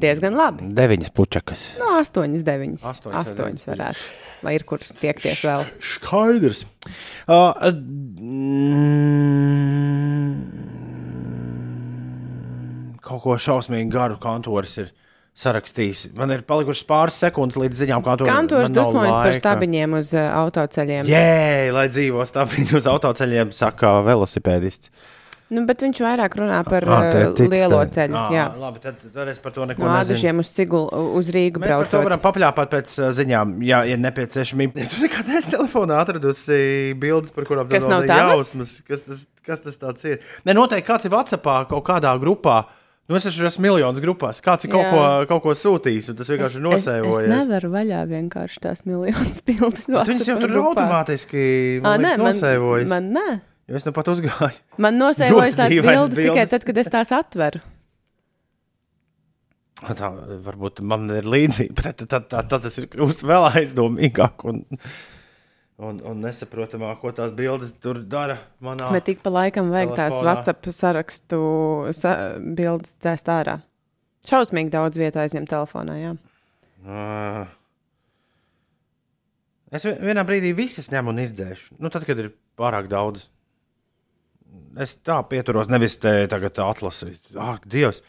Diezgan 0.01 0.35
labi. 0.35 0.67
deviņas 0.75 1.13
pučakas. 1.15 1.61
No 1.79 1.93
8, 2.01 2.35
9. 2.43 2.83
Astoņas, 2.83 3.31
8 3.31 3.37
deviņas. 3.39 3.63
varētu. 3.71 4.03
Lai 4.43 4.53
ir 4.57 4.63
kur 4.67 4.83
tiekties 4.99 5.39
vēl. 5.47 5.63
Skaidrs. 5.95 6.65
Uh, 7.31 7.71
mm, 8.19 8.91
kaut 13.07 13.23
ko 13.23 13.37
šausmīgi 13.41 13.89
garu 13.93 14.19
kantoris 14.21 14.77
ir 14.83 14.93
sarakstījis. 15.37 16.07
Man 16.17 16.33
ir 16.33 16.41
palikušas 16.49 16.85
pāris 16.89 17.19
sekundes 17.21 17.59
līdz 17.61 17.83
ziņām, 17.83 18.05
kā 18.05 18.15
to 18.17 18.25
Kantors 18.27 18.71
dusmojas 18.73 19.19
par 19.19 19.35
stabiņiem 19.37 19.99
uz 19.99 20.15
uh, 20.17 20.31
autoceļiem. 20.45 21.11
Jē, 21.11 21.69
lai 21.75 21.85
dzīvo 21.93 22.25
stabiņi 22.25 22.79
uz 22.79 22.89
autoceļiem, 22.89 23.53
saka 23.55 23.99
velosipēdists. 24.07 24.89
Nu, 25.47 25.61
bet 25.63 25.79
viņš 25.79 25.99
vairāk 26.03 26.33
runā 26.41 26.57
par 26.67 26.83
te 26.83 27.19
uh, 27.23 27.35
tic 27.37 27.47
lielo 27.53 27.77
ceļu. 27.95 28.15
Ā, 28.19 28.23
Jā, 28.35 28.47
Labi, 28.59 28.81
tad, 28.83 28.97
tad 29.13 29.29
es 29.31 29.37
par 29.39 29.53
to 29.55 29.63
neko 29.69 29.85
no 29.85 29.93
nezinu. 29.93 30.41
Uz, 30.43 30.49
Sigul, 30.51 30.89
uz 31.15 31.29
Rīgu 31.31 31.61
Mēs 31.61 31.69
braucot. 31.69 32.01
varam 32.03 32.23
papļāpāt 32.25 32.73
pēc 32.73 32.95
ziņām, 33.15 33.53
ja 33.63 33.85
ir 33.87 34.01
nepieciešamība. 34.03 34.89
Tu 34.91 35.05
nekad 35.05 35.29
neesi 35.31 35.53
telefonā 35.53 36.01
atradusi 36.03 36.57
bildes, 36.99 37.31
par 37.31 37.47
kurām 37.47 37.69
Kas 37.71 37.87
tev 37.87 37.93
nav 37.93 38.09
jausmas. 38.11 38.73
Kas 38.89 39.05
tas, 39.07 39.23
kas 39.47 39.63
tas 39.69 39.79
tāds 39.85 40.09
ir? 40.09 40.19
Nē, 40.43 40.57
noteikti 40.57 40.89
kāds 40.89 41.07
ir 41.07 41.15
WhatsAppā 41.15 41.61
kaut 41.71 41.85
kādā 41.93 42.11
grupā. 42.19 42.65
Nu, 43.07 43.15
es 43.15 43.23
esmu 43.23 43.37
šajās 43.39 43.57
miljonus 43.63 44.01
grupās. 44.03 44.41
Kāds 44.43 44.67
ir 44.67 44.71
kaut 44.73 44.89
ko, 44.91 45.03
kaut 45.29 45.43
ko 45.45 45.53
sūtījis, 45.55 46.09
un 46.11 46.17
tas 46.19 46.27
vienkārši 46.27 46.57
Es, 46.57 46.59
es 46.59 46.65
nosēvojies. 46.65 47.29
nevaru 47.31 47.69
vaļā 47.71 48.01
vienkārši 48.09 48.59
tās 48.65 48.83
miljonas 48.87 49.39
bildes. 49.47 49.87
Viņas 49.87 50.27
jau 50.27 50.35
tur 50.41 50.51
ir 50.51 50.59
automātiski 50.59 51.45
Ā, 51.79 51.85
man 51.85 52.03
nē, 52.03 52.11
liekas, 52.17 52.25
nosēvojas. 52.25 52.89
man, 52.91 53.07
man 53.13 53.23
nē. 53.31 53.39
Jo 53.67 53.79
es 53.79 53.87
nu 53.87 53.91
pat 53.95 54.11
uzgāju. 54.11 54.59
Man 54.83 54.99
nosēvojas 54.99 55.55
tās 55.59 55.71
bildes 55.71 56.19
tikai 56.19 56.45
tad, 56.51 56.67
kad 56.67 56.83
es 56.83 56.91
tās 56.91 57.13
atveru. 57.15 57.63
Tā 59.97 60.07
varbūt 60.43 60.79
man 60.83 61.07
ir 61.13 61.27
līdzīga, 61.29 61.75
bet 61.77 61.99
tad, 62.01 62.09
tad, 62.09 62.27
tad, 62.31 62.47
tad 62.49 62.63
tas 62.65 62.77
ir 62.81 62.87
kļūst 62.91 63.23
vēl 63.29 63.47
aizdomīgāk 63.51 64.43
un, 64.49 64.63
un, 65.77 65.99
un 66.01 66.21
nesaprotamāk, 66.25 66.99
ko 67.01 67.11
tās 67.13 67.31
bildes 67.37 67.73
tur 67.83 67.99
dara. 68.09 68.39
Manā... 68.65 68.89
Bet 68.95 69.05
tik 69.09 69.21
pa 69.25 69.29
laikam 69.33 69.69
vajag 69.73 69.93
tās 69.95 70.15
telefonā. 70.15 70.33
WhatsApp 70.33 70.69
sarakstu 70.73 71.39
sa 71.93 72.15
bildes 72.39 72.95
dzēst 72.97 73.29
ārā. 73.33 73.59
Šausmīgi 74.27 74.73
daudz 74.73 74.97
vietu 74.99 75.21
aizņem 75.21 75.45
telefonā. 75.47 75.95
Jā. 76.01 76.15
Ā. 76.87 77.45
Es 79.71 79.83
vi- 79.85 79.97
vienā 79.99 80.23
brīdī 80.27 80.53
visas 80.55 80.89
ņemu 80.93 81.11
un 81.13 81.21
izdzēšu. 81.23 81.75
Nu, 81.83 81.89
tad, 81.93 82.05
kad 82.07 82.19
ir 82.19 82.31
pārāk 82.59 82.87
daudz. 82.91 83.27
Es 84.79 84.95
tā 85.03 85.17
pieturos, 85.27 85.67
nevis 85.69 85.97
te 85.99 86.11
tagad 86.31 86.57
atlasīt. 86.63 87.19
Ak, 87.35 87.65
Dievs! 87.67 88.01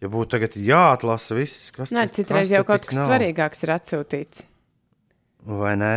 Ja 0.00 0.10
būtu 0.12 0.28
tagad 0.36 0.52
jāatlasa 0.60 1.34
viss, 1.38 1.70
kas 1.72 1.90
Nē, 1.96 2.04
te- 2.10 2.20
citreiz 2.20 2.50
jau 2.52 2.60
kaut 2.68 2.84
kas 2.84 2.98
nav? 2.98 3.08
svarīgāks 3.08 3.64
ir 3.64 3.70
atsūtīts. 3.72 4.42
Vai 5.48 5.72
nē? 5.80 5.94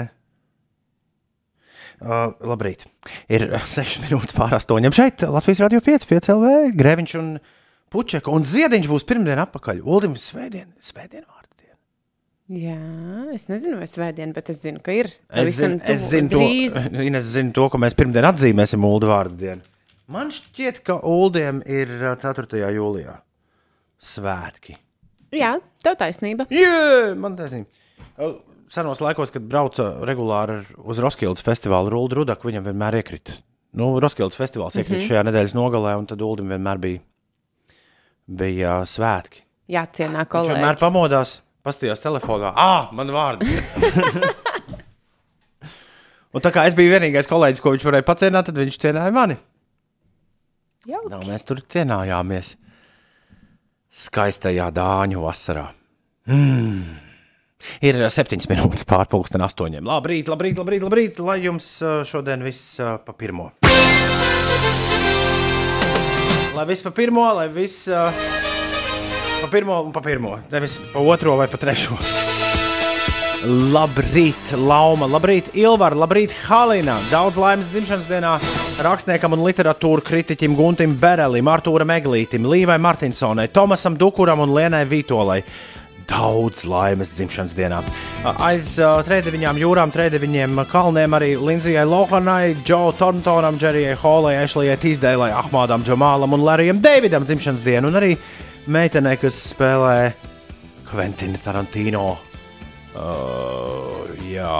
Uh, 2.00 2.32
labrīt. 2.48 2.86
Ir 3.28 3.50
6 3.78 4.06
minūtes 4.06 4.38
pār 4.38 4.56
8. 4.60 4.92
Šeit 4.96 5.26
Latvijas 5.28 5.64
Rādio 5.66 5.82
5, 5.84 6.08
5 6.08 6.32
LV, 6.36 6.54
Grēviņš 6.80 7.18
un 7.20 7.34
Puķeka. 7.92 8.32
Un 8.32 8.46
Ziediņš 8.48 8.88
būs 8.92 9.08
pirmdien 9.10 9.42
atpakaļ. 9.44 9.84
Uldim 9.84 10.16
svētdien, 10.20 10.72
svētdien 10.84 11.26
vārdu. 11.26 11.40
Jā, 12.50 13.30
es 13.30 13.44
nezinu, 13.46 13.78
vai 13.78 13.86
svētdien, 13.86 14.32
bet 14.34 14.48
es 14.50 14.64
zinu, 14.64 14.80
ka 14.82 14.94
ir. 14.98 15.06
Es 15.30 15.52
zinu, 15.60 15.78
es 15.86 16.08
zinu, 16.10 16.32
to, 16.34 16.40
Ines, 17.06 17.28
zinu 17.36 17.54
to, 17.54 17.68
ka 17.70 17.78
mēs 17.78 17.94
pirmdien 17.98 18.26
atzīmēsim 18.26 18.88
Ulu 18.90 19.12
vārdu 19.12 19.38
dienu. 19.38 19.62
Man 20.10 20.32
šķiet, 20.34 20.80
ka 20.88 20.96
Uldiem 21.06 21.60
ir 21.70 21.92
ā, 22.10 22.16
4. 22.18 22.64
jūlijā 22.74 23.20
svētki. 24.02 24.74
Jā, 25.38 25.52
tev 25.86 26.00
taisnība. 26.02 26.48
Jā, 26.50 27.14
man 27.22 27.38
taisnība. 27.38 27.70
Senos 28.70 29.00
laikos, 29.02 29.32
kad 29.34 29.42
brauca 29.50 29.88
regulāri 30.06 30.60
uz 30.86 31.00
Roskildes 31.02 31.42
festivālu, 31.46 31.90
Rūlu 31.90 32.20
Rudaku 32.22 32.52
viņam 32.52 32.68
vienmēr 32.70 33.00
iekrita. 33.02 33.34
Nu, 33.74 33.92
Roskildes 34.02 34.38
festivāls 34.38 34.78
iekrita 34.78 35.00
Mhm. 35.02 35.08
šajā 35.10 35.24
nedēļas 35.26 35.56
nogalē, 35.58 35.96
un 35.98 36.06
tad 36.10 36.22
Uldim 36.22 36.50
vienmēr 36.54 36.78
bija, 36.82 37.00
bija 38.30 38.76
svētki. 38.86 39.42
Jācienā 39.70 40.26
Viņš 40.26 40.50
vienmēr 40.54 40.76
kolēģi. 40.78 40.80
pamodās, 40.86 41.42
pastījās 41.66 42.02
telefonā. 42.02 42.54
Ah, 42.56 42.90
man 42.92 43.08
vārds! 43.08 43.46
Un 46.30 46.42
tā 46.46 46.52
kā 46.54 46.68
es 46.70 46.76
biju 46.78 46.92
vienīgais 46.94 47.26
kolēģis, 47.26 47.62
ko 47.64 47.72
viņš 47.74 47.86
varēja 47.88 48.06
pacienāt, 48.06 48.46
tad 48.46 48.58
viņš 48.62 48.76
cienīja 48.78 49.14
mani. 49.16 49.38
Jauki. 50.86 51.10
Nav, 51.10 51.24
mēs 51.26 51.46
tur 51.46 51.58
cienājāmies. 51.66 52.52
Skaistajā 53.90 54.68
dāņu 54.76 55.24
vasarā. 55.26 55.72
Mm. 56.30 56.84
Ir 57.84 58.00
septiņas 58.12 58.50
minūtes 58.52 58.88
pārpusdien 58.90 59.44
astoņiem. 59.44 59.88
Labrīt, 59.88 60.32
labrīt, 60.32 60.60
labrīt, 60.60 60.86
labrīt, 60.86 61.20
lai 61.24 61.40
jums 61.44 61.68
ā, 61.84 62.00
šodien 62.08 62.44
viss 62.46 62.80
ā, 62.80 62.96
pa 63.04 63.16
pirmo. 63.16 63.52
Lai 66.56 66.66
viss 66.68 66.84
pa 66.84 66.92
pirmo, 66.96 67.28
lai 67.38 67.48
viss 67.52 67.88
pa 67.90 69.48
pirmo 69.52 69.82
un 69.86 69.94
pa 69.96 70.04
pirmo. 70.04 70.38
Nevis 70.52 70.80
pa 70.94 71.04
otro 71.04 71.38
vai 71.40 71.48
pa 71.52 71.60
trešo. 71.60 72.00
Labrīt, 73.72 74.50
Lauma, 74.60 75.08
labrīt, 75.08 75.54
Ilvara, 75.56 75.96
labrīt, 75.96 76.34
Halina. 76.50 76.98
Daudz 77.08 77.40
laimes 77.40 77.70
dzimšanas 77.72 78.10
dienā 78.10 78.34
rakstniekam 78.84 79.38
un 79.38 79.46
literatūra 79.46 80.04
kritiķim 80.04 80.58
Guntim 80.60 80.98
Berelim, 81.00 81.48
Artūram 81.48 81.94
Eglītim, 81.96 82.44
Līvai 82.52 82.76
Martinsonai, 82.84 83.48
Tomasam 83.56 83.96
Dukuram 84.00 84.44
un 84.44 84.52
Lienai 84.58 84.84
Vītolai. 84.92 85.40
Daudz 86.10 86.64
laimes 86.66 87.12
dzimšanas 87.14 87.54
dienā. 87.58 87.80
Aiz 88.42 88.72
uh, 88.82 89.00
trījiem 89.06 89.60
jūrām, 89.62 89.92
trījiem 89.94 90.64
kalniem 90.72 91.18
arī 91.18 91.36
Linzijai 91.38 91.86
Lohanai, 91.86 92.56
Džo 92.64 92.90
Thorntonam, 92.98 93.60
Džerijai 93.62 93.98
Holai, 94.02 94.40
Ešlijai 94.44 94.80
Tīsdēlai, 94.82 95.30
Ahmādam 95.38 95.86
Džamālam 95.86 96.34
un 96.34 96.46
Larijam 96.48 96.82
Davidam 96.82 97.28
dzimšanas 97.30 97.62
dienu, 97.66 97.92
un 97.92 98.00
arī 98.02 98.16
meitenei, 98.70 99.20
kas 99.22 99.38
spēlē 99.52 100.12
Kventina 100.90 101.38
Tarantino. 101.44 102.08
Uh, 102.90 104.10
jā, 104.26 104.56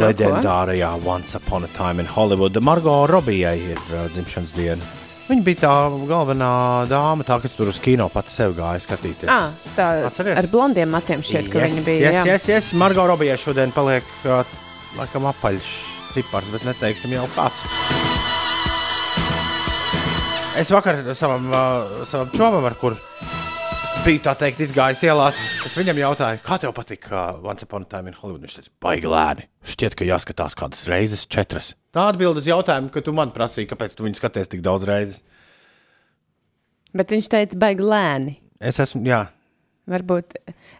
leģendārajā 0.00 0.94
Once 1.04 1.36
Upon 1.36 1.68
a 1.68 1.70
Time 1.76 2.00
in 2.00 2.08
Hollywood. 2.08 2.56
Margo 2.64 3.04
Robijai 3.10 3.58
ir 3.74 3.86
uh, 3.92 4.08
dzimšanas 4.08 4.56
diena. 4.56 4.99
Viņa 5.30 5.44
bija 5.46 5.60
tā 5.60 5.72
galvenā 6.10 6.50
dāma, 6.90 7.22
tā, 7.26 7.36
kas 7.38 7.52
tur 7.54 7.68
uz 7.70 7.78
kino 7.82 8.08
pati 8.10 8.32
sev 8.34 8.56
gāja 8.56 8.80
skatīties. 8.82 9.30
Ah, 9.30 9.52
tā 9.76 9.86
Atceries? 10.08 10.34
ar 10.40 10.48
blondiem 10.50 10.90
matiem 10.90 11.22
šķiet, 11.22 11.50
ka 11.52 11.60
yes, 11.60 11.76
viņa 11.76 11.84
bija. 11.86 12.00
Yes, 12.00 12.16
jā. 12.16 12.24
yes, 12.32 12.48
yes. 12.50 12.70
Margo 12.80 13.04
Robijai 13.06 13.36
šodien 13.38 13.70
paliek 13.76 14.08
uh, 14.26 14.40
laikam 14.98 15.28
apaļš 15.30 15.68
cipars, 16.16 16.50
bet 16.50 16.66
neteiksim 16.66 17.14
jau 17.14 17.28
kāds. 17.36 17.62
Es 20.58 20.74
vakar 20.74 20.98
savam, 21.14 21.46
uh, 21.54 22.02
savam 22.10 22.34
čomam, 22.34 22.66
ar 22.66 22.74
kur 22.80 22.98
biju 24.04 24.20
tā 24.24 24.32
teikt, 24.38 24.60
izgājis 24.64 25.02
ielās. 25.06 25.38
Es 25.66 25.74
viņam 25.76 25.98
jautāju, 26.00 26.40
kā 26.46 26.56
tev 26.62 26.72
patīk 26.76 27.08
uh, 27.10 27.40
Once 27.44 27.66
Upon 27.66 27.84
a 27.84 27.90
Time 27.90 28.12
in 28.12 28.16
Hollywood. 28.16 28.44
Viņš 28.46 28.56
teica, 28.58 28.72
baigi 28.84 29.10
lēni. 29.10 29.48
Šķiet, 29.72 29.96
ka 29.98 30.08
jāskatās 30.08 30.56
kādas 30.58 30.86
reizes, 30.88 31.26
četras. 31.30 31.74
Tā 31.94 32.06
atbild 32.12 32.40
uz 32.40 32.48
jautājumu, 32.48 32.92
ka 32.94 33.02
tu 33.04 33.14
man 33.16 33.34
prasīji, 33.34 33.68
kāpēc 33.72 33.96
tu 33.96 34.06
viņu 34.06 34.20
skaties 34.20 34.52
tik 34.52 34.64
daudz 34.64 34.86
reizes. 34.88 35.20
Bet 36.96 37.12
viņš 37.12 37.28
teica, 37.32 37.60
baigi 37.60 37.86
lēni. 37.86 38.38
Es 38.60 38.80
esmu, 38.82 39.04
jā, 39.08 39.24
Varbūt 39.90 40.36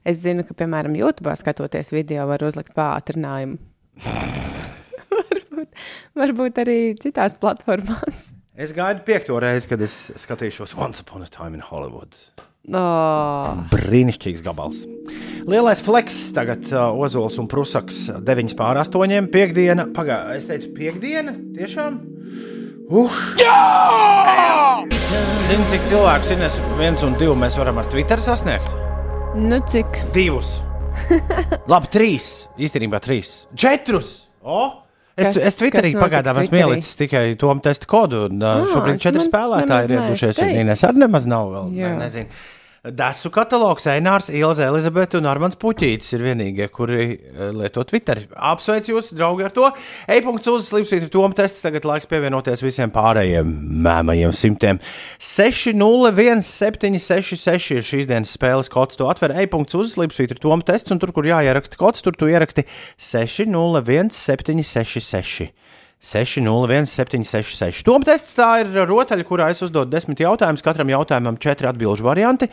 es 0.06 0.20
zinu, 0.22 0.44
ka, 0.46 0.54
piemēram, 0.54 0.94
YouTube 0.98 1.32
skatoties 1.38 1.90
video, 1.90 2.26
var 2.30 2.44
uzlikt 2.46 2.76
pātrinājumu. 2.76 3.58
varbūt, 5.30 5.80
varbūt 6.20 6.60
arī 6.62 6.78
citās 7.00 7.34
platformās. 7.40 8.28
es 8.54 8.76
gaidu 8.76 9.02
piekto 9.08 9.40
reizi, 9.42 9.72
kad 9.72 9.82
es 9.82 9.96
skatīšos 10.20 10.76
Once 10.78 11.02
Upon 11.02 11.26
a 11.26 11.32
Time 11.32 11.58
in 11.58 11.64
Hollywood. 11.64 12.14
Oh, 12.68 13.62
Brīnišķīgs 13.72 14.42
gabals. 14.44 14.82
Lielais 15.48 15.80
fleks, 15.82 16.18
tagad 16.36 16.66
uh, 16.74 16.92
Ozols 16.92 17.38
un 17.40 17.48
Prusaks 17.50 18.04
9 18.20 18.52
pār 18.58 18.82
8. 18.82 19.30
Piektdiena, 19.32 19.88
pagaidā, 19.96 20.36
es 20.36 20.44
teicu, 20.50 20.68
piekdiena, 20.76 21.32
tiešām. 21.56 21.96
Uh! 22.90 23.10
Zini, 25.48 25.64
cik 25.72 25.88
cilvēku 25.88 26.34
Ines 26.36 26.60
viens 26.78 27.02
un 27.06 27.16
divi 27.18 27.34
mēs 27.38 27.56
varam 27.58 27.80
ar 27.80 27.88
Twitter 27.90 28.20
sasniegt? 28.22 28.70
nu 29.34 29.60
cik? 29.66 30.02
Divus. 30.14 30.58
Labi, 31.70 31.90
trīs. 31.90 32.28
Īstenībā 32.58 33.00
trīs. 33.02 33.46
Četrus. 33.54 34.28
O! 34.42 34.89
Es, 35.16 35.26
Kas- 35.26 35.40
es 35.50 35.56
Twitterī 35.58 35.90
pagaidām 35.98 36.38
esmu 36.40 36.60
ielicis 36.60 36.94
tikai 36.96 37.24
to 37.40 37.50
testu 37.64 37.88
kodu. 37.90 38.26
Un, 38.30 38.40
uh, 38.42 38.62
Ā, 38.62 38.68
šobrīd 38.70 39.00
četri 39.02 39.24
spēlētāji 39.26 39.90
ir 39.90 39.98
Ines 40.62 40.80
teicis. 40.80 40.86
arī 40.86 41.02
nemaz 41.02 41.26
nav 41.26 41.50
vēl. 41.50 41.70
Ne, 41.74 41.90
nezinu. 42.04 42.26
Desu 42.80 43.28
katalogs, 43.28 43.84
Einārs, 43.92 44.30
Ilze, 44.32 44.64
Elizabete 44.64 45.18
un 45.18 45.26
Armāns 45.28 45.58
Puķītis 45.60 46.14
ir 46.16 46.22
vienīgie, 46.24 46.64
kuri 46.72 47.02
eh, 47.12 47.50
lieto 47.52 47.84
Twitter. 47.84 48.22
Apsveicu 48.32 48.94
jūs, 48.94 49.10
draugi, 49.12 49.44
ar 49.44 49.52
to. 49.52 49.66
E-punkts 50.08 50.48
uz 50.48 50.70
Slimsvītra 50.70 51.10
Toma 51.12 51.36
tests. 51.36 51.60
Tagad 51.60 51.84
laiks 51.84 52.08
pievienoties 52.08 52.64
visiem 52.64 52.88
pārējiem 52.94 53.52
mēmajiem 53.84 54.32
simtiem. 54.32 54.80
601, 55.20 56.40
766 56.48 57.76
ir 57.76 57.84
šīs 57.84 58.08
dienas 58.08 58.32
spēles 58.38 58.72
kods. 58.72 58.96
To 58.96 59.12
atver 59.12 59.36
e-punkts 59.42 59.76
uz 59.76 59.98
Slimsvītra 59.98 60.40
Toma 60.40 60.64
tests, 60.64 60.88
un 60.88 61.04
tur, 61.04 61.12
kur 61.12 61.28
jāieraksta 61.28 61.76
kods, 61.76 62.00
tur 62.00 62.16
tu 62.16 62.32
ieraksti 62.32 62.64
601, 62.96 64.08
766. 66.00 66.00
601, 66.00 66.86
766. 66.88 67.84
Tom 67.84 68.04
tests 68.04 68.32
tā 68.36 68.62
ir 68.62 68.72
rotaļa, 68.88 69.24
kurā 69.28 69.50
es 69.52 69.60
uzdodu 69.64 69.92
desmit 69.92 70.22
jautājumus. 70.24 70.64
Katram 70.64 70.88
jautājumam 70.88 71.36
četri 71.40 71.68
atbildžu 71.68 72.06
varianti. 72.06 72.48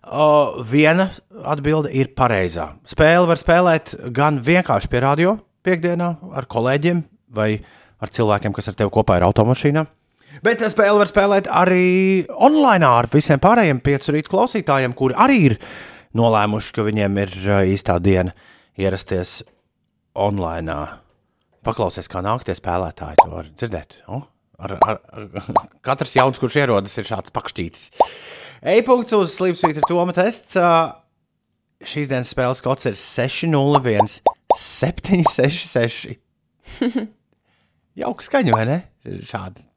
Uh, 0.00 0.58
viena 0.66 1.10
atbilde 1.46 1.92
ir 1.94 2.10
pareizā. 2.16 2.70
Spēli 2.88 3.28
var 3.30 3.38
spēlēt 3.38 3.92
gan 4.16 4.40
vienkārši 4.42 4.88
pie 4.90 5.02
radio 5.04 5.36
piekdienā 5.62 6.08
ar 6.34 6.48
kolēģiem 6.50 7.02
vai 7.36 7.52
ar 8.00 8.10
cilvēkiem, 8.10 8.54
kas 8.56 8.72
ar 8.72 8.78
tevi 8.78 8.90
kopā 8.94 9.20
ir 9.20 9.26
automašīnā. 9.28 9.84
Bet 10.42 10.64
spēli 10.72 11.02
var 11.02 11.10
spēlēt 11.10 11.50
arī 11.52 12.24
online 12.32 12.88
ar 12.88 13.10
visiem 13.12 13.38
pārējiem 13.42 13.82
piecu 13.84 14.16
rītu 14.16 14.32
klausītājiem, 14.32 14.96
kuri 14.96 15.18
arī 15.20 15.38
ir 15.50 15.56
nolēmuši, 16.16 16.74
ka 16.74 16.86
viņiem 16.88 17.22
ir 17.26 17.36
īstā 17.76 18.00
diena 18.02 18.34
ierasties 18.80 19.42
online. 20.16 20.80
Paklausies, 21.66 22.08
kā 22.08 22.22
nāk 22.24 22.44
tie 22.46 22.54
spēlētāji. 22.56 23.20
To 23.20 23.30
var 23.34 23.48
dzirdēt. 23.52 24.00
O? 24.08 24.22
Ar, 24.60 24.76
ar, 24.80 25.00
ar, 25.12 25.28
katrs 25.86 26.16
jauns, 26.16 26.40
kurš 26.40 26.58
ierodas, 26.62 26.96
ir 27.00 27.08
šāds 27.08 27.32
pakšķītis. 27.36 27.88
E-punkts 28.74 29.16
uz 29.16 29.36
Slimsvītra 29.36 29.84
Toma 29.88 30.16
tests. 30.16 30.58
Šīs 31.80 32.10
dienas 32.12 32.32
spēles 32.34 32.60
kods 32.64 32.90
ir 32.90 32.98
601, 33.00 34.20
766. 34.60 36.18
Jauka 38.00 38.24
skaņa, 38.24 38.54
vai 38.56 38.68
ne? 38.68 38.78
Šādi 39.26 39.70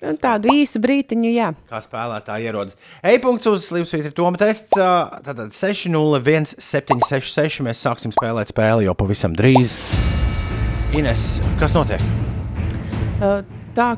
Nu, 0.00 0.14
Tādu 0.16 0.48
īsu 0.62 0.80
brītiņu, 0.80 1.28
jā. 1.34 1.50
kā 1.68 1.80
spēlētāji 1.84 2.48
ierodas. 2.48 2.78
E-punkts 3.04 3.50
uz 3.50 3.66
Slimsvītra 3.68 4.14
Toma 4.16 4.40
tests. 4.40 4.72
Tātad 4.72 5.52
601, 5.52 6.54
766. 6.56 7.60
Mēs 7.68 7.84
sāksim 7.84 8.16
spēlēt 8.16 8.54
spēli 8.54 8.88
jau 8.88 8.96
pavisam 8.96 9.36
drīz. 9.36 9.76
Ines, 10.96 11.38
kas 11.60 11.74
notiek? 11.76 12.02
Uh, 13.20 13.40
Tā, 13.70 13.92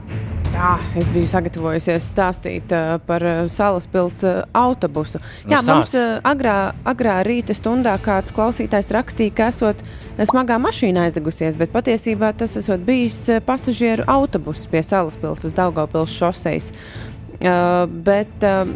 tā, 0.52 0.70
es 1.00 1.08
biju 1.08 1.24
sagatavojusies 1.30 2.10
stāstīt 2.12 2.72
uh, 2.76 2.98
par 3.08 3.24
uh, 3.24 3.38
Salas 3.48 3.86
pilsētas 3.88 4.42
uh, 4.44 4.58
autobusu. 4.60 5.20
Nu, 5.46 5.54
Jā, 5.54 5.62
mums 5.64 5.94
stāsti. 5.94 6.02
uh, 6.02 6.18
agrā, 6.28 6.56
agrā 6.92 7.14
rīta 7.24 7.56
stundā 7.56 7.94
kāds 8.04 8.34
klausītājs 8.36 8.92
rakstīja, 8.92 9.32
ka 9.38 9.46
esot 9.48 9.80
smagā 10.28 10.58
mašīna 10.60 11.06
aizdegusies, 11.06 11.56
bet 11.56 11.72
patiesībā 11.72 12.34
tas 12.36 12.58
esot 12.60 12.84
bijis 12.84 13.22
uh, 13.32 13.40
pasažieru 13.46 14.04
autobuss 14.12 14.68
pie 14.68 14.84
Salas 14.84 15.16
pilsētas 15.16 15.56
Daugavpils 15.56 16.18
šoseis. 16.20 16.68
Uh, 16.76 17.11
bet 17.40 18.44
uh, 18.46 18.68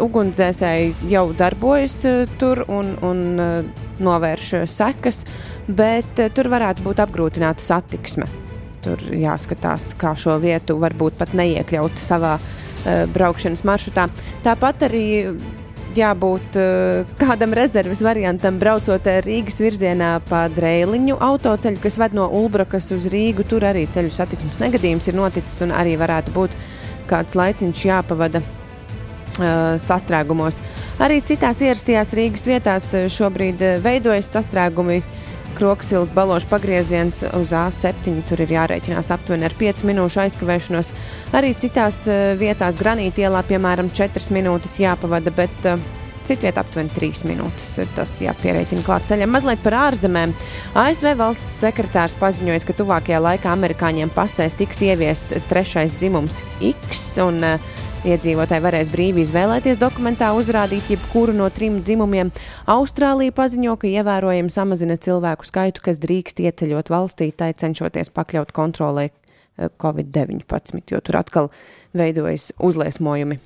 ugunsdzēsēji 0.00 1.10
jau 1.10 1.26
darbojas 1.36 1.98
uh, 2.08 2.22
tur 2.40 2.64
un, 2.72 2.94
un 3.04 3.24
uh, 3.36 3.82
novērš 4.00 4.52
uh, 4.60 4.68
sekas, 4.70 5.24
bet 5.68 6.22
uh, 6.22 6.30
tur 6.32 6.48
varētu 6.52 6.86
būt 6.86 7.02
apgrūtināta 7.04 7.64
satiksme. 7.64 8.28
Tur 8.84 9.00
jāskatās, 9.16 9.92
kā 10.00 10.14
šo 10.16 10.38
vietu 10.40 10.78
varbūt 10.80 11.18
pat 11.20 11.34
neiekļaut 11.36 12.00
savā 12.00 12.38
uh, 12.38 13.04
braukšanas 13.12 13.64
maršrutā. 13.68 14.08
Tāpat 14.46 14.88
arī 14.88 15.04
jābūt 15.98 16.58
uh, 16.58 17.14
kādam 17.20 17.54
rezerves 17.56 18.02
variantam, 18.04 18.58
braucot 18.60 19.06
eh, 19.10 19.20
Rīgas 19.24 19.60
virzienā 19.62 20.16
pa 20.28 20.46
Dreiliņu 20.52 21.18
autoceļu, 21.22 21.80
kas 21.82 21.98
ved 22.00 22.16
no 22.16 22.26
Ulbrakas 22.40 22.90
uz 22.94 23.08
Rīgu. 23.12 23.46
Tur 23.48 23.66
arī 23.68 23.86
ceļu 23.90 24.12
satiksmes 24.14 24.60
negadījums 24.62 25.10
ir 25.10 25.18
noticis 25.18 25.62
un 25.66 25.74
arī 25.74 25.96
varētu 26.00 26.34
būt 26.34 26.56
kāds 27.10 27.36
laiciņš 27.38 27.86
jāpavada 27.88 28.42
sastrēgumos. 29.82 30.60
Arī 31.02 31.18
citās 31.26 31.58
ierastajās 31.64 32.12
Rīgas 32.14 32.44
vietās 32.46 32.90
šobrīd 33.10 33.62
veidojas 33.82 34.30
sastrēgumi. 34.36 35.02
Kroksilas 35.54 36.10
balošu 36.10 36.48
pagrieziens 36.50 37.22
uz 37.38 37.52
A7. 37.54 38.22
Tur 38.26 38.40
ir 38.42 38.54
jārēķinās 38.56 39.12
aptuveni 39.14 39.46
ar 39.46 39.54
5 39.58 39.84
minūšu 39.86 40.24
aizkavēšanos. 40.24 40.90
Arī 41.34 41.52
citās 41.54 42.04
vietās, 42.40 42.78
granītielā, 42.80 43.44
piemēram, 43.46 43.92
4 43.94 44.34
minūtes 44.34 44.80
jāpavada, 44.82 45.30
bet 45.34 45.70
uh, 45.70 45.78
citvietā 46.26 46.64
aptuveni 46.64 46.92
3 46.96 47.24
minūtes. 47.30 47.70
Tas 47.96 48.16
jāpierēķina 48.24 48.84
klāt 48.86 49.08
ceļam. 49.10 49.32
Mazliet 49.34 49.62
par 49.64 49.78
ārzemēm. 49.86 50.34
ASV 50.80 51.14
valsts 51.20 51.62
sekretārs 51.64 52.18
paziņoja, 52.20 52.64
ka 52.68 52.78
tuvākajā 52.80 53.22
laikā 53.22 53.54
amerikāņiem 53.54 54.12
pasēs 54.14 54.58
tiks 54.58 54.84
ieviests 54.86 55.36
trešais 55.50 55.96
dzimums 56.00 56.42
X. 56.74 57.06
Un, 57.24 57.42
uh, 57.54 57.82
Iedzīvotāji 58.04 58.60
varēs 58.60 58.90
brīvi 58.92 59.22
izvēlēties 59.24 59.78
dokumentā, 59.80 60.28
uzrādīt 60.36 60.90
jebkuru 60.92 61.32
no 61.32 61.46
trim 61.48 61.78
dzimumiem. 61.80 62.28
Austrālija 62.68 63.32
paziņo, 63.32 63.78
ka 63.80 63.88
ievērojami 63.88 64.52
samazina 64.52 64.98
cilvēku 65.00 65.48
skaitu, 65.48 65.80
kas 65.86 66.02
drīkst 66.02 66.42
ieceļot 66.44 66.92
valstī, 66.92 67.30
tai 67.32 67.54
cenšoties 67.56 68.12
pakļaut 68.12 68.52
kontrolē 68.52 69.06
eh, 69.08 69.72
Covid-19, 69.80 70.84
jo 70.92 71.00
tur 71.00 71.20
atkal 71.22 71.48
veidojas 71.96 72.50
uzliesmojumi. 72.60 73.40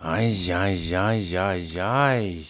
Ai, 0.00 0.32
ai, 0.52 0.94
ai, 0.96 1.36
ai, 1.36 1.66
ai. 1.76 2.46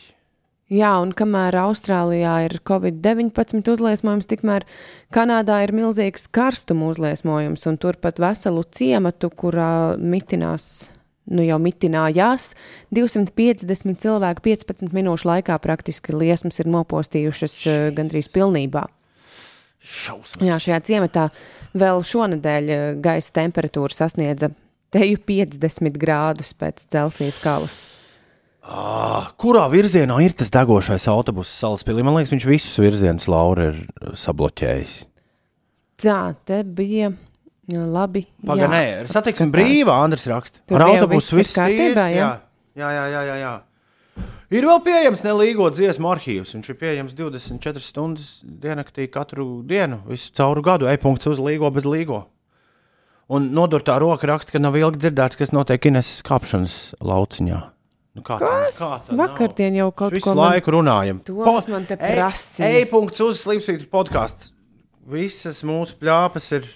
Jā, 0.71 0.91
un 1.03 1.11
kamēr 1.19 1.57
Austrālijā 1.65 2.37
ir 2.47 2.53
Covid-19 2.63 3.67
uzliesmojums, 3.73 4.29
tikmēr 4.31 4.63
Kanādā 5.11 5.57
ir 5.65 5.73
milzīgs 5.75 6.29
karstuma 6.31 6.93
uzliesmojums, 6.93 7.67
un 7.67 7.81
turpat 7.83 8.23
veselu 8.23 8.63
ciematu, 8.71 9.33
kurā 9.35 9.97
mitinās, 9.99 10.93
nu 11.35 11.43
jau 11.43 11.59
mitinājās, 11.59 12.53
250 12.95 13.99
cilvēku 14.07 14.47
15 14.47 14.95
minūšu 14.95 15.33
laikā 15.33 15.59
praktiski 15.59 16.15
liesmas 16.15 16.63
ir 16.63 16.71
nopostījušas 16.71 17.61
eh, 17.67 17.91
gandrīz 17.99 18.31
pilnībā. 18.31 18.87
Šausmas. 19.83 20.47
Jā, 20.47 20.63
šajā 20.63 20.83
ciematā 20.87 21.29
vēl 21.75 22.07
šonadēļ 22.07 22.75
eh, 22.79 22.89
gaisa 23.03 23.41
temperatūra 23.43 24.05
sasniedza 24.05 24.55
teju 24.95 25.21
50 25.27 25.99
grādus 26.01 26.53
pēc 26.59 26.87
Celsijas 26.91 27.41
skalas. 27.41 27.81
Ah, 28.61 29.31
kurā 29.41 29.65
virzienā 29.73 30.19
ir 30.23 30.35
tas 30.37 30.53
degošais 30.53 31.09
autobuss 31.11 31.55
salaspīlī? 31.63 32.05
Man 32.07 32.19
liekas, 32.19 32.35
viņš 32.35 32.47
visus 32.47 32.77
virzienus 32.83 33.27
Laura 33.31 33.71
ir 33.73 33.81
sabloķējis. 34.21 35.01
Tā, 36.01 36.19
te 36.47 36.61
bija 36.65 37.11
labi. 37.71 38.27
Pagaidām, 38.47 38.75
nē, 38.75 38.85
apskatās. 39.09 39.43
brīva, 39.53 39.97
Andris 40.05 40.29
raksta. 40.31 40.63
Tur 40.69 40.79
Ar 40.81 40.87
autobusu 40.91 41.41
viss 41.41 41.57
kārtībā, 41.57 42.07
jā? 42.15 42.31
jā, 42.79 42.93
jā, 42.95 43.09
jā, 43.15 43.25
jā, 43.31 43.37
jā. 43.41 43.57
Ir 44.51 44.67
vēl 44.67 44.81
pieejams 44.83 45.21
nelīgo 45.23 45.69
dziesmu 45.71 46.09
arhīvs. 46.11 46.57
Viņš 46.57 46.71
ir 46.73 46.79
pieejams 46.81 47.15
24 47.15 47.85
stundas 47.85 48.33
diennaktī 48.43 49.07
katru 49.13 49.61
dienu, 49.67 50.01
visu 50.11 50.33
cauru 50.35 50.65
gadu. 50.67 50.89
E-punkts 50.91 51.31
uz 51.31 51.39
līgo 51.43 51.71
bez 51.71 51.87
līgo. 51.87 52.25
Un 53.31 53.51
nodurtā 53.55 53.95
roka 54.03 54.27
raksta, 54.27 54.51
ka 54.57 54.59
nav 54.63 54.75
ilgi 54.75 54.99
dzirdēts, 55.05 55.39
kas 55.39 55.53
notiek 55.55 55.85
Ines 55.87 56.09
kāpšanas 56.27 56.73
lauciņā. 56.99 57.59
Nu, 58.19 58.23
kā 58.27 58.41
tā, 58.41 58.49
Kas? 58.67 58.79
kā 58.81 58.89
tā? 59.07 59.17
Vakardien 59.21 59.77
jau 59.79 59.91
kaut 59.95 60.17
Visu 60.17 60.25
ko 60.27 60.35
man- 60.35 60.51
laiku 60.57 60.73
runājam. 60.75 61.21
Toms 61.25 61.69
man 61.71 61.87
te 61.87 61.95
Ej- 61.95 62.17
prasīja. 62.17 62.71
Ej, 62.81 62.87
punkts 62.91 63.21
uz 63.23 63.45
slīpsvītra 63.45 63.87
podkāsts. 63.87 64.51
Visas 65.07 65.63
mūsu 65.63 65.95
plāpas 66.01 66.51
ir 66.59 66.67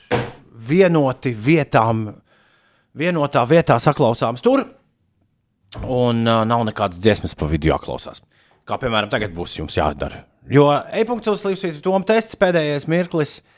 vienoti 0.54 1.34
vietām, 1.34 2.14
vienotā 2.96 3.42
vietā 3.50 3.80
saklausāmas 3.82 4.40
tur. 4.40 4.62
Un 5.82 6.22
uh, 6.28 6.44
nav 6.46 6.62
nekādas 6.68 7.00
dziesmas 7.02 7.34
pa 7.34 7.46
vidu 7.50 7.66
jāklausās. 7.72 8.22
Kā 8.64 8.78
piemēram, 8.78 9.10
tagad 9.10 9.34
būs 9.34 9.58
jums 9.58 9.74
jādara. 9.74 10.22
Jo 10.48 10.68
e-punkts 10.92 11.26
uz 11.32 11.42
slīpsvītra 11.42 11.82
Toma 11.82 12.04
tests 12.06 12.36
pēdējais 12.38 12.86
mirklis. 12.86 13.40
Uh, 13.40 13.50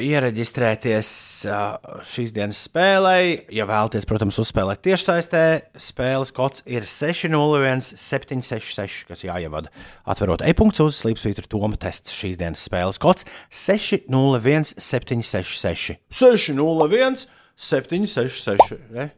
iereģistrēties 0.00 1.08
uh, 1.50 1.76
šīs 2.08 2.32
dienas 2.36 2.60
spēlē. 2.64 3.16
Ja 3.52 3.66
vēlaties, 3.68 4.06
protams, 4.08 4.38
uzspēlēt 4.40 4.80
tiešsaistē, 4.86 5.42
spēles 5.76 6.32
kods 6.36 6.62
ir 6.64 6.82
601766, 6.88 9.04
kas 9.10 9.24
jāievada. 9.26 9.68
Atverot 10.08 10.40
e-punkts 10.46 10.80
uz 10.84 10.92
slīpsvītra 11.02 11.46
Toma 11.52 11.76
tests 11.80 12.10
šīs 12.16 12.36
dienas 12.40 12.64
spēles 12.64 12.98
kods 13.02 13.22
601766. 13.52 16.00
601 16.08 17.26
766. 17.56 18.76
ne? 18.92 19.10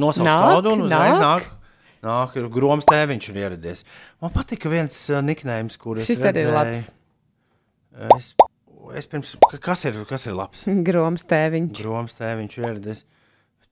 Nosauc 0.00 0.28
kodu 0.28 0.70
un 0.76 0.82
uzreiz 0.88 1.16
nāk. 1.16 1.24
nāk. 1.24 1.44
Nāk, 2.00 2.32
ir 2.40 2.46
groms 2.52 2.86
tēviņš 2.88 3.24
ir 3.28 3.36
ieradies. 3.42 3.84
Man 4.24 4.30
patika 4.32 4.68
viens 4.72 4.94
uh, 5.12 5.20
niknējums, 5.24 5.76
kurš 5.80 6.06
Šis 6.08 6.20
arī 6.24 6.40
ir 6.46 6.52
labs. 6.56 6.82
Es, 8.16 8.26
es 8.98 9.06
pirms, 9.10 9.36
ka- 9.50 9.58
kas 9.62 9.84
ir, 9.88 9.98
kas 10.08 10.26
ir 10.26 10.34
labs? 10.38 10.64
Groms 10.86 11.24
tēviņš. 11.30 11.80
Groms 11.82 12.14
tēviņš 12.18 12.58
ir 12.58 12.66
ieradies. 12.68 13.04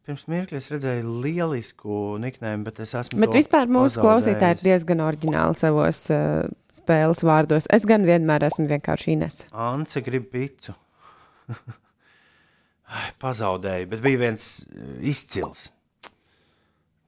Pirms 0.09 0.23
mirkli 0.33 0.57
es 0.57 0.71
redzēju 0.73 1.05
lielisku 1.25 2.17
niknējumu, 2.23 2.65
bet 2.65 2.79
es 2.81 2.95
esmu. 2.97 3.19
Bet 3.21 3.35
vispār 3.37 3.69
mūsu 3.69 4.01
klausītāji 4.01 4.57
ir 4.57 4.63
diezgan 4.65 5.03
oriģināli 5.05 5.59
savos 5.59 6.07
uh, 6.15 6.47
spēles 6.73 7.21
vārdos. 7.29 7.67
Es 7.77 7.85
gan 7.85 8.07
vienmēr 8.09 8.47
esmu 8.49 8.65
vienkārši 8.71 9.13
Ines. 9.19 9.43
Ance 9.53 10.01
grib 10.07 10.31
picu. 10.33 10.73
Pazaudēju, 13.21 13.89
bet 13.93 14.01
bija 14.05 14.23
viens 14.25 14.47
uh, 14.65 14.95
izcils. 15.05 15.69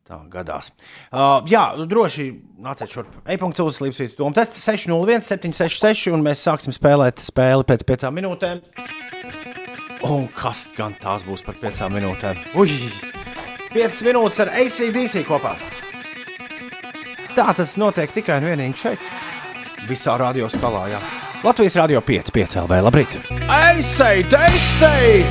Tā 0.09 0.18
gadās. 0.30 0.72
Uh, 1.12 1.38
jā, 1.46 1.62
droši 1.86 2.30
nāciet 2.62 2.90
šurp. 2.90 3.20
E-punkts 3.30 3.62
uz 3.62 3.78
slīpsvītu. 3.78 4.16
Tom 4.18 4.34
tests 4.34 4.62
601, 4.64 5.22
766, 5.22 6.11
un 6.14 6.24
mēs 6.26 6.42
sāksim 6.46 6.74
spēlēt 6.74 7.22
spēli 7.22 7.66
pēc 7.68 7.84
piecām 7.86 8.18
minūtēm. 8.18 8.64
Un 10.09 10.26
kas 10.34 10.64
gan 10.74 10.96
tās 10.98 11.22
būs 11.28 11.44
par 11.46 11.59
piecām 11.61 11.94
minūtēm? 11.94 12.40
Ui! 12.59 12.72
5 13.70 14.01
minūtes 14.09 14.40
ar 14.42 14.51
ACDC 14.59 15.22
kopā. 15.28 15.55
Tā 17.36 17.53
tas 17.55 17.76
notiek 17.78 18.11
tikai 18.11 18.40
un 18.40 18.48
vienīgi 18.51 18.80
šeit. 18.80 19.05
Visā 19.86 20.16
radio 20.18 20.48
skalā, 20.51 20.88
jā. 20.90 21.03
Latvijas 21.44 21.78
radio 21.78 22.03
5, 22.05 22.32
5 22.34 22.59
LV. 22.64 22.80
Labrīt! 22.88 23.14
Teisei! 24.32 25.22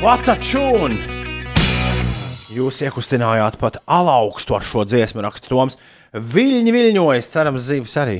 What 0.00 0.28
a 0.28 0.36
tune! 0.40 1.15
Jūs 2.56 2.78
iekustinājāt 2.86 3.58
pat 3.60 3.82
alaugstu 3.84 4.56
ar 4.56 4.64
šo 4.64 4.86
dziesmu, 4.88 5.20
raksta 5.26 5.50
Toms. 5.50 5.76
Viļņi 6.16 6.72
viļņojas, 6.72 7.28
cerams, 7.34 7.66
zīves 7.66 7.96
arī. 8.00 8.18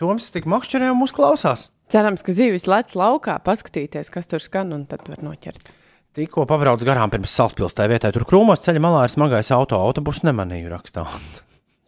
Toms 0.00 0.30
tik 0.32 0.46
makšķerē 0.48 0.88
un 0.92 1.02
mūs 1.02 1.12
klausās. 1.12 1.66
Cerams, 1.92 2.24
ka 2.24 2.32
zīves 2.32 2.64
lec 2.70 2.94
laukā, 2.96 3.36
paskatīties, 3.44 4.08
kas 4.14 4.30
tur 4.30 4.40
skan, 4.40 4.72
un 4.72 4.86
tad 4.88 5.04
var 5.10 5.20
noķert. 5.26 5.68
Tikko 6.16 6.46
pabrauc 6.48 6.80
garām 6.86 7.12
pirms 7.12 7.34
Salaspils 7.34 7.76
tajā 7.76 7.90
vietā, 7.92 8.12
tur 8.14 8.24
krūmos 8.30 8.62
ceļa 8.64 8.80
malā 8.80 9.04
ir 9.04 9.12
smagais 9.12 9.50
auto, 9.52 9.76
autobusu 9.82 10.24
nemanīju 10.30 10.70
rakstā. 10.72 11.04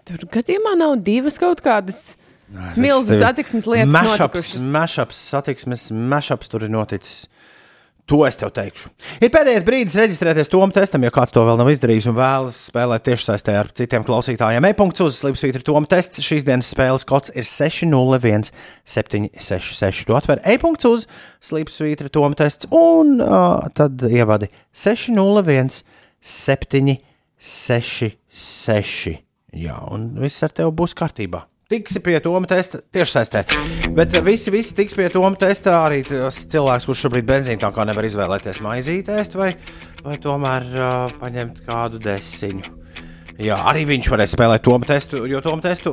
Tur 0.07 0.26
gadījumā 0.36 0.74
nav 0.76 0.99
divas 1.07 1.40
kaut 1.40 1.62
kādas 1.64 2.16
milzu 2.76 3.16
satiksmes 3.22 3.66
lietas 3.70 3.94
notikušas. 3.94 4.66
Mešaps, 4.74 5.22
satiksmes, 5.32 5.88
mešaps 5.90 6.53
tur 6.53 6.66
ir 6.66 6.74
noticis. 6.74 7.24
To 8.07 8.21
es 8.23 8.37
tev 8.39 8.53
teikšu. 8.55 8.87
Ir 9.19 9.33
pēdējais 9.35 9.65
brīdis 9.67 9.97
reģistrēties 9.99 10.47
Tomu 10.53 10.71
testam, 10.75 11.03
ja 11.03 11.11
kāds 11.15 11.33
to 11.35 11.43
vēl 11.43 11.57
nav 11.59 11.67
izdarījis 11.73 12.07
un 12.13 12.15
vēlas 12.15 12.55
spēlēt 12.69 13.03
tiešsaistē 13.09 13.53
ar 13.59 13.67
citiem 13.75 14.05
klausītājiem. 14.07 14.63
E-punkts 14.69 15.03
uz 15.03 15.19
Slimsvītra 15.19 15.63
Tomu 15.67 15.91
tests. 15.91 16.23
Šīs 16.23 16.47
dienas 16.47 16.71
spēles 16.71 17.03
kods 17.09 17.35
ir 17.35 17.43
601 17.51 18.47
766. 18.87 20.07
To 20.07 20.15
atver 20.21 20.39
e-punkts 20.47 20.87
uz 20.87 21.11
Slimsvītra 21.43 22.07
Tomu 22.15 22.39
tests 22.39 22.71
un 22.71 23.19
uh, 23.19 23.67
tad 23.75 23.99
ievadi 24.07 24.55
601 24.71 25.83
766. 26.23 29.19
Jā, 29.67 29.83
un 29.91 30.15
viss 30.23 30.47
ar 30.47 30.55
tevi 30.55 30.71
būs 30.79 30.95
kārtībā. 30.95 31.51
Tiksi 31.67 31.99
pie 31.99 32.21
Toma 32.23 32.47
testa 32.47 32.79
tiešsaistē. 32.95 33.41
Bet 33.97 34.12
visi, 34.23 34.53
visi 34.55 34.71
tiks 34.79 34.95
pie 34.95 35.09
Toma 35.11 35.35
testa. 35.35 35.81
Arī 35.89 36.05
tas 36.07 36.45
cilvēks, 36.53 36.87
kurš 36.87 37.01
šobrīd 37.09 37.27
benzīna 37.27 37.73
kā 37.75 37.87
nevar 37.89 38.07
izvēlēties 38.07 38.62
maizīti 38.62 39.11
ēst 39.11 39.35
vai, 39.35 39.49
vai 40.07 40.14
tomēr 40.23 40.69
uh, 40.71 41.17
paņemt 41.19 41.64
kādu 41.67 41.99
desiņu. 42.07 42.86
Jā, 43.43 43.59
arī 43.68 43.84
viņš 43.89 44.09
varēs 44.12 44.32
spēlēt 44.32 44.64
Toma 44.64 44.89
testu, 44.89 45.24
jo 45.28 45.43
Toma, 45.45 45.61
testu, 45.64 45.93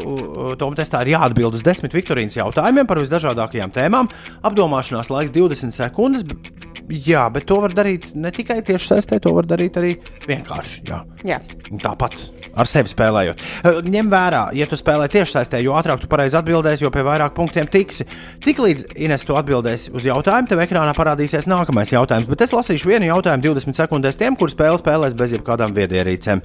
Toma 0.59 0.79
testā 0.79 1.01
ir 1.03 1.13
jāatbild 1.17 1.57
uz 1.57 1.63
desmit 1.65 1.95
Viktorīnas 1.95 2.37
jautājumiem 2.39 2.87
par 2.87 3.01
visdažādākajām 3.03 3.73
tēmām. 3.75 4.11
Apdomāšanās 4.47 5.11
laiks 5.11 5.35
20 5.35 5.75
sekundes. 5.75 6.23
Jā, 6.91 7.23
bet 7.31 7.45
to 7.47 7.61
var 7.63 7.71
darīt 7.75 8.09
ne 8.15 8.31
tikai 8.33 8.57
tieši 8.65 8.89
saistē, 8.89 9.19
to 9.23 9.31
var 9.35 9.47
darīt 9.47 9.77
arī 9.79 9.93
vienkārši. 10.27 10.81
Jā. 10.89 10.99
Jā. 11.23 11.37
Tāpat 11.79 12.25
ar 12.59 12.69
sevi 12.69 12.91
spēlējot. 12.91 13.43
Ņem 13.87 14.11
vērā, 14.11 14.43
ja 14.57 14.67
tu 14.67 14.79
spēlē 14.79 15.07
tiešsaistē, 15.11 15.61
jo 15.63 15.77
ātrāk 15.79 16.03
tu 16.03 16.09
pareizi 16.11 16.37
atbildēsi, 16.39 16.83
jo 16.83 16.91
pie 16.93 17.05
vairāk 17.07 17.35
punktiem 17.37 17.69
tiksi. 17.71 18.07
Tiklīdz 18.43 18.97
Ines 19.03 19.23
tu 19.27 19.37
atbildēsi 19.39 19.93
uz 19.95 20.07
jautājumu, 20.09 20.51
tev 20.51 20.63
ekrānā 20.65 20.95
parādīsies 20.97 21.47
nākamais 21.51 21.95
jautājums. 21.95 22.27
Bet 22.31 22.43
es 22.43 22.55
lasīšu 22.55 22.91
vienu 22.91 23.07
jautājumu 23.13 23.47
20 23.47 23.79
sekundēs 23.79 24.19
tiem, 24.19 24.35
kuriem 24.39 24.57
spēle 24.57 24.81
spēlēs 24.83 25.15
bez 25.17 25.37
jebkādām 25.37 25.75
viedierīcēm. 25.79 26.43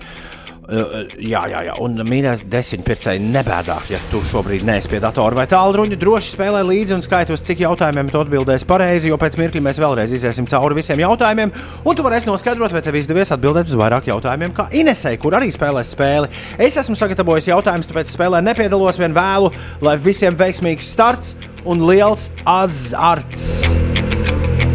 Uh, 0.69 1.07
jā, 1.17 1.41
jā, 1.49 1.63
jā, 1.65 1.75
un 1.81 1.95
mīļais 2.05 2.43
desiņpircēji 2.53 3.23
nebēdā, 3.25 3.79
ja 3.89 4.01
tu 4.11 4.19
šobrīd 4.29 4.67
neesi 4.69 4.91
pie 4.93 4.99
datora 5.01 5.39
vai 5.39 5.47
tālruņa. 5.49 5.97
Droši 5.97 6.35
spēlē 6.35 6.61
līdzi 6.69 6.93
un 6.99 7.05
skaiti 7.07 7.33
uz 7.33 7.41
cik 7.47 7.63
jautājumiem 7.65 8.11
tu 8.13 8.21
atbildēsi 8.21 8.69
pareizi, 8.69 9.09
jo 9.09 9.17
pēc 9.17 9.39
mirkļa 9.41 9.65
mēs 9.65 9.81
vēlreiz 9.81 10.13
iziesim 10.13 10.51
cauri 10.53 10.77
visiem 10.77 11.01
jautājumiem, 11.01 11.55
un 11.89 11.97
tu 11.97 12.05
varēsi 12.05 12.29
noskaidrot, 12.29 12.77
vai 12.77 12.85
tev 12.85 13.01
izdevies 13.01 13.33
atbildēt 13.33 13.73
uz 13.73 13.81
vairāk 13.81 14.13
jautājumiem, 14.13 14.53
kā 14.61 14.69
Inesei, 14.77 15.17
kur 15.17 15.41
arī 15.41 15.49
spēlēs 15.57 15.97
spēli. 15.97 16.29
Es 16.61 16.77
esmu 16.85 17.01
sagatavojis 17.01 17.49
jautājumus, 17.49 17.89
tāpēc 17.89 18.13
spēlē 18.13 18.45
nepiedalos 18.45 19.01
vien 19.01 19.17
vēlu, 19.17 19.55
lai 19.81 19.97
visiem 20.05 20.37
veiksmīgs 20.37 20.93
starts 20.99 21.33
un 21.65 21.89
liels 21.89 22.29
azarts 22.45 23.78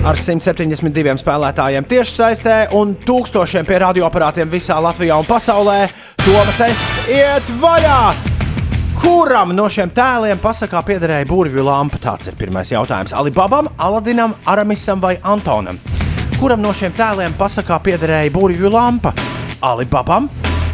ar 0.04 0.18
172 0.20 1.16
spēlētājiem 1.22 1.86
tiešsaistē 1.88 2.56
un 2.76 2.92
tūkstošiem 3.08 3.68
pie 3.68 3.78
radioaparātiem 3.86 4.50
visā 4.52 4.76
Latvijā 4.84 5.16
un 5.16 5.28
pasaulē. 5.28 5.78
Toma 6.26 6.56
tests 6.58 7.08
iet 7.08 7.52
vaļā! 7.62 7.98
Kuram 9.00 9.54
no 9.56 9.70
šiem 9.72 9.92
tēliem 9.96 10.40
pasakā 10.44 10.84
piederēja 10.88 11.28
burvju 11.28 11.64
lampa? 11.64 12.00
Tāds 12.04 12.32
ir 12.32 12.38
pirmais 12.40 12.72
jautājums. 12.72 13.16
Alibabam, 13.16 13.72
Aladinam, 13.78 14.36
Aramisam 14.46 15.02
vai 15.04 15.16
Antonam? 15.24 15.80
Kuram 16.40 16.64
no 16.64 16.76
šiem 16.76 16.96
tēliem 16.96 17.36
pasakā 17.40 17.80
piederēja 17.84 18.32
burvju 18.36 18.72
lampa? 18.72 19.16
Alibabam, 19.64 20.28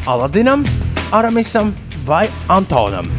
Aladinam, 0.10 0.66
Aramisam 1.14 1.74
vai 2.06 2.26
Antonam? 2.50 3.10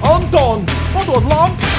Anton, 0.00 0.64
padod 0.94 1.28
lampu! 1.28 1.69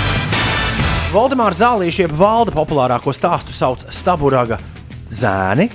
Valdemāra 1.11 1.51
Zālīša, 1.51 2.05
jeb 2.05 2.11
valda 2.15 2.53
populārāko 2.55 3.11
stāstu 3.11 3.51
sauc 3.51 3.81
Staburaga 3.91 4.55
zēni, 5.11 5.65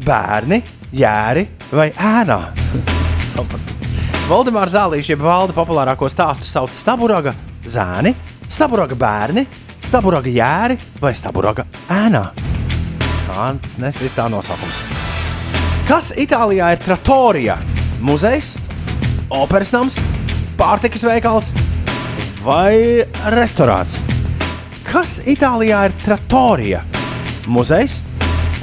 bērni, 0.00 0.62
jēri 0.96 1.42
vai 1.68 1.90
ēnā. 1.92 2.38
Valdemāra 4.30 4.72
Zālīša, 4.72 5.12
jeb 5.12 5.26
valda 5.26 5.52
populārāko 5.52 6.08
stāstu 6.08 6.48
sauc 6.48 6.72
Staburaga 6.72 7.34
zēni, 7.68 8.14
Staburaga 8.48 8.96
bērni, 8.96 9.44
Staburaga 9.84 10.32
jēri 10.32 10.80
vai 11.04 11.12
Staburaga 11.12 11.68
ēnā. 11.92 12.24
Kāds 13.28 13.76
nesli 13.84 14.08
tā 14.16 14.30
nosaukums. 14.32 14.80
Kas 15.84 16.14
Itālijā 16.16 16.72
ir 16.72 16.84
Trattorija? 16.88 17.60
Muzejs, 18.00 18.54
operas 19.28 19.76
nams, 19.76 20.00
pārtikas 20.56 21.04
veikals 21.04 21.52
vai 22.40 23.04
restorāns? 23.36 24.00
Kas 24.86 25.18
Itālijā 25.26 25.80
ir 25.88 25.94
Trattorija? 26.04 26.80
Muzejs, 27.50 27.98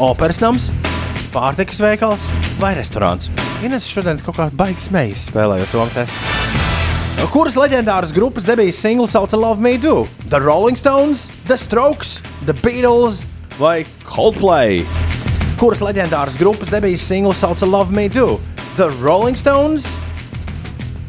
operas 0.01 0.39
nams, 0.39 0.69
pārtikas 1.33 1.81
veikals 1.83 2.23
vai 2.61 2.73
restorāns? 2.77 3.27
Ines 3.63 3.85
šodien 3.87 4.21
kaut 4.23 4.37
kā 4.39 4.47
baigs 4.55 4.87
smējas 4.87 5.27
spēlējot 5.29 5.73
to 5.75 5.87
testu. 5.97 7.27
Kuras 7.33 7.57
leģendāras 7.59 8.11
grupas 8.15 8.47
debijas 8.47 8.79
singlu 8.79 9.07
sauca 9.07 9.37
Love 9.39 9.63
Me 9.63 9.75
Do? 9.77 10.07
The 10.31 10.39
Rolling 10.39 10.79
Stones, 10.79 11.27
The 11.47 11.59
Strokes, 11.59 12.17
The 12.47 12.55
Beatles 12.63 13.23
vai 13.59 13.83
Coldplay? 14.07 14.81
Kuras 15.59 15.83
leģendāras 15.83 16.39
grupas 16.39 16.71
debijas 16.71 17.03
singls 17.03 17.43
sauca 17.43 17.67
Love 17.67 17.91
Me 17.91 18.07
Do? 18.07 18.39
The 18.79 18.89
Rolling 19.03 19.35
Stones, 19.39 19.91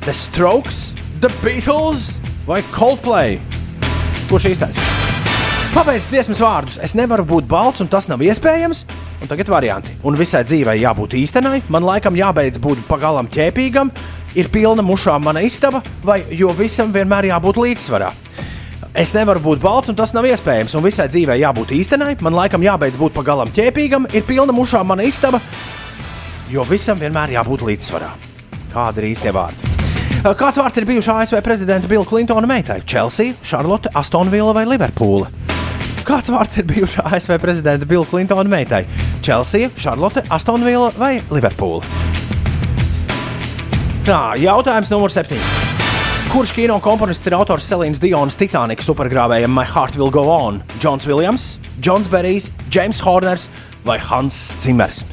The 0.04 0.14
Strokes, 0.14 0.92
The 1.22 1.30
Beatles 1.42 2.16
vai 2.50 2.62
Coldplay? 2.74 3.38
Kurš 4.28 4.52
īstais? 4.54 5.03
Pabeidz 5.74 6.04
dziesmas 6.06 6.38
vārdus. 6.38 6.76
Es 6.86 6.92
nevaru 6.94 7.24
būt 7.26 7.48
balts, 7.50 7.80
un 7.82 7.88
tas 7.90 8.04
nav 8.06 8.20
iespējams. 8.22 8.84
Un 9.24 9.26
tagad 9.26 9.48
varianti. 9.50 9.90
Un 10.06 10.14
visai 10.14 10.44
dzīvei 10.46 10.76
jābūt 10.78 11.16
īstenai, 11.18 11.64
man 11.66 11.82
laikam 11.82 12.14
jābeidz 12.14 12.60
būt 12.62 12.84
pagalam 12.86 13.26
ķēpīgam, 13.26 13.90
ir 14.38 14.52
pilna 14.54 14.84
mušām 14.86 15.26
mana 15.26 15.42
istaba, 15.42 15.80
vai 16.06 16.20
jo 16.30 16.52
visam 16.54 16.92
vienmēr 16.94 17.26
jābūt 17.32 17.58
līdzsvarā. 17.58 18.12
Es 18.94 19.16
nevaru 19.18 19.42
būt 19.42 19.64
balts, 19.64 19.90
un 19.90 19.98
tas 19.98 20.14
nav 20.14 20.28
iespējams. 20.30 20.76
Un 20.78 20.86
visai 20.86 21.08
dzīvei 21.10 21.40
jābūt 21.42 21.74
īstenai, 21.74 22.14
man 22.22 22.38
laikam 22.38 22.62
jābeidz 22.62 23.00
būt 23.00 23.16
pagalam 23.18 23.50
ķēpīgam, 23.50 24.06
ir 24.14 24.22
pilna 24.30 24.54
mušām 24.54 24.86
mana 24.94 25.02
istaba, 25.10 25.42
jo 26.54 26.62
visam 26.70 27.02
vienmēr 27.02 27.34
jābūt 27.34 27.66
līdzsvarā. 27.66 28.12
Kādi 28.70 29.02
ir 29.02 29.10
īstie 29.10 29.34
vārdi? 29.34 29.74
Kāds 30.22 30.62
vārds 30.62 30.78
ir 30.78 30.86
bijušā 30.86 31.18
ASV 31.24 31.42
prezidenta 31.42 31.90
Bila 31.90 32.06
Klintona 32.06 32.46
meitai? 32.46 32.84
Chelsea, 32.86 33.34
Charlotte, 33.42 33.90
Astonvilla 33.98 34.54
vai 34.54 34.68
Liverpoola? 34.70 35.42
Kāds 36.04 36.28
vārds 36.28 36.58
ir 36.60 36.66
bijušā 36.68 37.06
ASV 37.16 37.38
prezidenta 37.40 37.86
Bila 37.88 38.04
Klintona 38.04 38.44
meitai? 38.44 38.82
Chelsea, 39.24 39.70
Charlotte, 39.72 40.20
Astonvilla 40.28 40.90
vai 40.98 41.22
Liverpoola? 41.32 41.80
Tā, 44.04 44.18
jautājums 44.36 44.90
numur 44.92 45.08
7. 45.08 45.40
Kurš 46.28 46.52
kino 46.52 46.76
komponists 46.84 47.24
ir 47.30 47.38
autors 47.38 47.64
Selīnas 47.70 48.02
Dionas 48.02 48.36
Titanic 48.36 48.84
supergrāvējiem 48.84 49.56
My 49.56 49.64
Heart 49.64 49.96
Will 49.96 50.12
Go 50.12 50.26
On? 50.28 50.60
Džons 50.76 51.08
Viljams, 51.08 51.48
Džons 51.80 52.12
Berijs, 52.12 52.50
James 52.68 53.00
Horners 53.00 53.48
vai 53.88 53.96
Hans 54.10 54.58
Zimmers? 54.60 55.06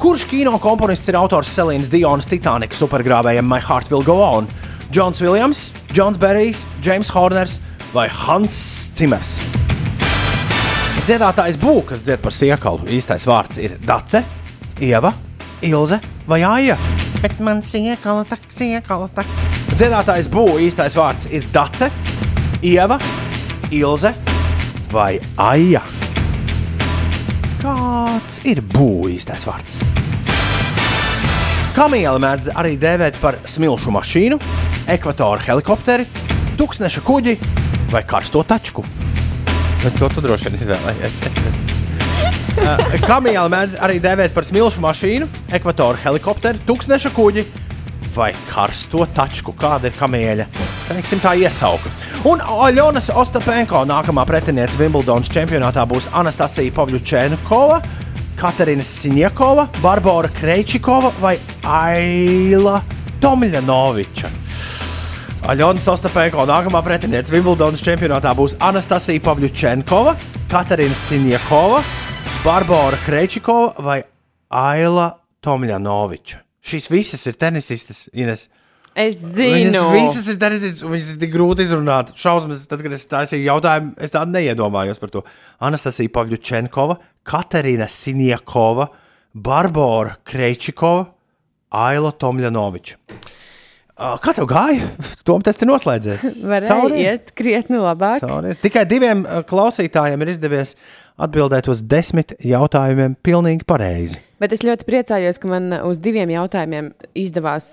Kurš 0.00 0.24
kino 0.32 0.56
komponists 0.62 1.12
ir 1.12 1.20
autors 1.20 1.52
Selīnas 1.52 1.92
Dionas 1.92 2.30
Titanic 2.30 2.72
supergrāvējiem 2.78 3.44
My 3.44 3.60
Heart 3.60 3.92
Will 3.92 4.06
Go 4.06 4.22
On? 4.24 4.48
Džons 4.88 5.20
Viljams, 5.20 5.68
Džons 5.92 6.16
Berijs, 6.16 6.64
James 6.80 7.12
Horners 7.12 7.60
vai 7.92 8.08
Hans 8.24 8.62
Zimmers? 8.96 9.36
Dziedātājs 11.08 11.56
būs, 11.56 11.86
kas 11.88 12.02
dzied 12.04 12.20
par 12.20 12.34
siekalu. 12.36 12.82
Īstais 12.92 13.22
vārds 13.24 13.56
ir 13.64 13.78
Dace, 13.80 14.20
Ieva, 14.84 15.08
Ilze 15.64 15.96
vai 16.28 16.42
Aija. 16.44 16.74
Bet 17.22 17.38
man 17.40 17.62
siekala 17.64 18.26
tak, 18.28 18.42
siekala 18.52 19.08
tak. 19.16 19.30
Dziedātājs 19.70 20.28
būs, 20.28 20.58
īstais 20.66 20.98
vārds 20.98 21.30
ir 21.32 21.48
Dace, 21.48 21.88
Ieva, 22.60 23.00
Ilze 23.72 24.12
vai 24.92 25.14
Aija. 25.40 25.80
Kāds 27.62 28.42
ir 28.44 28.60
būs 28.60 29.16
īstais 29.16 29.48
vārds? 29.48 29.80
Kamiela 31.72 32.20
mēdz 32.20 32.52
arī 32.52 32.76
dēvēt 32.76 33.16
par 33.24 33.40
smilšu 33.48 33.96
mašīnu, 33.96 34.42
ekvatora 34.92 35.40
helikopteri, 35.48 36.04
tūkstneša 36.60 37.08
kuģi 37.08 37.38
vai 37.96 38.04
karsto 38.04 38.44
tačku. 38.44 38.84
Bet 39.84 39.98
to 40.00 40.08
tu 40.10 40.24
droši 40.24 40.48
vien 40.48 40.58
izvēlējies. 40.58 41.22
Kamiela 43.08 43.46
mēdz 43.52 43.78
arī 43.84 44.00
dēvēt 44.02 44.34
par 44.34 44.46
smilšu 44.46 44.82
mašīnu, 44.82 45.28
ekvatora 45.54 46.00
helikopteru, 46.02 46.60
tūkstneša 46.66 47.12
kuģi 47.14 47.46
vai 48.18 48.32
karsto 48.48 49.06
tačku. 49.14 49.54
Kāda 49.58 49.90
ir 49.90 49.96
kamieļa? 49.98 50.48
Teiksim, 50.88 51.20
tā 51.22 51.34
iesauka. 51.38 51.92
Un 52.28 52.42
Aļonas 52.42 53.12
Ostapenko 53.14 53.84
nākamā 53.86 54.24
pretiniece 54.26 54.78
Wimbledonas 54.80 55.30
čempionātā 55.32 55.84
būs 55.88 56.08
Anastasija 56.18 56.74
Pavļučēnkova, 56.74 57.78
Katerina 58.38 58.86
Sinjakova, 58.86 59.68
Barbara 59.82 60.30
Kreičikova 60.34 61.12
vai 61.22 61.36
Aila 61.62 62.80
Tomļanoviča. 63.22 64.47
Aļonas 65.46 65.86
Ostapenko 65.92 66.42
nākamā 66.48 66.80
pretiniece 66.82 67.30
Wimbledonas 67.30 67.82
čempionātā 67.84 68.32
būs 68.34 68.56
Anastasija 68.64 69.22
Pavļučenkova, 69.22 70.16
Katerina 70.50 70.96
Sinjakova, 70.98 71.78
Barbara 72.42 72.98
Kreičikova 73.04 73.84
vai 73.86 74.00
Aila 74.50 75.12
Tomļanoviča. 75.44 76.40
Šīs 76.58 76.90
visas 76.90 77.22
ir 77.30 77.38
tenisistas, 77.38 78.08
Ines. 78.12 78.48
Es 78.98 79.22
Viņas 79.36 79.76
zinu, 79.76 79.84
visas 79.94 80.26
ir 80.26 80.40
tenisistas, 80.42 80.82
un 80.82 80.96
viņas 80.96 81.12
ir 81.14 81.22
tik 81.22 81.32
grūti 81.36 81.68
izrunāt. 81.68 82.10
Šausmas, 82.18 82.66
tad, 82.66 82.82
kad 82.82 82.96
es 82.96 83.06
taisīju 83.06 83.46
jautājumu, 83.46 83.94
es 84.02 84.14
tādu 84.14 84.34
neiedomājos 84.34 84.98
par 84.98 85.14
to. 85.14 85.22
Anastasija 85.62 86.10
Pavļučenkova, 86.18 86.98
Katerina 87.22 87.86
Sinjakova, 87.86 88.90
Barbara 89.38 90.18
Kreičikova, 90.26 91.06
Aila 91.78 92.10
Tomļanoviča. 92.18 92.98
Kā 93.98 94.30
tev 94.30 94.46
gāja? 94.46 94.92
Tom 95.26 95.42
tests 95.42 95.64
ir 95.64 95.68
noslēdzies. 95.72 96.22
varēja 96.52 96.70
Cauri? 96.70 97.02
iet 97.02 97.32
krietni 97.38 97.80
labāk. 97.82 98.22
Cauri. 98.22 98.54
Tikai 98.62 98.84
diviem 98.86 99.24
klausītājiem 99.48 100.22
ir 100.22 100.30
izdevies 100.36 100.74
atbildēt 101.18 101.66
uz 101.66 101.82
desmit 101.82 102.36
jautājumiem 102.46 103.16
pilnīgi 103.26 103.66
pareizi. 103.66 104.20
Bet 104.38 104.54
es 104.54 104.62
ļoti 104.62 104.86
priecājos, 104.86 105.40
ka 105.42 105.50
man 105.50 105.74
uz 105.82 105.98
diviem 105.98 106.30
jautājumiem 106.30 106.92
izdevās 107.18 107.72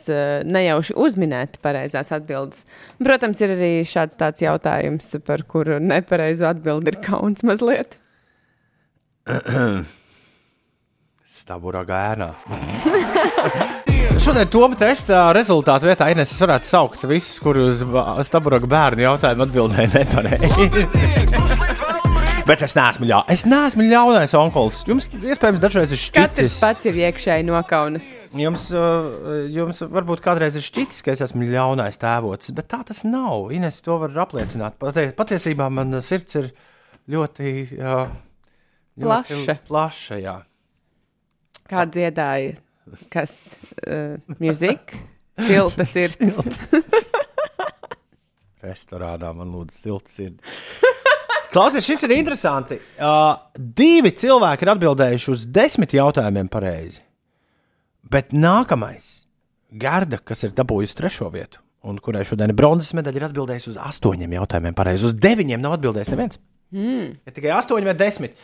nejauši 0.50 0.98
uzminēt 0.98 1.60
pareizās 1.62 2.10
atbildes. 2.16 2.66
Protams, 2.98 3.46
ir 3.46 3.54
arī 3.54 3.72
šāds 3.86 4.18
tāds 4.18 4.42
jautājums, 4.42 5.14
par 5.30 5.46
kuru 5.46 5.78
nepareizu 5.78 6.50
atbildi 6.50 6.96
ir 6.96 7.02
kauns 7.06 7.46
mazliet. 7.46 8.00
Stabura 11.38 11.86
gēnā. 11.86 12.34
Šodien 14.26 14.48
Toma 14.50 14.74
testa 14.74 15.28
rezultātu 15.38 15.86
vietā 15.86 16.08
Ines 16.10 16.32
es 16.34 16.40
varētu 16.42 16.66
saukt 16.66 17.04
visus, 17.06 17.38
kurus 17.44 17.84
Stabura 18.26 18.58
bērnu 18.58 19.04
jautājumu 19.06 19.46
atbildēja 19.46 19.92
nepareizi. 19.94 20.50
Bet 22.46 22.62
es 22.66 22.74
neesmu, 22.78 23.06
ļa... 23.10 23.20
es 23.34 23.44
neesmu 23.50 23.86
ļaunais 23.86 24.34
onkulis. 24.38 24.82
Jums 24.90 25.08
iespējams 25.14 25.62
dažreiz 25.62 25.94
ir 25.94 26.02
Katrs 26.02 26.34
šķitis. 26.34 26.58
pats 26.62 26.90
ir 26.90 26.98
iekšēji 27.04 27.46
nokaunas. 27.48 28.10
Jums, 28.38 28.66
uh, 28.74 29.46
jums 29.54 29.82
varbūt 29.94 30.22
kādreiz 30.26 30.58
ir 30.58 30.66
šķitis, 30.66 31.06
ka 31.06 31.14
es 31.14 31.22
esmu 31.26 31.46
ļaunais 31.54 31.98
tēvocis, 32.02 32.54
bet 32.58 32.70
tā 32.74 32.82
tas 32.86 33.02
nav. 33.06 33.50
Ines 33.54 33.78
to 33.86 33.98
var 34.02 34.14
apliecināt. 34.26 34.78
Patie- 34.82 35.12
Patiesībā 35.18 35.70
man 35.74 35.98
sirds 36.06 36.38
ir 36.42 36.52
ļoti, 37.14 37.56
jā, 37.78 37.98
ļoti 39.06 39.42
Plaša. 39.42 39.58
plaša 39.70 40.22
jā. 40.22 40.38
Kā 41.70 41.86
dziedāja, 41.90 42.58
kas 43.14 43.56
uh, 43.86 44.16
mūzika, 44.40 45.00
silta 45.48 45.86
sirds. 45.88 46.40
Restorānā 48.66 49.32
man 49.38 49.54
lūdzu 49.54 49.78
silta 49.78 50.12
sirds. 50.12 50.62
Klausies, 51.56 51.86
šis 51.88 52.04
ir 52.04 52.16
interesanti. 52.18 52.78
Uh, 53.00 53.38
divi 53.56 54.12
cilvēki 54.12 54.66
ir 54.66 54.74
atbildējuši 54.74 55.30
uz 55.32 55.46
desmit 55.56 55.94
jautājumiem 55.96 56.50
pareizi. 56.52 57.00
Bet 58.12 58.36
nākamais, 58.36 59.24
Gerda, 59.76 60.20
kas 60.20 60.44
ir 60.46 60.52
dabūjusi 60.56 60.98
trešo 61.00 61.30
vietu, 61.34 61.62
un 61.88 61.98
kurai 62.04 62.26
šodien 62.28 62.52
ir 62.52 62.58
bronzas 62.60 62.92
medaļa, 62.98 63.22
ir 63.22 63.28
atbildējusi 63.30 63.72
uz 63.72 63.80
astoņiem 63.82 64.36
jautājumiem 64.38 64.76
pareizi. 64.78 65.08
Uz 65.08 65.16
deviņiem 65.24 65.64
nav 65.64 65.78
atbildējis 65.80 66.12
neviens. 66.14 66.40
Mm. 66.76 67.10
Ir 67.24 67.36
tikai 67.36 67.56
astoņi 67.56 67.88
vai 67.88 67.96
desmit. 67.98 68.38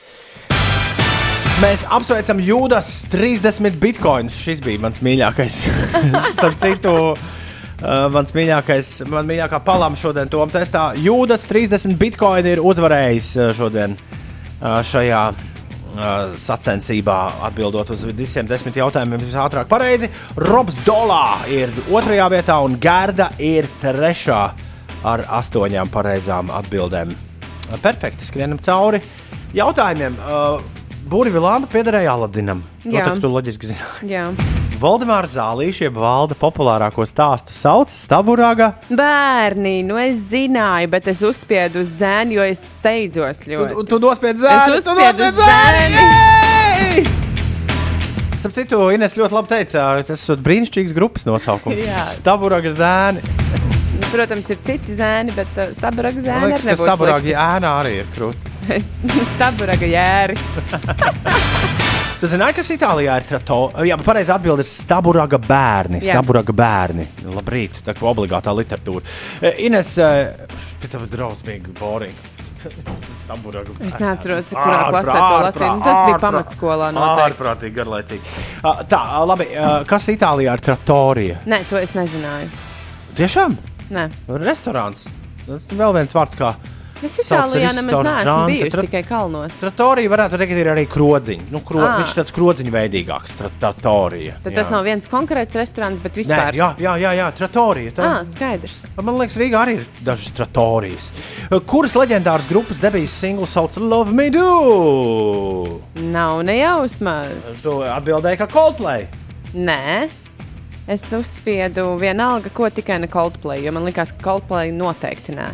Mēs 1.62 1.84
apsveicam 1.94 2.40
Jūdas 2.42 2.88
30 3.12 3.76
bitkoinus. 3.78 4.34
Šis 4.42 4.64
bija 4.66 4.82
mans 4.82 4.98
mīļākais. 5.06 5.60
Starp 6.34 6.56
citu, 6.58 6.94
uh, 7.14 8.08
mans 8.10 8.34
mīļākais, 8.34 8.90
man 9.12 9.30
mīļākā 9.30 9.60
palama 9.68 10.00
šodien 10.00 10.32
Tom 10.32 10.50
testā. 10.50 10.88
Jūdas 10.98 11.46
30 11.46 12.00
bitkoini 12.02 12.56
ir 12.56 12.64
uzvarējis 12.66 13.30
uh, 13.38 13.52
šodien 13.54 13.94
uh, 13.94 14.82
šajā 14.90 15.22
uh, 15.30 16.34
sacensībā, 16.48 17.20
atbildot 17.52 17.94
uz 17.94 18.08
visiem 18.10 18.50
desmit 18.50 18.82
jautājumiem 18.82 19.22
visātrāk 19.22 19.70
pareizi. 19.70 20.10
Robs 20.42 20.82
Dolā 20.82 21.46
ir 21.46 21.70
otrajā 21.94 22.30
vietā 22.40 22.58
un 22.66 22.82
Gerda 22.82 23.30
ir 23.38 23.70
trešā 23.86 24.44
ar 25.14 25.28
astoņām 25.38 25.94
pareizām 25.94 26.50
atbildēm. 26.58 27.14
Perfekti, 27.86 28.26
skrienam 28.34 28.58
cauri 28.66 29.06
jautājumiem. 29.54 30.24
Uh, 30.26 30.80
Būrvīlāna 31.12 31.68
piederēja 31.68 32.14
Aladinam. 32.16 32.62
To 32.86 32.92
Jā. 32.94 33.04
tak 33.10 33.18
tu 33.20 33.28
loģiski 33.28 33.68
zināji. 33.68 34.08
Jā. 34.14 34.30
Valdemāra 34.80 35.28
Zālīša, 35.28 35.90
jeb 35.90 35.98
valda 36.00 36.38
populārāko 36.40 37.04
stāstu 37.06 37.52
sauc 37.52 37.92
Staburāga. 37.92 38.72
Bērni, 38.88 39.82
nu 39.84 40.00
es 40.00 40.22
zināju, 40.32 40.88
bet 40.94 41.10
es 41.12 41.20
uzspiedu 41.28 41.84
uz 41.84 41.92
zēnu, 42.00 42.38
jo 42.40 42.46
es 42.48 42.64
steidzos 42.78 43.44
ļoti. 43.44 43.76
Tu, 43.76 43.86
tu 43.92 44.00
nospied 44.02 44.40
zēni! 44.40 44.78
Es 44.80 44.86
uzspiedu 44.88 45.28
uz 45.28 45.42
zēni! 45.44 46.06
Jej! 46.08 47.06
Starp 48.42 48.56
citu, 48.56 48.80
Ines 48.96 49.14
ļoti 49.20 49.36
labi 49.36 49.52
teica, 49.52 49.90
tas 50.08 50.24
ir 50.32 50.40
brīnišķīgs 50.48 50.96
grupas 50.96 51.28
nosaukums. 51.28 51.84
Jā. 51.92 52.08
Staburāga 52.08 52.72
zēni. 54.02 54.12
Protams, 54.16 54.50
ir 54.50 54.60
citi 54.66 54.96
zēni, 54.98 55.36
bet 55.36 55.58
uh, 55.58 55.72
staburaga 55.76 56.22
zēni 56.24 56.52
liekas, 56.52 56.66
ka 56.66 56.76
Staburāga 56.82 57.36
ēna 57.36 57.76
arī 57.82 57.94
ir 58.02 58.10
krūti. 58.16 58.56
staburaga 59.36 59.92
jēri. 59.94 60.38
Tu 62.22 62.28
zināji, 62.30 62.54
kas 62.54 62.68
Itālijā 62.70 63.16
ir 63.18 63.24
trattori? 63.26 63.88
Jā, 63.90 63.96
pareizi 63.98 64.30
atbild 64.30 64.62
ir 64.62 64.68
staburaga 64.70 65.40
bērni. 65.42 66.04
Jā. 66.06 66.20
Staburaga 66.20 66.54
bērni. 66.54 67.08
Labrīt, 67.26 67.80
tā 67.82 67.96
kā 67.98 68.06
obligātā 68.12 68.54
literatūra. 68.54 69.02
E, 69.42 69.56
Ines, 69.66 69.96
pie 70.84 70.92
tev 70.92 71.08
drausmīgi. 71.10 71.74
Staburaga 73.24 73.74
Es 73.90 73.98
neatceros, 73.98 74.52
kurā 74.54 74.84
Ārprā- 74.84 75.02
klasē 75.02 75.18
to 75.18 75.40
lasīju. 75.48 75.72
Nu, 75.80 75.82
tas 75.82 75.98
bija 75.98 76.06
ārprā- 76.12 76.22
pamatskolā 76.28 76.92
noteikti. 76.94 77.26
Ārprātīgi 77.26 77.78
garlaicīgi. 77.80 78.36
Ā, 78.62 78.76
Tā, 78.94 79.02
labi, 79.26 79.50
ā, 79.58 79.72
kas 79.90 80.06
Itālijā 80.14 80.54
ir 80.60 80.66
trattorija? 80.70 81.42
Nē, 81.50 81.64
to 81.74 81.82
es 81.82 81.98
nezināju. 81.98 82.54
Tiešām? 83.18 83.58
Nē. 83.92 84.10
Restorāns. 84.42 85.06
Tas 85.46 85.66
vēl 85.76 85.94
viens 85.98 86.14
vārds, 86.16 86.38
kā. 86.40 86.54
Es 87.02 87.16
Itālijā 87.18 87.72
nemaz 87.74 87.98
neesmu 88.06 88.68
Tra- 88.70 88.84
tikai 88.86 89.00
kalnos. 89.10 89.58
Trattorija 89.58 90.10
varētu 90.12 90.38
ir 90.54 90.68
arī 90.70 90.84
krodziņš. 90.86 91.48
Nu, 91.50 91.60
kro, 91.66 91.80
Ā. 91.82 91.96
viņš 91.98 92.12
ir 92.14 92.18
tāds 92.20 92.32
krodziņu 92.36 92.72
veidīgāks. 92.76 93.34
tra- 93.40 93.50
Trattorija. 93.60 94.36
Tad 94.44 94.54
tas 94.54 94.68
Jā. 94.68 94.72
nav 94.72 94.84
viens 94.86 95.08
konkrēts 95.10 95.58
restorāns, 95.58 95.98
bet 96.00 96.14
Nē, 96.14 96.22
vispār. 96.22 96.54
jā, 96.54 96.70
jā, 96.78 96.94
jā, 97.02 97.12
jā 97.18 97.32
trattorija. 97.34 97.92
Tā, 97.92 98.04
Ah, 98.06 98.22
skaidrs. 98.24 98.86
Man 99.02 99.18
liekas, 99.18 99.36
Rīgā 99.36 99.58
arī 99.66 99.74
ir 99.80 99.86
dažas 100.04 100.30
trattorijas. 100.32 101.12
Kuras 101.66 101.94
leģendāras 101.94 102.48
grupas 102.48 102.78
debijas 102.78 103.10
singls 103.10 103.50
sauc 103.50 103.76
Love 103.78 104.12
Me 104.14 104.30
Do? 104.30 105.82
Nav 105.96 106.44
nejausmas. 106.44 107.64
Tu 107.64 107.70
atbildēji, 107.70 108.38
ka 108.38 108.46
Coldplay. 108.46 109.08
Nē. 109.56 110.08
Es 110.92 111.06
uzspiedu 111.16 111.94
vienalga, 111.96 112.50
ko 112.52 112.68
tikai 112.68 112.98
ne 113.00 113.08
Coldplay, 113.08 113.62
jo 113.64 113.72
man 113.72 113.86
liekas, 113.88 114.10
ka 114.12 114.26
Coldplay 114.26 114.74
noteikti 114.76 115.32
nē. 115.38 115.46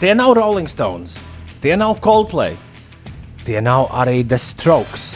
Tie 0.00 0.14
nav 0.16 0.32
Rolling 0.38 0.70
Stones, 0.72 1.18
tie 1.60 1.76
nav 1.76 1.98
Coldplay, 2.00 2.56
tie 3.44 3.60
nav 3.60 3.90
arī 3.92 4.22
The 4.24 4.38
Strokes. 4.40 5.10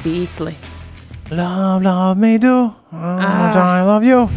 Beatli. 0.00 0.54
Love, 1.28 1.84
love 1.84 2.16
me 2.16 2.38
do, 2.40 2.72
ah. 2.92 3.52
I 3.52 3.84
love 3.84 4.08
you. 4.08 4.30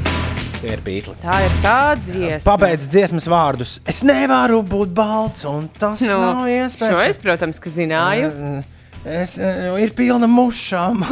Tie 0.58 0.74
ir 0.74 0.84
beigli. 0.84 1.16
Tā 1.24 1.40
ir 1.46 1.56
tāda 1.64 2.04
dziesma. 2.04 2.44
Pabeidz 2.50 2.90
dziesmas 2.92 3.30
vārdus. 3.32 3.78
Es 3.88 4.04
nevaru 4.04 4.60
būt 4.60 4.92
balts, 4.98 5.48
un 5.48 5.70
tas 5.80 6.04
Nu, 6.04 6.20
nav 6.20 6.52
iespējams. 6.52 6.98
Šo 6.98 7.06
es, 7.06 7.22
protams, 7.24 7.64
ka 7.64 7.72
zināju. 7.72 8.34
Es, 9.08 9.38
eh, 9.40 9.72
ir 9.80 9.96
pilna 9.96 10.28
mušām. 10.28 11.06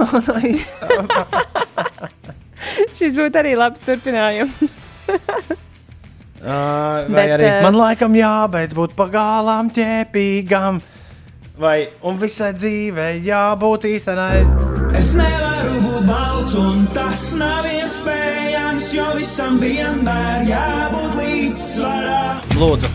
Šis 2.97 3.16
būtu 3.18 3.41
arī 3.41 3.55
labs 3.59 3.86
turpinājums. 3.86 4.84
Uh, 6.45 7.07
vai 7.09 7.24
Bet, 7.24 7.32
arī 7.39 7.45
eh, 7.47 7.55
man 7.63 7.74
laikam 7.74 8.13
jābeidz 8.13 8.76
būt 8.78 8.91
pagālām 8.93 9.72
ķēpīgam, 9.74 10.76
vai 11.57 11.88
un 12.05 12.20
visai 12.22 12.51
dzīvei 12.53 13.24
jābūt 13.26 13.88
īstenai. 13.89 14.43
Es 14.93 15.16
nevaru 15.18 15.80
būt 15.82 16.05
balts, 16.05 16.53
un 16.61 16.86
tas 16.93 17.24
nav 17.39 17.66
iespējams, 17.72 18.91
jo 18.93 19.07
visam 19.18 19.57
vienmēr 19.63 20.45
jābūt 20.51 21.18
līdzsvarā. 21.24 22.22
Lūdzu, 22.61 22.93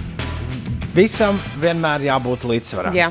visam 0.94 1.42
vienmēr 1.58 2.06
jābūt 2.06 2.46
līdzsvarā. 2.52 2.94
Jā, 2.94 3.10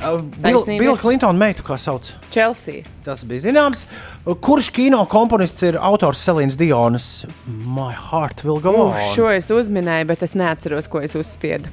Bill. 0.00 0.64
Bill 0.80 0.96
Clinton 0.96 1.36
meitu, 1.36 1.64
kā 1.66 1.76
sauc? 1.80 2.08
Chelsea. 2.32 2.84
Tas 3.04 3.22
bija 3.28 3.44
zināms. 3.50 3.84
Kurš 4.24 4.70
kino 4.72 5.02
komponists 5.10 5.62
ir 5.66 5.76
autors 5.76 6.22
Selīnas 6.24 6.56
Dionas? 6.60 7.26
My 7.46 7.92
heart 7.92 8.44
will 8.44 8.60
go 8.64 8.72
on. 8.88 8.96
šo 9.12 9.28
es 9.34 9.50
uzminēju, 9.52 10.08
bet 10.08 10.24
es 10.24 10.34
neatceros, 10.38 10.88
ko 10.88 11.04
es 11.04 11.16
uzspiedu. 11.18 11.68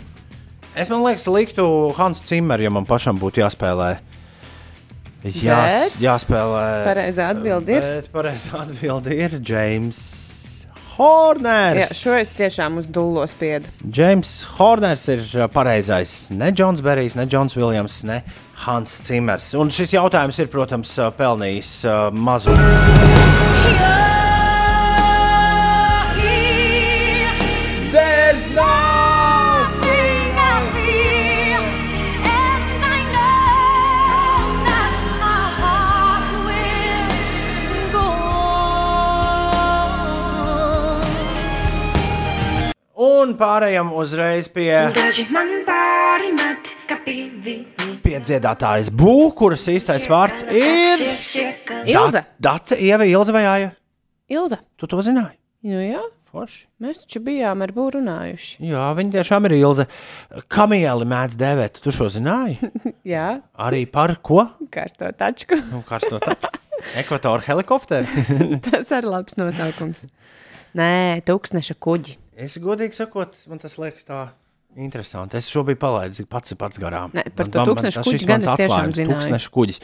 Es 0.78 0.92
man 0.94 1.02
liekas, 1.08 1.26
liktu 1.32 1.66
Hansu 1.98 2.28
Cimeru, 2.28 2.68
ja 2.68 2.70
man 2.70 2.86
pašam 2.86 3.18
būtu 3.18 3.42
jāspēlē. 3.42 3.96
Jās, 5.28 5.96
Bet 5.96 5.98
jāspēlē. 6.04 6.68
Pareizā 6.86 7.32
atbilde 7.34 7.80
ir. 7.80 8.08
Pareizā 8.14 8.62
atbilde 8.68 9.16
ir 9.18 9.40
James 9.42 10.27
Horners. 10.98 11.84
Jā, 11.84 11.88
šo 11.94 12.16
es 12.18 12.34
tiešām 12.38 12.80
uz 12.82 12.90
dullo 12.94 13.26
spiedu. 13.30 13.70
James 13.94 14.42
Horners 14.58 15.08
ir 15.14 15.24
uh, 15.38 15.46
pareizais. 15.54 16.32
Ne 16.34 16.52
Džons 16.52 16.82
Berijs, 16.86 17.18
ne 17.20 17.28
Džons 17.30 17.58
Viljams, 17.58 18.02
ne 18.10 18.22
Hans 18.66 19.02
Cimers. 19.06 19.54
Un 19.58 19.70
šis 19.74 19.94
jautājums 19.94 20.42
ir, 20.42 20.50
protams, 20.54 20.98
uh, 20.98 21.12
pelnījis 21.18 21.74
uh, 21.86 22.08
mazu. 22.12 22.58
There's 23.68 24.27
Un 43.28 43.34
pārējām 43.36 43.90
uzreiz 44.00 44.48
pie, 44.48 44.70
pivi 47.04 47.56
pie 48.04 48.20
dziedātājas 48.24 48.88
būvniecības, 48.96 49.34
kuras 49.36 49.66
īstais 49.68 50.06
vārds 50.08 50.46
ir 50.48 51.02
Ilze. 51.92 52.22
Dace, 52.40 52.78
Ieva, 52.80 53.04
Ilze 53.10 53.34
vai 53.36 53.42
Aija. 53.50 53.74
Ilze. 54.32 54.62
Tu 54.80 54.88
to 54.88 55.02
zināji? 55.04 55.36
Nu, 55.68 55.82
jā, 55.84 56.04
Forši. 56.32 56.62
mēs 56.84 57.02
taču 57.04 57.20
bijām 57.26 57.66
ar 57.66 57.74
būru 57.76 58.00
runājuši. 58.00 58.62
Jā, 58.70 58.86
viņa 58.96 59.16
tiešām 59.18 59.50
ir 59.50 59.58
Ilze. 59.58 59.88
Kamieli 60.48 61.08
mēdz 61.12 61.36
dēvēt, 61.42 61.82
tu 61.84 61.92
šo 61.96 62.08
zināji? 62.14 62.62
Jā, 63.16 63.42
Arī 63.60 63.84
par 63.92 64.16
ko? 64.24 64.46
kārto 64.72 65.12
tačku. 65.20 65.60
Nu, 65.74 65.84
Karsto 65.88 66.22
taču. 66.24 66.54
Ekvatora 67.02 67.44
helikopteri. 67.44 68.08
Tas 68.70 68.94
ir 68.96 69.10
labs 69.10 69.36
nosaukums. 69.36 70.08
Nē, 70.78 71.20
tūkstneša 71.28 71.76
kuģi. 71.84 72.16
Es 72.38 72.58
godīgi 72.62 72.94
sakot, 72.94 73.34
man 73.50 73.58
tas 73.58 73.80
liekas 73.82 74.06
tā 74.06 74.28
interesanti. 74.78 75.38
Es 75.40 75.48
šo 75.50 75.64
biju 75.66 75.80
palaidis 75.82 76.22
pats, 76.30 76.54
pats 76.60 76.78
garām. 76.78 77.10
Nē, 77.18 77.24
par 77.36 77.48
Man- 77.50 77.66
to 77.66 77.74
tas 77.82 77.98
kuģi 77.98 78.28
gan 78.30 78.44
es 78.46 78.52
tiešām 78.60 78.92
zināju. 78.94 79.16
Tūkstneša 79.16 79.50
kuģis. 79.56 79.80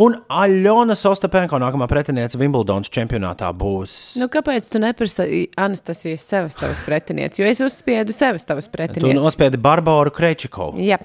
Un 0.00 0.16
Aļona 0.30 0.96
Sostapenko 0.96 1.60
nākamā 1.60 1.88
pretiniece 1.90 2.38
Wimbledonas 2.40 2.88
čempionātā 2.88 3.50
būs. 3.52 4.16
Nu, 4.16 4.28
kāpēc 4.32 4.70
tu 4.72 4.80
neprasi 4.80 5.50
Anastasijas 5.58 6.24
Sevastovas 6.24 6.80
pretinieci? 6.86 7.42
Jo 7.42 7.50
es 7.50 7.60
uzspiedu 7.60 8.14
Sevastovas 8.16 8.70
Tu 8.70 8.76
pretinieci. 8.78 9.18
nospiedi 9.20 9.60
Barbaru 9.60 10.10
Krečikovu. 10.10 10.78
Jā, 10.80 10.96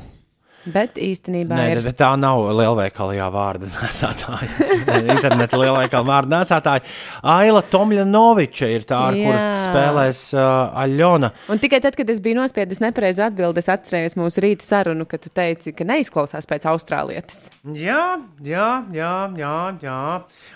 bet 0.66 0.99
īstenībā 1.01 1.57
Nē, 1.57 1.66
ir. 1.74 1.82
bet 1.86 1.97
tā 1.99 2.11
nav 2.20 2.41
lielveikala 2.55 3.16
jā, 3.18 3.28
vārda 3.34 3.67
nesētāja. 3.74 4.70
Interneta 5.13 5.59
lielveikala 5.59 6.08
vārda 6.08 6.39
nesētāja. 6.42 6.86
Aila 7.33 7.63
Tomļanoviča 7.71 8.70
ir 8.71 8.86
tā, 8.89 9.00
ar 9.09 9.17
Jā. 9.17 9.39
spēlēs 9.63 10.21
uh, 10.38 10.46
Aļona. 10.83 11.32
Un 11.54 11.62
tikai 11.63 11.82
tad, 11.83 11.97
kad 12.00 12.09
es 12.13 12.21
biju 12.24 12.39
nospiedus 12.42 12.82
nepareizu 12.83 13.25
atbildi, 13.28 13.63
es 13.63 13.71
atcerējos 13.74 14.17
mūsu 14.20 14.43
rīta 14.46 14.67
sarunu, 14.67 15.08
kad 15.09 15.24
tu 15.25 15.32
teici, 15.33 15.74
ka 15.75 15.88
neizklausās 15.88 16.47
pēc 16.50 16.70
austrālietes. 16.71 17.47
Jā, 17.78 18.20
jā, 18.46 18.70
jā, 18.96 19.13
jā, 19.39 19.55
jā. 19.83 20.00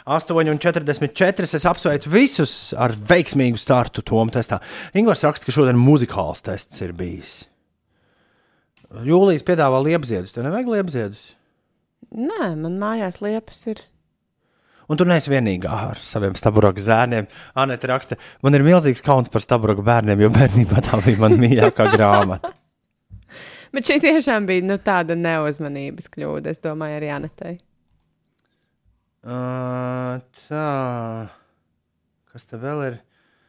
8,44. 0.07 1.47
Es 1.57 1.67
apsveicu 1.67 2.11
visus 2.13 2.55
ar 2.77 2.93
veiksmīgu 2.95 3.59
startu 3.61 4.03
Tomu 4.07 4.31
testā. 4.33 4.61
Ingūns 4.97 5.25
raksta, 5.27 5.47
ka 5.47 5.55
šodien 5.55 5.79
muzikāls 5.79 6.43
tests 6.45 6.81
ir 6.85 6.93
bijis. 6.97 7.41
Jūlijas 9.07 9.43
piedāvā 9.47 9.81
liepziedus. 9.83 10.33
Tev 10.35 10.45
nevajag 10.47 10.71
liepziedus. 10.71 11.23
Nē, 12.15 12.53
man 12.55 12.77
mājās 12.79 13.19
liepas 13.23 13.65
ir. 13.67 13.83
Un 14.87 14.99
tu 14.99 15.03
neesi 15.03 15.27
vienīgā 15.27 15.79
ar 15.89 15.99
saviem 15.99 16.37
stabroku 16.39 16.79
zēniem. 16.79 17.27
Anita 17.59 17.89
raksta, 17.91 18.15
man 18.45 18.55
ir 18.55 18.63
milzīgs 18.63 19.03
kauns 19.03 19.27
par 19.31 19.43
stabroku 19.43 19.83
bērniem, 19.83 20.23
jo 20.23 20.31
bērnībā 20.31 20.83
tā 20.85 21.01
bija 21.03 21.19
mana 21.25 21.39
mīļākā 21.41 21.89
grāmata. 21.95 22.53
Bet 23.75 23.89
šī 23.89 23.99
tiešām 24.05 24.47
bija 24.47 24.63
nu, 24.63 24.77
tāda 24.79 25.17
neuzmanības 25.19 26.07
kļūda. 26.13 26.53
Es 26.55 26.63
domāju, 26.63 27.01
arī 27.01 27.11
Anetei. 27.11 27.57
Uh, 29.27 30.23
tā. 30.47 30.67
Kas 32.31 32.47
te 32.47 32.59
vēl 32.61 32.85
ir? 32.85 32.97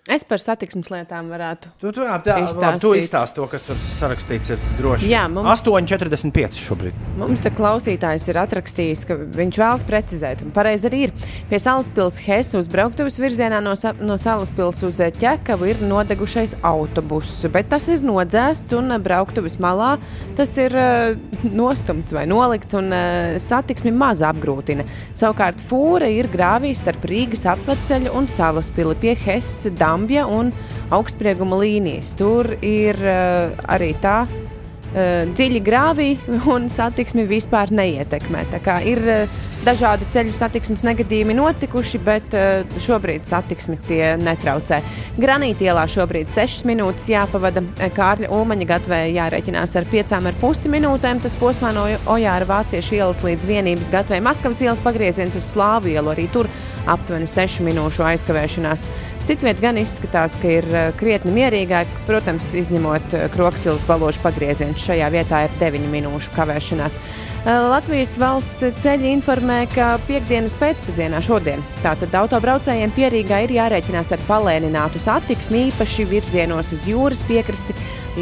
Es 0.09 0.25
par 0.25 0.41
satiksmes 0.41 0.89
lietām 0.89 1.27
varētu. 1.29 1.69
Tu, 1.83 1.91
tu, 1.93 2.01
jā, 2.07 2.15
tā, 2.25 2.39
labi, 2.41 2.81
tu 2.81 2.95
izstāsti 2.97 3.37
to, 3.37 3.45
kas 3.53 3.67
tur 3.67 3.77
sarakstīts. 3.99 4.55
Ir 4.55 4.63
droši. 4.79 5.09
Jā, 5.11 5.27
mums- 5.29 5.51
8,45 5.67 6.57
šobrīd. 6.57 6.97
Mums 7.21 7.43
te 7.45 7.51
klausītājs 7.53 8.29
ir 8.31 8.39
atrakstījis, 8.41 9.03
ka 9.05 9.19
viņš 9.37 9.59
vēlas 9.61 9.85
precizēt, 9.85 10.45
un 10.47 10.55
pareizi 10.57 10.89
arī 10.89 11.03
ir. 11.09 11.13
Pie 11.51 11.59
Salaspils 11.61 12.23
Hesa 12.25 12.57
uzbrauktuves 12.63 13.19
virzienā 13.21 13.61
no, 13.61 13.75
no 14.01 14.17
Salaspils 14.17 14.81
uz 14.89 15.01
eh, 15.05 15.13
ķekavu 15.13 15.69
ir 15.69 15.83
nodegušais 15.85 16.57
autobuss, 16.65 17.45
bet 17.53 17.69
tas 17.69 17.91
ir 17.93 18.01
nodzēsts 18.01 18.73
un 18.79 18.97
brauktuves 19.05 19.59
malā 19.61 19.99
tas 20.39 20.57
ir 20.57 20.73
uh, 20.73 21.19
nostumts 21.53 22.15
vai 22.17 22.25
nolikts 22.31 22.73
un 22.79 22.89
uh, 22.95 23.37
satiksmi 23.43 23.93
maz 23.93 24.23
apgrūtina. 24.25 24.87
Savukārt 25.13 25.61
fūra 25.69 26.09
ir 26.09 26.31
grāvī 26.33 26.73
starp 26.79 27.05
Rīgas 27.11 27.45
apveceļu 27.53 28.15
un 28.17 28.29
Salaspili 28.31 28.97
pie 29.03 29.15
Hesa, 29.27 29.69
Dambja 29.99 30.29
un 30.31 30.53
augstprieguma 30.95 31.57
līnijas. 31.59 32.13
Tur 32.15 32.53
ir 32.63 32.95
uh, 33.03 33.51
arī 33.67 33.89
tā 33.99 34.21
uh, 34.29 35.25
dziļi 35.35 35.63
grāvī 35.67 36.13
un 36.55 36.69
satiksmi 36.71 37.27
vispār 37.27 37.73
neietekmē. 37.75 38.45
Tā 38.53 38.61
kā 38.63 38.79
ir 38.87 39.03
uh, 39.03 39.41
dažādi 39.67 40.07
ceļu 40.15 40.35
satiksmes 40.37 40.85
negadījumi 40.87 41.37
notikuši, 41.39 42.01
bet 42.05 42.37
uh, 42.37 42.79
šobrīd 42.83 43.27
satiksmi 43.29 43.79
tie 43.89 44.03
netraucē. 44.21 44.81
Granītielā 45.19 45.85
šobrīd 45.91 46.33
6 46.35 46.67
minūtes 46.69 47.09
jāpavada 47.13 47.63
eh, 47.79 47.93
Kārļa 47.95 48.31
Ulmaņa 48.35 48.69
gatvē 48.73 49.03
jārēķinās 49.17 49.77
ar 49.81 49.89
5,5 49.93 50.73
minūtēm. 50.75 51.23
Tas 51.25 51.37
posmā 51.39 51.73
no 51.77 51.87
Ojāra 52.15 52.49
Vāciešu 52.49 52.99
ielas 53.01 53.23
līdz 53.27 53.49
vienības 53.49 53.93
gatvē 53.95 54.23
Maskavas 54.25 54.63
ielas 54.65 54.83
pagrieziens 54.85 55.39
uz 55.39 55.47
Slāvu 55.53 55.93
ielu 55.95 56.15
arī 56.15 56.29
tur 56.33 56.51
aptuveni 56.89 57.29
6 57.29 57.63
minūšu 57.67 58.05
aizkavēšanās. 58.09 58.89
Citviet 59.29 59.61
gan 59.61 59.77
izskatās, 59.81 60.39
ka 60.41 60.51
ir 60.59 60.69
eh, 60.73 60.91
krietni 60.97 61.35
mierīgāk, 61.37 61.91
protams, 62.09 62.55
izņemot 62.57 63.17
eh, 63.17 63.27
Kroksilas 63.35 63.85
balāžu 63.89 64.23
pagriezienu. 64.25 64.77
Šajā 64.79 65.11
vietā 65.13 65.43
ir 65.45 65.57
9 65.61 65.89
minūšu 65.93 66.33
kavēšanās. 66.37 66.97
Eh, 66.99 67.51
Latvijas 67.69 68.15
valsts 68.21 68.81
ceļi 68.83 69.13
informē, 69.19 69.48
ka 69.73 69.87
piekdienas 70.05 70.55
pēcpusdienā 70.61 71.21
šodien 71.25 71.63
tātad 71.81 72.13
autobraucējiem 72.19 72.93
pierīgā 72.97 73.39
ir 73.47 73.55
jārēķinās 73.57 74.13
ar 74.13 74.23
palēninātu 74.29 75.01
satiksmi, 75.01 75.69
īpaši 75.71 76.07
virzienos 76.11 76.73
uz 76.77 76.87
jūras 76.89 77.23
piekrasti. 77.29 77.77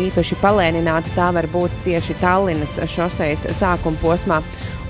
Īpaši 0.06 0.38
palēnināta 0.42 1.10
tā 1.16 1.28
var 1.34 1.48
būt 1.50 1.74
tieši 1.86 2.18
Tallinas 2.20 2.78
šoseis 2.92 3.46
sākuma 3.58 3.98
posmā. 4.02 4.40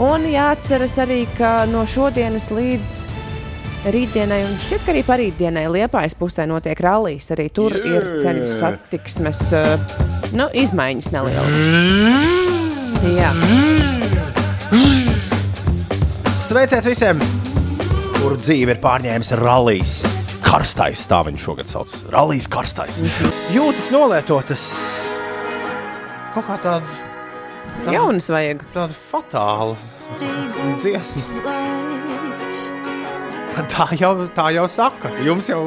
Un 0.02 0.26
jāatceras 0.28 0.98
arī, 1.00 1.22
ka 1.38 1.62
no 1.70 1.86
šodienas 1.88 2.50
līdz 2.52 2.98
rītdienai, 3.96 4.42
un 4.48 4.56
šķiet, 4.60 4.84
ka 4.84 4.92
arī 4.92 5.04
parītdienai 5.06 5.66
Liepājas 5.72 6.18
pusē 6.18 6.44
notiek 6.50 6.80
rallies. 6.84 7.30
Arī 7.32 7.48
tur 7.54 7.76
yeah. 7.78 7.94
ir 7.94 8.10
ceļu 8.22 8.50
satiksmes 8.58 9.46
uh, 9.56 9.76
nu, 10.36 10.50
izmaiņas 10.52 11.12
nelielas. 11.16 11.62
Jā. 13.16 13.32
Sveiciens 16.47 16.86
visiem, 16.86 17.18
kuru 18.20 18.36
dzīve 18.39 18.77
ir 18.77 18.78
pārņēmis 18.78 19.32
rallijas. 19.40 19.94
Karstais, 20.44 21.01
tā 21.10 21.18
viņš 21.27 21.43
šogad 21.43 21.66
sauc. 21.66 21.90
Rallijas 22.12 22.47
karstais. 22.47 23.01
Jūtas 23.51 23.89
nolietotas. 23.90 24.68
Kaut 26.36 26.47
kā 26.47 26.59
tāda. 26.62 26.86
tāda 27.81 27.97
Jaunas 27.97 28.31
vajag. 28.31 28.62
Tāda 28.77 28.94
fatāla 29.09 29.74
dziesma. 30.78 31.24
Tā 33.74 33.89
jau, 33.98 34.12
tā 34.39 34.47
jau 34.55 34.68
saka. 34.70 35.10
Jums 35.27 35.51
jau 35.51 35.60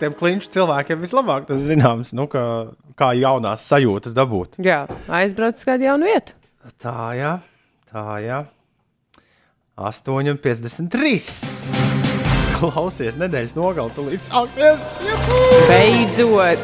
tiem 0.00 0.16
kliņšu 0.16 0.48
cilvēkiem 0.56 1.04
vislabāk 1.04 1.44
tas 1.50 1.60
zināms, 1.60 2.14
nu, 2.16 2.24
ka, 2.32 2.46
kā 2.96 3.12
jaunās 3.20 3.68
sajūtas 3.68 4.16
dabūt. 4.16 4.56
Jā, 4.64 4.86
aizbrauc 5.12 5.60
uz 5.60 5.68
kādu 5.68 5.90
jaunu 5.90 6.08
vietu. 6.08 6.40
Tā, 6.80 6.96
jā, 7.20 7.36
tā, 7.92 8.08
jā. 8.24 8.42
8,53. 9.82 11.18
Klausies, 12.62 13.16
nedēļas 13.18 13.56
nogalē, 13.58 13.90
tu 13.96 14.04
līdz 14.06 14.28
sāksies. 14.30 14.84
Beidzot! 15.66 16.62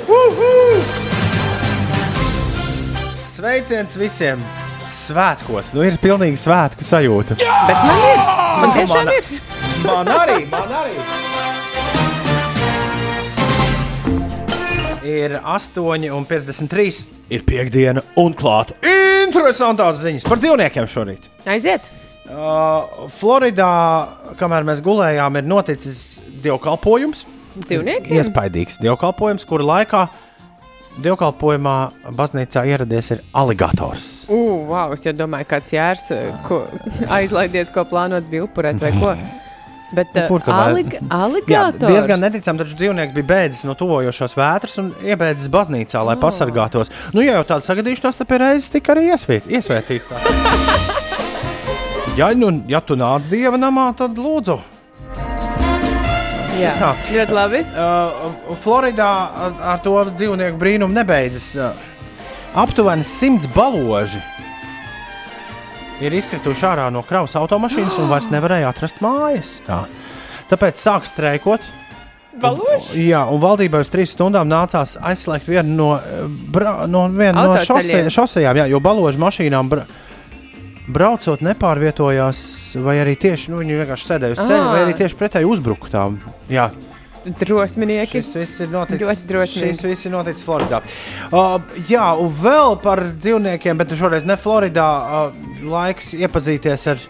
Sveiciens 3.35 3.97
visiem! 3.99 4.39
Svētkos, 4.89 5.73
nu 5.77 5.83
ir 5.87 5.99
pilnīgi 6.01 6.39
svētku 6.41 6.85
sajūta. 6.87 7.37
Bet 7.43 7.79
man 7.89 8.01
ir! 8.07 8.19
Man 8.59 8.71
tiešām 8.77 9.05
Man- 9.05 9.15
ir! 9.15 9.23
Man 9.89 10.07
arī, 10.15 10.39
man 10.51 10.71
arī. 10.81 10.95
Ir 15.09 15.39
8,53. 15.41 17.07
Ir 17.33 17.45
piekdiena 17.49 18.03
un 18.21 18.35
klāta. 18.37 18.75
Interesantās 19.27 20.03
ziņas 20.03 20.27
par 20.29 20.39
dzīvniekiem 20.43 20.87
šorīt. 20.91 21.31
Aiziet! 21.49 21.89
Uh, 22.29 23.09
Floridā, 23.09 23.69
kamēr 24.37 24.67
mēs 24.69 24.83
gulējām, 24.85 25.39
ir 25.41 25.47
noticis 25.49 26.19
dievkalpojums. 26.45 27.25
Dzīvniekiem? 27.59 28.13
Iespaidīgs 28.21 28.77
dievkalpojums, 28.85 29.47
kura 29.49 29.65
laikā 29.65 30.03
dievkalpojumā 31.03 31.75
baznīcā 32.19 32.65
ieradies 32.69 33.13
ir 33.15 33.21
aligators. 33.39 34.07
Ugh, 34.29 34.67
wow, 34.69 34.93
es 34.95 35.07
domāju, 35.17 35.49
kāds 35.51 35.73
jērs, 35.75 36.09
eh, 36.15 36.31
ko 36.49 36.65
aizlaidies, 37.19 37.71
ko 37.75 37.87
plānots 37.89 38.29
bija 38.31 38.45
upurēt 38.49 38.83
vai 38.83 38.93
ko. 39.01 39.15
Bet 39.89 40.11
uh, 40.21 40.27
kur 40.29 40.43
tad 40.45 40.53
vai- 40.75 40.83
alig 41.17 41.47
Jā, 41.55 41.71
diezgan 41.81 42.21
neticami, 42.21 42.61
taču 42.61 42.77
dzīvnieks 42.77 43.15
bija 43.17 43.29
bēdzis 43.31 43.65
no 43.65 43.73
tuvojošās 43.79 44.37
vētras 44.37 44.77
un 44.83 44.91
iebēdzis 45.01 45.49
baznīcā, 45.55 46.03
lai 46.05 46.19
Oh. 46.19 46.23
pasargātos. 46.27 46.93
Nu, 47.17 47.25
ja 47.25 47.39
jau 47.39 47.47
tāda 47.55 47.65
sagadīšanās, 47.71 48.21
tad 48.21 48.29
pie 48.29 48.43
reizes 48.45 48.69
tika 48.75 48.93
arī 48.93 49.09
iesviet, 49.15 49.49
iesvētīts. 49.49 50.87
Ja, 52.19 52.33
nu, 52.35 52.49
ja 52.67 52.81
tu 52.83 52.97
nāc 52.99 53.29
dieva 53.31 53.55
namā, 53.55 53.93
tad 53.95 54.17
lūdzu. 54.19 54.57
Jā, 56.59 56.73
Tā. 56.75 56.89
ļoti 57.15 57.37
labi. 57.37 57.61
Uh, 57.71 58.57
Floridā 58.59 59.11
ar, 59.45 59.53
ar 59.75 59.85
to 59.85 59.93
dzīvnieku 60.09 60.59
brīnumu 60.59 60.97
nebeidzas. 60.97 61.53
Uh, 61.55 61.85
aptuveni 62.59 63.07
simts 63.07 63.47
baloži 63.55 64.19
ir 66.03 66.17
izkrituši 66.19 66.67
ārā 66.67 66.89
no 66.91 67.05
kravas 67.07 67.39
automašīnas 67.39 68.01
un 68.03 68.11
vairs 68.11 68.33
nevarēja 68.35 68.73
atrast 68.73 68.99
mājas. 69.05 69.61
Tā. 69.69 69.85
Tāpēc 70.51 70.83
sāk 70.83 71.07
streikot. 71.07 71.71
Baloži? 72.43 73.07
Jā, 73.13 73.25
un 73.31 73.39
valdībai 73.47 73.85
uz 73.87 73.95
trīs 73.95 74.19
stundām 74.19 74.51
nācās 74.51 74.97
aizslēgt 74.99 75.47
vienu 75.55 75.79
no, 75.79 75.89
eh, 76.03 76.27
bra, 76.51 76.81
no, 76.91 77.07
vienu 77.15 77.47
no 77.47 77.63
šose, 77.63 78.05
šosejām, 78.15 78.59
jā, 78.59 78.69
jo 78.75 78.83
baložu 78.83 79.23
mašīnām 79.23 79.71
bra, 79.71 79.87
braucot 80.89 81.45
nepārvietojās, 81.45 82.43
vai 82.85 82.99
arī 83.03 83.17
tieši 83.21 83.53
nu, 83.53 83.63
viņi 83.63 83.81
vienkārši 83.83 84.13
sēdēja 84.13 84.37
uz 84.37 84.45
ceļa, 84.45 84.69
vai 84.73 84.85
arī 84.87 84.99
tieši 84.99 85.19
pretēji 85.19 85.51
uzbruka 85.53 85.93
tām. 85.93 86.21
Jā, 86.53 86.71
Drosminieki. 87.37 88.23
Šis 88.23 88.35
viss 88.37 88.61
ir 88.65 88.73
noticis, 88.73 89.25
šis 89.53 89.85
viss 89.85 90.07
ir 90.07 90.15
noticis 90.15 90.45
Floridā. 90.47 90.81
Uh, 91.29 91.59
jā, 91.91 92.11
un 92.21 92.31
vēl 92.33 92.79
par 92.83 93.03
dzīvniekiem, 93.19 93.79
bet 93.79 93.97
šoreiz 93.99 94.27
ne 94.29 94.39
Floridā. 94.41 94.89
Uh, 95.29 95.49
laiks 95.69 96.15
iepazīties 96.17 96.87
ar 96.95 97.03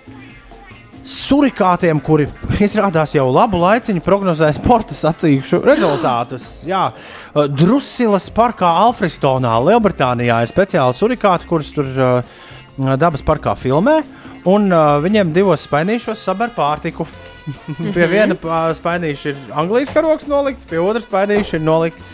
surikātiem, 1.08 2.00
kuri 2.04 2.28
izrādās 2.66 3.14
jau 3.16 3.28
labu 3.30 3.60
laiciņu 3.62 4.02
prognozē 4.04 4.50
sporta 4.56 4.96
sacīkšu 4.96 5.62
rezultātus. 5.66 6.48
Jā, 6.68 6.88
uh, 6.90 7.46
Drusilas 7.52 8.28
parkā 8.34 8.72
Alfristonā, 8.88 9.54
Lielbritānijā 9.68 10.42
ir 10.42 10.52
speciāli 10.52 10.98
surikāti, 10.98 11.48
kurus 11.50 11.72
tur 11.76 11.92
uh, 11.94 12.36
dabas 12.78 13.24
parkā 13.26 13.54
filmē. 13.58 14.00
Un 14.48 14.70
uh, 14.70 14.98
viņiem 15.02 15.32
divos 15.34 15.66
spainīšos 15.66 16.22
saber 16.22 16.52
pārtiku. 16.56 17.06
pie 17.94 18.06
viena 18.10 18.36
spainīša 18.76 19.32
ir 19.32 19.42
Anglijas 19.56 19.90
karoks 19.92 20.28
nolikts, 20.28 20.68
pie 20.68 20.80
otras 20.82 21.06
spainīša 21.08 21.56
ir 21.58 21.64
nolikts, 21.64 22.04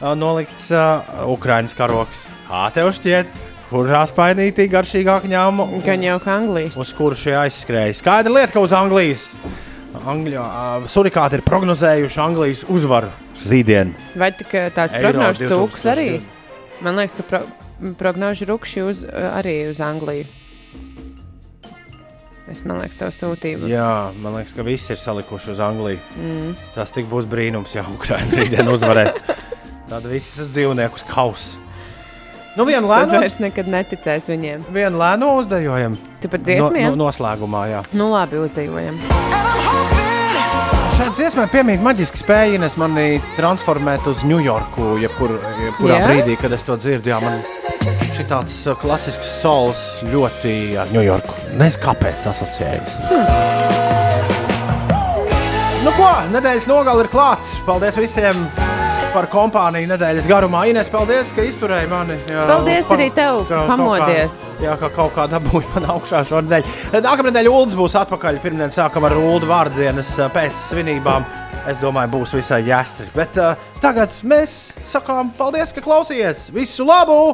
uh, 0.00 0.12
nolikts 0.18 0.70
uh, 0.74 1.26
Ukraiņas 1.32 1.76
karoks. 1.78 2.26
Kā 2.48 2.68
tev 2.76 2.92
šķiet, 2.94 3.32
kurā 3.70 4.04
spainītī 4.08 4.68
garšīgāk 4.72 5.26
ņēma? 5.32 5.68
Gan 5.86 6.04
jau 6.04 6.20
kā 6.22 6.38
Anglijas. 6.42 6.78
Uz 6.80 6.92
kuru 6.96 7.18
šie 7.18 7.34
aizskrēja? 7.42 7.96
Skaidra 7.96 8.36
lieta, 8.38 8.54
ka 8.54 8.64
uz 8.64 8.76
Anglijas. 8.76 9.28
Angļu, 10.04 10.40
uh, 10.40 10.88
surikāti 10.90 11.38
ir 11.38 11.44
prognozējuši 11.46 12.20
Anglijas 12.20 12.64
uzvaru 12.68 13.12
rītdien. 13.48 13.92
Vai 14.18 14.30
eh, 14.32 14.70
tās 14.74 14.94
prognožu 14.94 15.48
cūkas 15.48 15.84
2020. 15.84 15.92
arī? 15.92 16.08
Man 16.84 16.98
liekas, 16.98 17.16
ka 17.18 17.26
pro, 17.28 17.40
prognožu 17.98 18.48
rukši 18.50 18.82
uz, 18.82 19.04
eh, 19.04 19.30
arī 19.34 19.70
uz 19.70 19.80
Angliju. 19.80 20.26
Es 22.44 22.60
man 22.64 22.76
liekas, 22.82 22.98
tev 23.00 23.08
sūtīju. 23.08 23.68
Jā, 23.72 24.12
man 24.20 24.36
liekas, 24.36 24.52
ka 24.52 24.62
visi 24.66 24.92
ir 24.92 25.00
salikuši 25.00 25.54
uz 25.54 25.60
Angliju. 25.64 25.98
Mm. 26.20 26.52
Tas 26.74 26.92
tik 26.92 27.08
būs 27.08 27.24
brīnums, 27.24 27.72
ja 27.74 27.86
Ukraiņa 27.88 28.36
rītdien 28.36 28.68
uzvarēs. 28.68 29.16
Tad 29.90 30.04
visas 30.08 30.52
dzīvniekus 30.52 31.06
kaus. 31.08 31.54
Nu, 32.54 32.68
vienu 32.68 32.86
lēno, 32.86 33.18
vairs 33.18 33.40
nekad 33.42 33.66
neticēs 33.66 34.28
viņiem. 34.30 34.68
vienu 34.70 35.00
lēno 35.00 35.32
uzdejojam. 35.40 35.98
Tu 36.22 36.30
pat 36.30 36.46
dziesmiem? 36.46 36.92
No, 36.92 36.94
no, 36.94 37.08
noslēgumā, 37.08 37.66
jā. 37.72 37.84
Nu, 37.96 38.12
labi, 38.12 38.38
uzdejojam. 38.44 39.00
Šai 40.94 41.08
dziesmai 41.10 41.48
piemīt 41.50 41.80
maģiski 41.82 42.20
spēja, 42.20 42.54
Ines 42.54 42.76
mani 42.78 43.16
transformēt 43.34 44.04
uz 44.06 44.20
Ņujorku, 44.28 44.92
jebkur, 45.02 45.32
jebkurā 45.58 45.96
Jā? 45.98 46.10
brīdī, 46.10 46.36
kad 46.38 46.54
es 46.54 46.62
to 46.66 46.76
dzirdu. 46.78 47.10
Jā, 47.10 47.18
man 47.24 47.40
šī 48.14 48.26
tāds 48.30 48.54
klasisks 48.78 49.32
solis 49.40 49.82
ļoti 50.06 50.54
ar 50.78 50.92
Ņujorku. 50.94 51.34
Nezinu, 51.58 51.82
kāpēc 51.82 52.28
asociējas. 52.30 52.94
Nu, 55.82 55.90
ko? 55.98 56.12
Nedēļas 56.32 56.70
nogale 56.70 57.02
ir 57.04 57.10
klāta. 57.12 57.58
Paldies 57.66 57.98
visiem 57.98 58.46
par 59.14 59.28
kompāniju 59.30 59.88
nedēļas 59.92 60.26
garumā. 60.28 60.64
Ines, 60.70 60.90
paldies, 60.92 61.30
ka 61.34 61.44
izturēji 61.46 61.90
mani. 61.90 62.16
Jā, 62.30 62.46
Paldies 62.50 62.90
arī 62.94 63.08
tev, 63.14 63.44
ka 63.48 63.60
kaut 63.60 63.70
pamodies. 63.70 64.40
Kā, 64.56 64.66
jā, 64.66 64.74
ka 64.80 64.90
kaut 64.96 65.14
kā 65.14 65.28
dabūju 65.30 65.70
man 65.76 65.88
augšā 65.94 66.24
šodien. 66.28 66.66
Nākamā 66.94 67.30
nedēļa 67.30 67.54
Ulas 67.54 67.78
būs 67.78 67.96
atpakaļ. 68.02 68.42
Pirmdien 68.42 68.74
sākam 68.74 69.06
ar 69.06 69.16
Ulu 69.20 69.50
vārdienas 69.50 70.16
pēc 70.34 70.58
svinībām. 70.72 71.26
Es 71.70 71.78
domāju, 71.80 72.12
būs 72.18 72.34
visai 72.36 72.60
jāstri. 72.66 73.06
Bet 73.14 73.38
uh, 73.40 73.54
tagad 73.80 74.12
mēs 74.26 74.74
sakām 74.88 75.32
paldies, 75.38 75.72
ka 75.72 75.84
klausījāties. 75.84 76.50
Visu 76.52 76.84
labu! 76.88 77.32